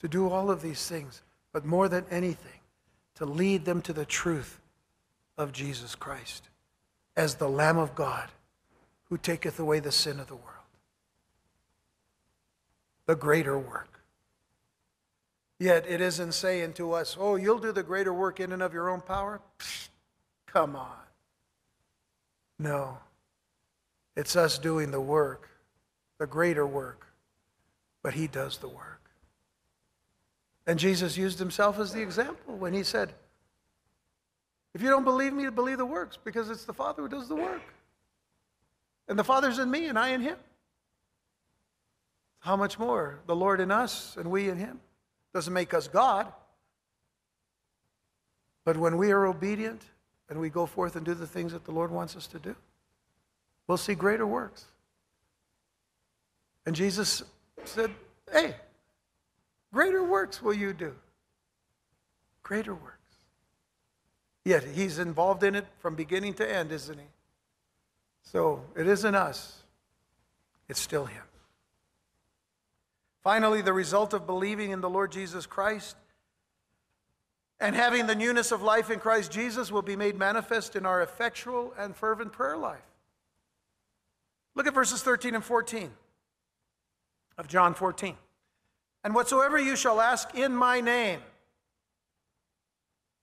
to 0.00 0.08
do 0.08 0.28
all 0.28 0.50
of 0.50 0.62
these 0.62 0.88
things, 0.88 1.22
but 1.52 1.64
more 1.64 1.88
than 1.88 2.04
anything, 2.10 2.60
to 3.16 3.24
lead 3.24 3.64
them 3.64 3.82
to 3.82 3.92
the 3.92 4.04
truth 4.04 4.60
of 5.36 5.52
Jesus 5.52 5.94
Christ 5.94 6.48
as 7.16 7.34
the 7.34 7.48
Lamb 7.48 7.78
of 7.78 7.94
God 7.94 8.28
who 9.10 9.18
taketh 9.18 9.58
away 9.58 9.80
the 9.80 9.92
sin 9.92 10.20
of 10.20 10.28
the 10.28 10.36
world. 10.36 10.46
The 13.06 13.16
greater 13.16 13.58
work. 13.58 13.89
Yet 15.60 15.84
it 15.86 16.00
isn't 16.00 16.32
saying 16.32 16.72
to 16.74 16.94
us, 16.94 17.18
oh, 17.20 17.36
you'll 17.36 17.58
do 17.58 17.70
the 17.70 17.82
greater 17.82 18.14
work 18.14 18.40
in 18.40 18.50
and 18.52 18.62
of 18.62 18.72
your 18.72 18.88
own 18.88 19.02
power? 19.02 19.42
Psh, 19.58 19.88
come 20.46 20.74
on. 20.74 20.96
No. 22.58 22.96
It's 24.16 24.36
us 24.36 24.58
doing 24.58 24.90
the 24.90 25.02
work, 25.02 25.50
the 26.18 26.26
greater 26.26 26.66
work, 26.66 27.06
but 28.02 28.14
He 28.14 28.26
does 28.26 28.56
the 28.56 28.68
work. 28.68 29.02
And 30.66 30.78
Jesus 30.78 31.18
used 31.18 31.38
Himself 31.38 31.78
as 31.78 31.92
the 31.92 32.00
example 32.00 32.56
when 32.56 32.72
He 32.72 32.82
said, 32.82 33.12
if 34.72 34.80
you 34.80 34.88
don't 34.88 35.04
believe 35.04 35.34
me, 35.34 35.46
believe 35.50 35.76
the 35.76 35.84
works, 35.84 36.16
because 36.22 36.48
it's 36.48 36.64
the 36.64 36.72
Father 36.72 37.02
who 37.02 37.08
does 37.08 37.28
the 37.28 37.36
work. 37.36 37.60
And 39.08 39.18
the 39.18 39.24
Father's 39.24 39.58
in 39.58 39.70
me, 39.70 39.88
and 39.88 39.98
I 39.98 40.08
in 40.08 40.22
Him. 40.22 40.38
How 42.38 42.56
much 42.56 42.78
more? 42.78 43.18
The 43.26 43.36
Lord 43.36 43.60
in 43.60 43.70
us, 43.70 44.16
and 44.16 44.30
we 44.30 44.48
in 44.48 44.56
Him. 44.56 44.80
Doesn't 45.32 45.52
make 45.52 45.74
us 45.74 45.88
God. 45.88 46.32
But 48.64 48.76
when 48.76 48.96
we 48.96 49.10
are 49.12 49.26
obedient 49.26 49.82
and 50.28 50.40
we 50.40 50.50
go 50.50 50.66
forth 50.66 50.96
and 50.96 51.04
do 51.04 51.14
the 51.14 51.26
things 51.26 51.52
that 51.52 51.64
the 51.64 51.72
Lord 51.72 51.90
wants 51.90 52.16
us 52.16 52.26
to 52.28 52.38
do, 52.38 52.54
we'll 53.66 53.78
see 53.78 53.94
greater 53.94 54.26
works. 54.26 54.64
And 56.66 56.76
Jesus 56.76 57.22
said, 57.64 57.90
Hey, 58.30 58.54
greater 59.72 60.04
works 60.04 60.42
will 60.42 60.54
you 60.54 60.72
do. 60.72 60.94
Greater 62.42 62.74
works. 62.74 62.96
Yet 64.44 64.64
he's 64.64 64.98
involved 64.98 65.42
in 65.42 65.54
it 65.54 65.66
from 65.78 65.94
beginning 65.94 66.34
to 66.34 66.50
end, 66.50 66.72
isn't 66.72 66.98
he? 66.98 67.06
So 68.22 68.62
it 68.76 68.86
isn't 68.86 69.14
us, 69.14 69.62
it's 70.68 70.80
still 70.80 71.06
him. 71.06 71.22
Finally, 73.22 73.62
the 73.62 73.72
result 73.72 74.14
of 74.14 74.26
believing 74.26 74.70
in 74.70 74.80
the 74.80 74.88
Lord 74.88 75.12
Jesus 75.12 75.46
Christ 75.46 75.96
and 77.60 77.76
having 77.76 78.06
the 78.06 78.14
newness 78.14 78.52
of 78.52 78.62
life 78.62 78.90
in 78.90 78.98
Christ 78.98 79.30
Jesus 79.30 79.70
will 79.70 79.82
be 79.82 79.96
made 79.96 80.18
manifest 80.18 80.74
in 80.74 80.86
our 80.86 81.02
effectual 81.02 81.74
and 81.78 81.94
fervent 81.94 82.32
prayer 82.32 82.56
life. 82.56 82.80
Look 84.54 84.66
at 84.66 84.74
verses 84.74 85.02
13 85.02 85.34
and 85.34 85.44
14 85.44 85.90
of 87.36 87.46
John 87.46 87.74
14. 87.74 88.16
And 89.04 89.14
whatsoever 89.14 89.58
you 89.58 89.76
shall 89.76 90.00
ask 90.00 90.34
in 90.34 90.54
my 90.54 90.80
name, 90.80 91.20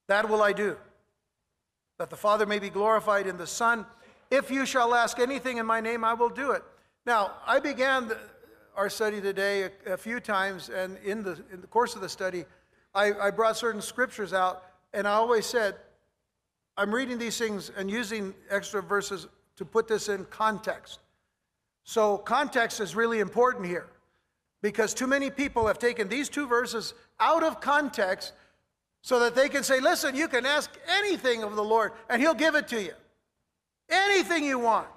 that 0.07 0.29
will 0.29 0.41
I 0.41 0.53
do, 0.53 0.77
that 1.97 2.09
the 2.09 2.15
Father 2.15 2.45
may 2.45 2.59
be 2.59 2.69
glorified 2.69 3.27
in 3.27 3.37
the 3.37 3.47
Son. 3.47 3.85
If 4.29 4.51
you 4.51 4.65
shall 4.65 4.95
ask 4.95 5.19
anything 5.19 5.57
in 5.57 5.65
my 5.65 5.81
name, 5.81 6.03
I 6.03 6.13
will 6.13 6.29
do 6.29 6.51
it. 6.51 6.63
Now, 7.05 7.33
I 7.45 7.59
began 7.59 8.11
our 8.78 8.91
study 8.91 9.19
today 9.19 9.63
a, 9.63 9.93
a 9.93 9.97
few 9.97 10.19
times, 10.19 10.69
and 10.69 10.97
in 11.03 11.23
the, 11.23 11.32
in 11.51 11.59
the 11.61 11.67
course 11.67 11.95
of 11.95 12.01
the 12.01 12.07
study, 12.07 12.45
I, 12.93 13.11
I 13.13 13.32
brought 13.32 13.57
certain 13.57 13.82
scriptures 13.82 14.34
out, 14.34 14.63
and 14.93 15.07
I 15.07 15.13
always 15.13 15.47
said, 15.47 15.75
I'm 16.78 16.93
reading 16.93 17.17
these 17.17 17.38
things 17.39 17.71
and 17.75 17.89
using 17.89 18.36
extra 18.51 18.84
verses 18.84 19.28
to 19.55 19.65
put 19.65 19.88
this 19.88 20.09
in 20.09 20.25
context. 20.25 20.99
So, 21.84 22.19
context 22.19 22.80
is 22.80 22.95
really 22.95 23.19
important 23.19 23.65
here 23.65 23.88
because 24.61 24.93
too 24.93 25.07
many 25.07 25.32
people 25.32 25.65
have 25.65 25.80
taken 25.80 26.07
these 26.07 26.30
two 26.30 26.45
verses 26.45 26.93
out 27.19 27.43
of 27.43 27.59
context 27.59 28.34
so 29.01 29.19
that 29.21 29.34
they 29.34 29.49
can 29.49 29.63
say, 29.63 29.80
Listen, 29.80 30.15
you 30.15 30.28
can 30.28 30.45
ask 30.45 30.69
anything 30.88 31.43
of 31.43 31.55
the 31.55 31.63
Lord 31.63 31.93
and 32.09 32.21
He'll 32.21 32.36
give 32.36 32.55
it 32.55 32.67
to 32.67 32.82
you. 32.82 32.93
Anything 33.89 34.43
you 34.43 34.59
want. 34.59 34.88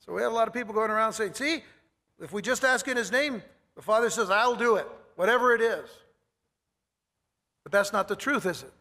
So 0.00 0.12
we 0.12 0.22
have 0.22 0.32
a 0.32 0.34
lot 0.34 0.48
of 0.48 0.54
people 0.54 0.74
going 0.74 0.90
around 0.90 1.12
saying, 1.12 1.34
see, 1.34 1.62
if 2.20 2.32
we 2.32 2.42
just 2.42 2.64
ask 2.64 2.88
in 2.88 2.96
his 2.96 3.12
name, 3.12 3.42
the 3.76 3.82
Father 3.82 4.10
says, 4.10 4.30
I'll 4.30 4.56
do 4.56 4.76
it, 4.76 4.86
whatever 5.16 5.54
it 5.54 5.60
is. 5.60 5.88
But 7.62 7.72
that's 7.72 7.92
not 7.92 8.08
the 8.08 8.16
truth, 8.16 8.46
is 8.46 8.62
it? 8.62 8.72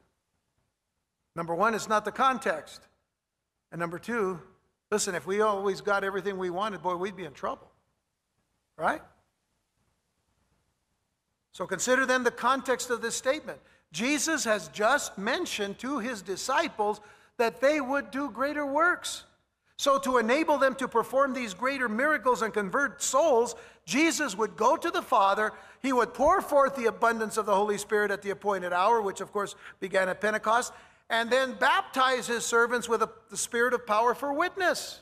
Number 1.35 1.53
one, 1.53 1.73
it's 1.73 1.87
not 1.87 2.05
the 2.05 2.11
context. 2.11 2.81
And 3.71 3.79
number 3.79 3.99
two, 3.99 4.39
listen, 4.91 5.13
if 5.15 5.27
we 5.27 5.41
always 5.41 5.81
got 5.81 6.03
everything 6.03 6.37
we 6.37 6.49
wanted, 6.49 6.81
boy, 6.81 6.95
we'd 6.95 7.15
be 7.15 7.25
in 7.25 7.33
trouble. 7.33 7.69
Right? 8.77 9.01
So 11.51 11.67
consider 11.67 12.05
then 12.05 12.23
the 12.23 12.31
context 12.31 12.89
of 12.89 13.01
this 13.01 13.15
statement. 13.15 13.59
Jesus 13.91 14.45
has 14.45 14.69
just 14.69 15.17
mentioned 15.17 15.79
to 15.79 15.99
his 15.99 16.21
disciples 16.21 17.01
that 17.37 17.59
they 17.59 17.81
would 17.81 18.11
do 18.11 18.29
greater 18.29 18.65
works. 18.65 19.25
So, 19.79 19.97
to 19.99 20.17
enable 20.17 20.57
them 20.57 20.75
to 20.75 20.89
perform 20.89 21.33
these 21.33 21.53
greater 21.53 21.87
miracles 21.87 22.41
and 22.41 22.53
convert 22.53 23.01
souls, 23.01 23.55
Jesus 23.85 24.35
would 24.35 24.57
go 24.57 24.75
to 24.75 24.91
the 24.91 25.01
Father. 25.01 25.53
He 25.81 25.93
would 25.93 26.13
pour 26.13 26.41
forth 26.41 26.75
the 26.75 26.87
abundance 26.87 27.37
of 27.37 27.45
the 27.45 27.55
Holy 27.55 27.77
Spirit 27.77 28.11
at 28.11 28.21
the 28.21 28.31
appointed 28.31 28.73
hour, 28.73 29.01
which 29.01 29.21
of 29.21 29.31
course 29.31 29.55
began 29.79 30.09
at 30.09 30.19
Pentecost, 30.19 30.73
and 31.09 31.31
then 31.31 31.53
baptize 31.53 32.27
his 32.27 32.43
servants 32.43 32.89
with 32.89 32.99
the 33.29 33.37
spirit 33.37 33.73
of 33.73 33.87
power 33.87 34.13
for 34.13 34.33
witness. 34.33 35.01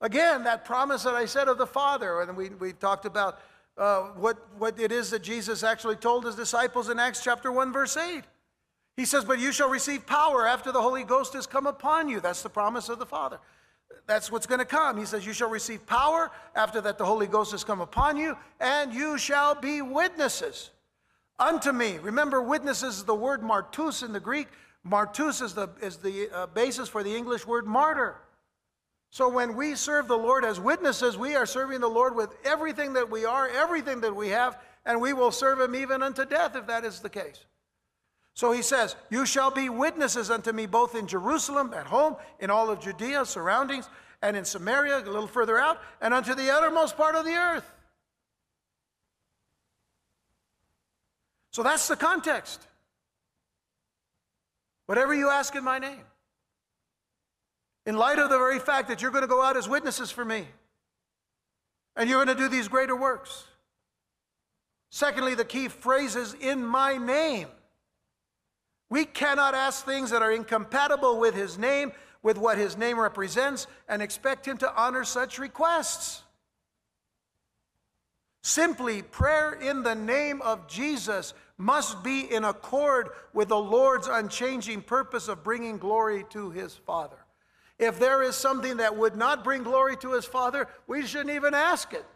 Again, 0.00 0.44
that 0.44 0.64
promise 0.64 1.02
that 1.02 1.14
I 1.14 1.24
said 1.24 1.48
of 1.48 1.58
the 1.58 1.66
Father, 1.66 2.22
and 2.22 2.36
we, 2.36 2.50
we 2.50 2.72
talked 2.72 3.04
about 3.04 3.40
uh, 3.76 4.02
what, 4.10 4.38
what 4.58 4.78
it 4.78 4.92
is 4.92 5.10
that 5.10 5.24
Jesus 5.24 5.64
actually 5.64 5.96
told 5.96 6.24
his 6.24 6.36
disciples 6.36 6.88
in 6.88 7.00
Acts 7.00 7.20
chapter 7.20 7.50
1, 7.50 7.72
verse 7.72 7.96
8. 7.96 8.22
He 8.96 9.04
says, 9.04 9.24
But 9.24 9.38
you 9.38 9.52
shall 9.52 9.68
receive 9.68 10.06
power 10.06 10.46
after 10.46 10.72
the 10.72 10.80
Holy 10.80 11.04
Ghost 11.04 11.32
has 11.34 11.46
come 11.46 11.66
upon 11.66 12.08
you. 12.08 12.20
That's 12.20 12.42
the 12.42 12.48
promise 12.48 12.88
of 12.88 12.98
the 12.98 13.06
Father. 13.06 13.38
That's 14.06 14.30
what's 14.30 14.46
going 14.46 14.60
to 14.60 14.64
come. 14.64 14.98
He 14.98 15.06
says, 15.06 15.26
You 15.26 15.32
shall 15.32 15.50
receive 15.50 15.86
power 15.86 16.30
after 16.54 16.80
that 16.82 16.98
the 16.98 17.04
Holy 17.04 17.26
Ghost 17.26 17.52
has 17.52 17.64
come 17.64 17.80
upon 17.80 18.16
you, 18.16 18.36
and 18.60 18.92
you 18.92 19.18
shall 19.18 19.54
be 19.54 19.82
witnesses 19.82 20.70
unto 21.38 21.72
me. 21.72 21.98
Remember, 21.98 22.42
witnesses 22.42 22.98
is 22.98 23.04
the 23.04 23.14
word 23.14 23.42
martus 23.42 24.04
in 24.04 24.12
the 24.12 24.20
Greek. 24.20 24.48
Martus 24.86 25.42
is 25.42 25.54
the, 25.54 25.68
is 25.80 25.96
the 25.96 26.28
uh, 26.32 26.46
basis 26.48 26.88
for 26.88 27.02
the 27.02 27.14
English 27.14 27.46
word 27.46 27.66
martyr. 27.66 28.16
So 29.10 29.28
when 29.28 29.56
we 29.56 29.74
serve 29.76 30.08
the 30.08 30.18
Lord 30.18 30.44
as 30.44 30.60
witnesses, 30.60 31.16
we 31.16 31.36
are 31.36 31.46
serving 31.46 31.80
the 31.80 31.88
Lord 31.88 32.14
with 32.14 32.34
everything 32.44 32.92
that 32.94 33.08
we 33.08 33.24
are, 33.24 33.48
everything 33.48 34.00
that 34.02 34.14
we 34.14 34.28
have, 34.30 34.58
and 34.84 35.00
we 35.00 35.12
will 35.12 35.30
serve 35.30 35.60
him 35.60 35.74
even 35.74 36.02
unto 36.02 36.24
death 36.24 36.56
if 36.56 36.66
that 36.66 36.84
is 36.84 37.00
the 37.00 37.08
case. 37.08 37.46
So 38.34 38.50
he 38.50 38.62
says, 38.62 38.96
You 39.10 39.24
shall 39.24 39.50
be 39.50 39.68
witnesses 39.68 40.30
unto 40.30 40.52
me 40.52 40.66
both 40.66 40.94
in 40.94 41.06
Jerusalem, 41.06 41.72
at 41.72 41.86
home, 41.86 42.16
in 42.40 42.50
all 42.50 42.68
of 42.68 42.80
Judea, 42.80 43.24
surroundings, 43.24 43.88
and 44.22 44.36
in 44.36 44.44
Samaria, 44.44 44.98
a 44.98 45.04
little 45.04 45.28
further 45.28 45.58
out, 45.58 45.80
and 46.00 46.12
unto 46.12 46.34
the 46.34 46.50
uttermost 46.50 46.96
part 46.96 47.14
of 47.14 47.24
the 47.24 47.34
earth. 47.34 47.70
So 51.52 51.62
that's 51.62 51.86
the 51.86 51.94
context. 51.94 52.66
Whatever 54.86 55.14
you 55.14 55.30
ask 55.30 55.54
in 55.54 55.62
my 55.62 55.78
name. 55.78 56.02
In 57.86 57.96
light 57.96 58.18
of 58.18 58.30
the 58.30 58.38
very 58.38 58.58
fact 58.58 58.88
that 58.88 59.00
you're 59.00 59.12
going 59.12 59.22
to 59.22 59.28
go 59.28 59.42
out 59.42 59.56
as 59.56 59.68
witnesses 59.68 60.10
for 60.10 60.24
me, 60.24 60.48
and 61.94 62.10
you're 62.10 62.24
going 62.24 62.36
to 62.36 62.42
do 62.42 62.48
these 62.48 62.66
greater 62.66 62.96
works. 62.96 63.44
Secondly, 64.90 65.34
the 65.34 65.44
key 65.44 65.68
phrase 65.68 66.16
is 66.16 66.34
in 66.34 66.64
my 66.64 66.96
name. 66.96 67.48
We 68.94 69.06
cannot 69.06 69.56
ask 69.56 69.84
things 69.84 70.10
that 70.10 70.22
are 70.22 70.30
incompatible 70.30 71.18
with 71.18 71.34
His 71.34 71.58
name, 71.58 71.90
with 72.22 72.38
what 72.38 72.58
His 72.58 72.78
name 72.78 72.96
represents, 72.96 73.66
and 73.88 74.00
expect 74.00 74.46
Him 74.46 74.56
to 74.58 74.72
honor 74.72 75.02
such 75.02 75.40
requests. 75.40 76.22
Simply, 78.44 79.02
prayer 79.02 79.54
in 79.54 79.82
the 79.82 79.96
name 79.96 80.40
of 80.42 80.68
Jesus 80.68 81.34
must 81.58 82.04
be 82.04 82.32
in 82.32 82.44
accord 82.44 83.08
with 83.32 83.48
the 83.48 83.58
Lord's 83.58 84.06
unchanging 84.06 84.82
purpose 84.82 85.26
of 85.26 85.42
bringing 85.42 85.76
glory 85.76 86.24
to 86.30 86.50
His 86.50 86.76
Father. 86.76 87.18
If 87.80 87.98
there 87.98 88.22
is 88.22 88.36
something 88.36 88.76
that 88.76 88.96
would 88.96 89.16
not 89.16 89.42
bring 89.42 89.64
glory 89.64 89.96
to 89.96 90.12
His 90.12 90.24
Father, 90.24 90.68
we 90.86 91.04
shouldn't 91.04 91.34
even 91.34 91.52
ask 91.52 91.92
it. 91.92 92.06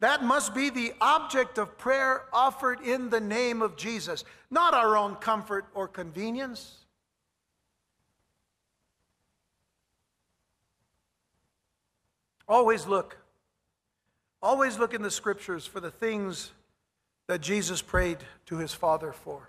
That 0.00 0.24
must 0.24 0.54
be 0.54 0.70
the 0.70 0.92
object 1.00 1.58
of 1.58 1.78
prayer 1.78 2.22
offered 2.32 2.80
in 2.80 3.10
the 3.10 3.20
name 3.20 3.62
of 3.62 3.76
Jesus, 3.76 4.24
not 4.50 4.74
our 4.74 4.96
own 4.96 5.14
comfort 5.16 5.66
or 5.74 5.88
convenience. 5.88 6.84
Always 12.46 12.86
look. 12.86 13.16
Always 14.42 14.78
look 14.78 14.92
in 14.92 15.00
the 15.00 15.10
scriptures 15.10 15.66
for 15.66 15.80
the 15.80 15.90
things 15.90 16.52
that 17.28 17.40
Jesus 17.40 17.80
prayed 17.80 18.18
to 18.46 18.58
his 18.58 18.74
Father 18.74 19.12
for. 19.12 19.48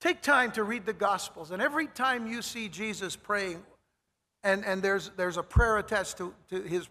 Take 0.00 0.20
time 0.20 0.50
to 0.52 0.64
read 0.64 0.84
the 0.84 0.92
Gospels, 0.92 1.50
and 1.50 1.62
every 1.62 1.86
time 1.86 2.26
you 2.26 2.42
see 2.42 2.68
Jesus 2.68 3.14
praying, 3.14 3.62
and, 4.42 4.64
and 4.64 4.82
there's, 4.82 5.10
there's 5.16 5.36
a 5.36 5.42
prayer 5.42 5.78
attached 5.78 6.18
to, 6.18 6.34
to 6.50 6.60
his 6.60 6.88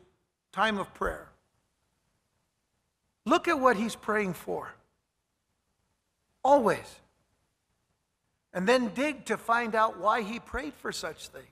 time 0.52 0.80
of 0.80 0.94
prayer, 0.94 1.30
look 3.26 3.48
at 3.48 3.60
what 3.60 3.78
he's 3.78 3.96
praying 3.96 4.34
for. 4.34 4.74
Always. 6.44 7.00
And 8.54 8.68
then 8.68 8.90
dig 8.90 9.26
to 9.26 9.38
find 9.38 9.76
out 9.76 10.00
why 10.00 10.22
he 10.22 10.40
prayed 10.40 10.74
for 10.76 10.92
such 10.92 11.28
things. 11.30 11.48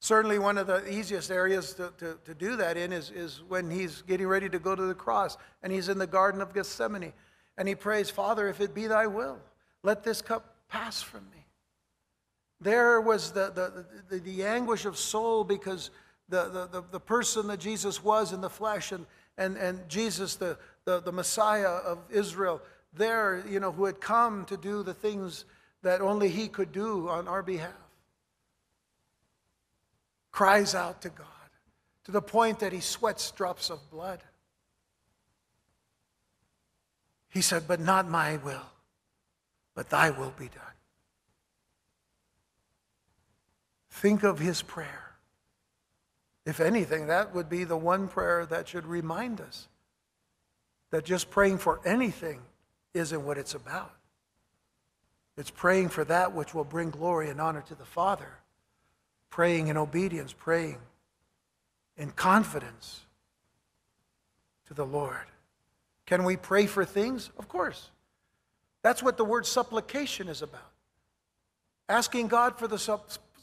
Certainly, 0.00 0.38
one 0.38 0.56
of 0.56 0.68
the 0.68 0.88
easiest 0.90 1.32
areas 1.32 1.74
to, 1.74 1.92
to, 1.98 2.16
to, 2.24 2.34
do 2.34 2.54
that 2.56 2.76
in 2.76 2.92
is, 2.92 3.10
is 3.10 3.42
when 3.48 3.68
he's 3.68 4.02
getting 4.02 4.28
ready 4.28 4.48
to 4.48 4.58
go 4.58 4.76
to 4.76 4.82
the 4.82 4.94
cross 4.94 5.36
and 5.64 5.72
he's 5.72 5.88
in 5.88 5.98
the 5.98 6.06
Garden 6.06 6.40
of 6.40 6.54
Gethsemane 6.54 7.12
and 7.58 7.66
he 7.66 7.74
prays, 7.74 8.08
Father, 8.08 8.48
if 8.48 8.60
it 8.60 8.72
be 8.72 8.86
thy 8.86 9.08
will, 9.08 9.38
let 9.82 10.04
this 10.04 10.22
cup 10.22 10.54
pass 10.68 11.02
from 11.02 11.28
me. 11.32 11.44
There 12.60 13.00
was 13.00 13.32
the, 13.32 13.50
the, 13.52 13.84
the, 14.08 14.20
the 14.20 14.44
anguish 14.44 14.84
of 14.84 14.96
soul 14.96 15.42
because 15.42 15.90
the, 16.28 16.68
the, 16.70 16.82
the, 16.90 17.00
person 17.00 17.46
that 17.48 17.60
Jesus 17.60 18.02
was 18.02 18.32
in 18.32 18.40
the 18.40 18.50
flesh 18.50 18.92
and, 18.92 19.06
and, 19.38 19.56
and 19.56 19.88
Jesus, 19.88 20.34
the, 20.36 20.58
the, 20.84 21.00
the 21.00 21.12
Messiah 21.12 21.68
of 21.68 21.98
Israel, 22.10 22.60
there, 22.92 23.44
you 23.48 23.60
know, 23.60 23.70
who 23.70 23.84
had 23.84 24.00
come 24.00 24.44
to 24.46 24.56
do 24.56 24.82
the 24.82 24.94
things 24.94 25.44
that 25.82 26.00
only 26.00 26.28
he 26.28 26.48
could 26.48 26.72
do 26.72 27.08
on 27.08 27.28
our 27.28 27.42
behalf 27.42 27.72
cries 30.32 30.74
out 30.74 31.00
to 31.00 31.08
God 31.08 31.26
to 32.04 32.12
the 32.12 32.20
point 32.20 32.58
that 32.58 32.72
he 32.72 32.80
sweats 32.80 33.30
drops 33.30 33.70
of 33.70 33.78
blood. 33.90 34.22
He 37.30 37.40
said, 37.40 37.66
But 37.66 37.80
not 37.80 38.08
my 38.08 38.36
will, 38.36 38.66
but 39.74 39.88
thy 39.88 40.10
will 40.10 40.34
be 40.38 40.48
done. 40.48 40.62
Think 43.90 44.24
of 44.24 44.38
his 44.38 44.60
prayer. 44.60 45.05
If 46.46 46.60
anything, 46.60 47.08
that 47.08 47.34
would 47.34 47.50
be 47.50 47.64
the 47.64 47.76
one 47.76 48.08
prayer 48.08 48.46
that 48.46 48.68
should 48.68 48.86
remind 48.86 49.40
us 49.40 49.68
that 50.90 51.04
just 51.04 51.28
praying 51.28 51.58
for 51.58 51.80
anything 51.84 52.40
isn't 52.94 53.24
what 53.26 53.36
it's 53.36 53.54
about. 53.54 53.92
It's 55.36 55.50
praying 55.50 55.90
for 55.90 56.04
that 56.04 56.32
which 56.32 56.54
will 56.54 56.64
bring 56.64 56.90
glory 56.90 57.28
and 57.28 57.40
honor 57.40 57.62
to 57.62 57.74
the 57.74 57.84
Father 57.84 58.30
praying 59.28 59.68
in 59.68 59.76
obedience, 59.76 60.32
praying 60.32 60.78
in 61.98 62.10
confidence 62.10 63.02
to 64.66 64.72
the 64.72 64.86
Lord. 64.86 65.26
Can 66.06 66.24
we 66.24 66.36
pray 66.36 66.64
for 66.64 66.86
things? 66.86 67.30
Of 67.38 67.48
course. 67.48 67.90
That's 68.82 69.02
what 69.02 69.18
the 69.18 69.24
word 69.24 69.44
supplication 69.44 70.28
is 70.28 70.40
about. 70.40 70.70
Asking 71.88 72.28
God 72.28 72.58
for 72.58 72.66
the, 72.66 72.78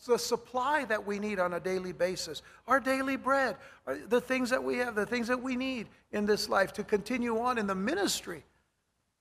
the 0.05 0.17
supply 0.17 0.85
that 0.85 1.05
we 1.05 1.19
need 1.19 1.39
on 1.39 1.53
a 1.53 1.59
daily 1.59 1.93
basis, 1.93 2.41
our 2.67 2.79
daily 2.79 3.15
bread, 3.15 3.55
uh, 3.87 3.95
the 4.09 4.21
things 4.21 4.49
that 4.49 4.63
we 4.63 4.77
have, 4.77 4.95
the 4.95 5.05
things 5.05 5.27
that 5.27 5.41
we 5.41 5.55
need 5.55 5.87
in 6.11 6.25
this 6.25 6.49
life 6.49 6.73
to 6.73 6.83
continue 6.83 7.39
on 7.39 7.57
in 7.57 7.67
the 7.67 7.75
ministry 7.75 8.43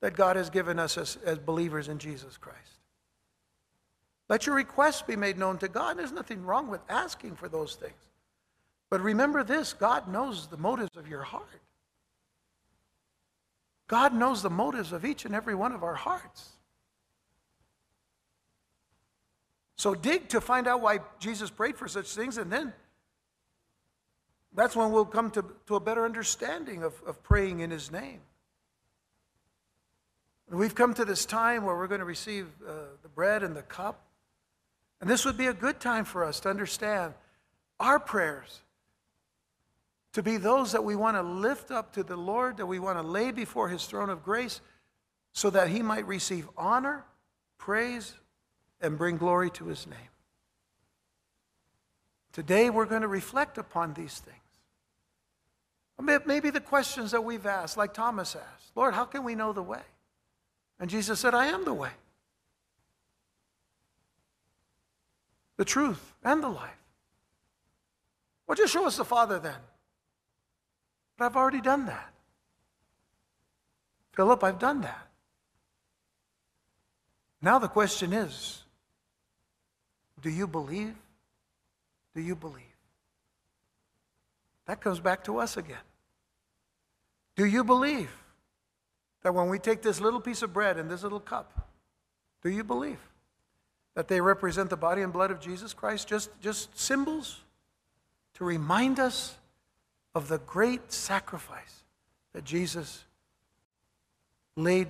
that 0.00 0.16
God 0.16 0.36
has 0.36 0.50
given 0.50 0.78
us 0.78 0.98
as, 0.98 1.18
as 1.24 1.38
believers 1.38 1.88
in 1.88 1.98
Jesus 1.98 2.36
Christ. 2.36 2.58
Let 4.28 4.46
your 4.46 4.56
requests 4.56 5.02
be 5.02 5.16
made 5.16 5.38
known 5.38 5.58
to 5.58 5.68
God. 5.68 5.98
There's 5.98 6.12
nothing 6.12 6.44
wrong 6.44 6.68
with 6.68 6.80
asking 6.88 7.36
for 7.36 7.48
those 7.48 7.74
things. 7.74 7.92
But 8.90 9.00
remember 9.00 9.44
this 9.44 9.72
God 9.72 10.08
knows 10.08 10.46
the 10.46 10.56
motives 10.56 10.96
of 10.96 11.08
your 11.08 11.22
heart. 11.22 11.62
God 13.88 14.14
knows 14.14 14.42
the 14.42 14.50
motives 14.50 14.92
of 14.92 15.04
each 15.04 15.24
and 15.26 15.34
every 15.34 15.54
one 15.54 15.72
of 15.72 15.82
our 15.82 15.94
hearts. 15.94 16.50
So 19.82 19.96
dig 19.96 20.28
to 20.28 20.40
find 20.40 20.68
out 20.68 20.80
why 20.80 21.00
Jesus 21.18 21.50
prayed 21.50 21.76
for 21.76 21.88
such 21.88 22.14
things, 22.14 22.38
and 22.38 22.52
then 22.52 22.72
that's 24.54 24.76
when 24.76 24.92
we'll 24.92 25.04
come 25.04 25.28
to, 25.32 25.44
to 25.66 25.74
a 25.74 25.80
better 25.80 26.04
understanding 26.04 26.84
of, 26.84 26.94
of 27.04 27.20
praying 27.24 27.58
in 27.58 27.72
His 27.72 27.90
name. 27.90 28.20
And 30.48 30.60
we've 30.60 30.76
come 30.76 30.94
to 30.94 31.04
this 31.04 31.26
time 31.26 31.64
where 31.64 31.74
we're 31.74 31.88
going 31.88 31.98
to 31.98 32.04
receive 32.04 32.46
uh, 32.64 32.74
the 33.02 33.08
bread 33.08 33.42
and 33.42 33.56
the 33.56 33.62
cup. 33.62 34.04
And 35.00 35.10
this 35.10 35.24
would 35.24 35.36
be 35.36 35.46
a 35.46 35.52
good 35.52 35.80
time 35.80 36.04
for 36.04 36.22
us 36.22 36.38
to 36.38 36.48
understand 36.48 37.14
our 37.80 37.98
prayers 37.98 38.60
to 40.12 40.22
be 40.22 40.36
those 40.36 40.70
that 40.70 40.84
we 40.84 40.94
want 40.94 41.16
to 41.16 41.22
lift 41.24 41.72
up 41.72 41.92
to 41.94 42.04
the 42.04 42.14
Lord, 42.14 42.58
that 42.58 42.66
we 42.66 42.78
want 42.78 42.98
to 42.98 43.02
lay 43.02 43.32
before 43.32 43.68
his 43.68 43.84
throne 43.84 44.10
of 44.10 44.22
grace 44.22 44.60
so 45.32 45.50
that 45.50 45.70
he 45.70 45.82
might 45.82 46.06
receive 46.06 46.48
honor, 46.56 47.04
praise, 47.58 48.14
and 48.82 48.98
bring 48.98 49.16
glory 49.16 49.50
to 49.50 49.66
his 49.66 49.86
name. 49.86 49.98
Today 52.32 52.70
we're 52.70 52.86
going 52.86 53.02
to 53.02 53.08
reflect 53.08 53.58
upon 53.58 53.94
these 53.94 54.18
things. 54.18 54.38
Maybe 56.26 56.50
the 56.50 56.60
questions 56.60 57.12
that 57.12 57.24
we've 57.24 57.46
asked, 57.46 57.76
like 57.76 57.94
Thomas 57.94 58.34
asked 58.34 58.72
Lord, 58.74 58.94
how 58.94 59.04
can 59.04 59.22
we 59.24 59.34
know 59.34 59.52
the 59.52 59.62
way? 59.62 59.82
And 60.80 60.90
Jesus 60.90 61.20
said, 61.20 61.34
I 61.34 61.46
am 61.46 61.64
the 61.64 61.74
way. 61.74 61.90
the 65.62 65.64
truth, 65.64 66.14
and 66.24 66.42
the 66.42 66.48
life. 66.48 66.70
Well, 68.46 68.56
just 68.56 68.72
show 68.72 68.84
us 68.84 68.96
the 68.96 69.04
Father 69.04 69.38
then. 69.38 69.60
But 71.16 71.26
I've 71.26 71.36
already 71.36 71.60
done 71.60 71.86
that. 71.86 72.12
Philip, 74.14 74.42
I've 74.42 74.58
done 74.58 74.80
that. 74.80 75.06
Now 77.40 77.60
the 77.60 77.68
question 77.68 78.12
is 78.12 78.61
do 80.22 80.30
you 80.30 80.46
believe? 80.46 80.94
Do 82.14 82.22
you 82.22 82.34
believe? 82.34 82.64
That 84.66 84.80
comes 84.80 85.00
back 85.00 85.24
to 85.24 85.38
us 85.38 85.56
again. 85.56 85.76
Do 87.36 87.44
you 87.44 87.64
believe 87.64 88.10
that 89.22 89.34
when 89.34 89.48
we 89.48 89.58
take 89.58 89.82
this 89.82 90.00
little 90.00 90.20
piece 90.20 90.42
of 90.42 90.52
bread 90.52 90.78
and 90.78 90.90
this 90.90 91.02
little 91.02 91.20
cup, 91.20 91.68
do 92.42 92.50
you 92.50 92.64
believe? 92.64 92.98
that 93.94 94.08
they 94.08 94.20
represent 94.20 94.70
the 94.70 94.76
body 94.76 95.02
and 95.02 95.12
blood 95.12 95.30
of 95.30 95.40
Jesus 95.40 95.74
Christ, 95.74 96.08
just, 96.08 96.30
just 96.40 96.78
symbols 96.78 97.40
to 98.34 98.44
remind 98.44 98.98
us 98.98 99.36
of 100.14 100.28
the 100.28 100.38
great 100.38 100.92
sacrifice 100.92 101.84
that 102.32 102.44
Jesus 102.44 103.04
laid 104.56 104.88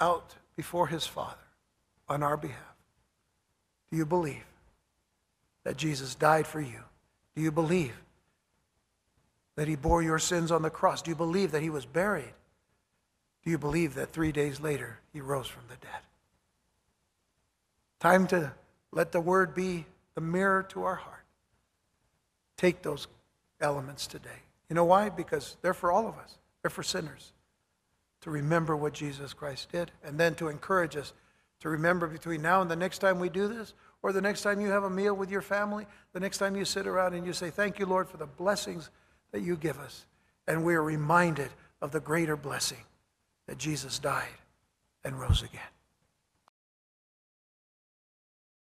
out 0.00 0.34
before 0.56 0.88
his 0.88 1.06
Father 1.06 1.36
on 2.08 2.22
our 2.22 2.36
behalf. 2.36 2.58
Do 3.90 3.96
you 3.96 4.06
believe 4.06 4.44
that 5.64 5.76
Jesus 5.76 6.14
died 6.14 6.46
for 6.46 6.60
you? 6.60 6.80
Do 7.34 7.42
you 7.42 7.52
believe 7.52 7.94
that 9.56 9.68
he 9.68 9.76
bore 9.76 10.02
your 10.02 10.18
sins 10.18 10.50
on 10.50 10.62
the 10.62 10.70
cross? 10.70 11.02
Do 11.02 11.10
you 11.10 11.16
believe 11.16 11.52
that 11.52 11.62
he 11.62 11.70
was 11.70 11.86
buried? 11.86 12.34
Do 13.44 13.50
you 13.50 13.58
believe 13.58 13.94
that 13.94 14.12
three 14.12 14.32
days 14.32 14.60
later 14.60 14.98
he 15.12 15.20
rose 15.20 15.46
from 15.46 15.64
the 15.68 15.76
dead? 15.76 16.00
Time 18.00 18.26
to 18.28 18.52
let 18.92 19.12
the 19.12 19.20
word 19.20 19.54
be 19.54 19.86
the 20.14 20.20
mirror 20.20 20.62
to 20.70 20.84
our 20.84 20.96
heart. 20.96 21.24
Take 22.56 22.82
those 22.82 23.06
elements 23.60 24.06
today. 24.06 24.30
You 24.68 24.74
know 24.74 24.84
why? 24.84 25.08
Because 25.08 25.56
they're 25.62 25.74
for 25.74 25.92
all 25.92 26.06
of 26.06 26.16
us, 26.18 26.38
they're 26.62 26.70
for 26.70 26.82
sinners. 26.82 27.32
To 28.22 28.30
remember 28.30 28.76
what 28.76 28.92
Jesus 28.92 29.34
Christ 29.34 29.72
did, 29.72 29.90
and 30.04 30.18
then 30.18 30.36
to 30.36 30.48
encourage 30.48 30.96
us 30.96 31.12
to 31.60 31.68
remember 31.68 32.06
between 32.06 32.42
now 32.42 32.60
and 32.60 32.70
the 32.70 32.76
next 32.76 32.98
time 32.98 33.20
we 33.20 33.28
do 33.28 33.46
this, 33.46 33.72
or 34.02 34.12
the 34.12 34.20
next 34.20 34.42
time 34.42 34.60
you 34.60 34.68
have 34.68 34.84
a 34.84 34.90
meal 34.90 35.14
with 35.14 35.30
your 35.30 35.42
family, 35.42 35.86
the 36.12 36.20
next 36.20 36.38
time 36.38 36.56
you 36.56 36.64
sit 36.64 36.86
around 36.86 37.14
and 37.14 37.26
you 37.26 37.32
say, 37.32 37.50
Thank 37.50 37.78
you, 37.78 37.86
Lord, 37.86 38.08
for 38.08 38.16
the 38.16 38.26
blessings 38.26 38.90
that 39.32 39.42
you 39.42 39.56
give 39.56 39.78
us. 39.78 40.06
And 40.46 40.64
we 40.64 40.74
are 40.74 40.82
reminded 40.82 41.50
of 41.80 41.92
the 41.92 42.00
greater 42.00 42.36
blessing 42.36 42.84
that 43.46 43.58
Jesus 43.58 43.98
died 43.98 44.28
and 45.04 45.18
rose 45.18 45.42
again. 45.42 45.60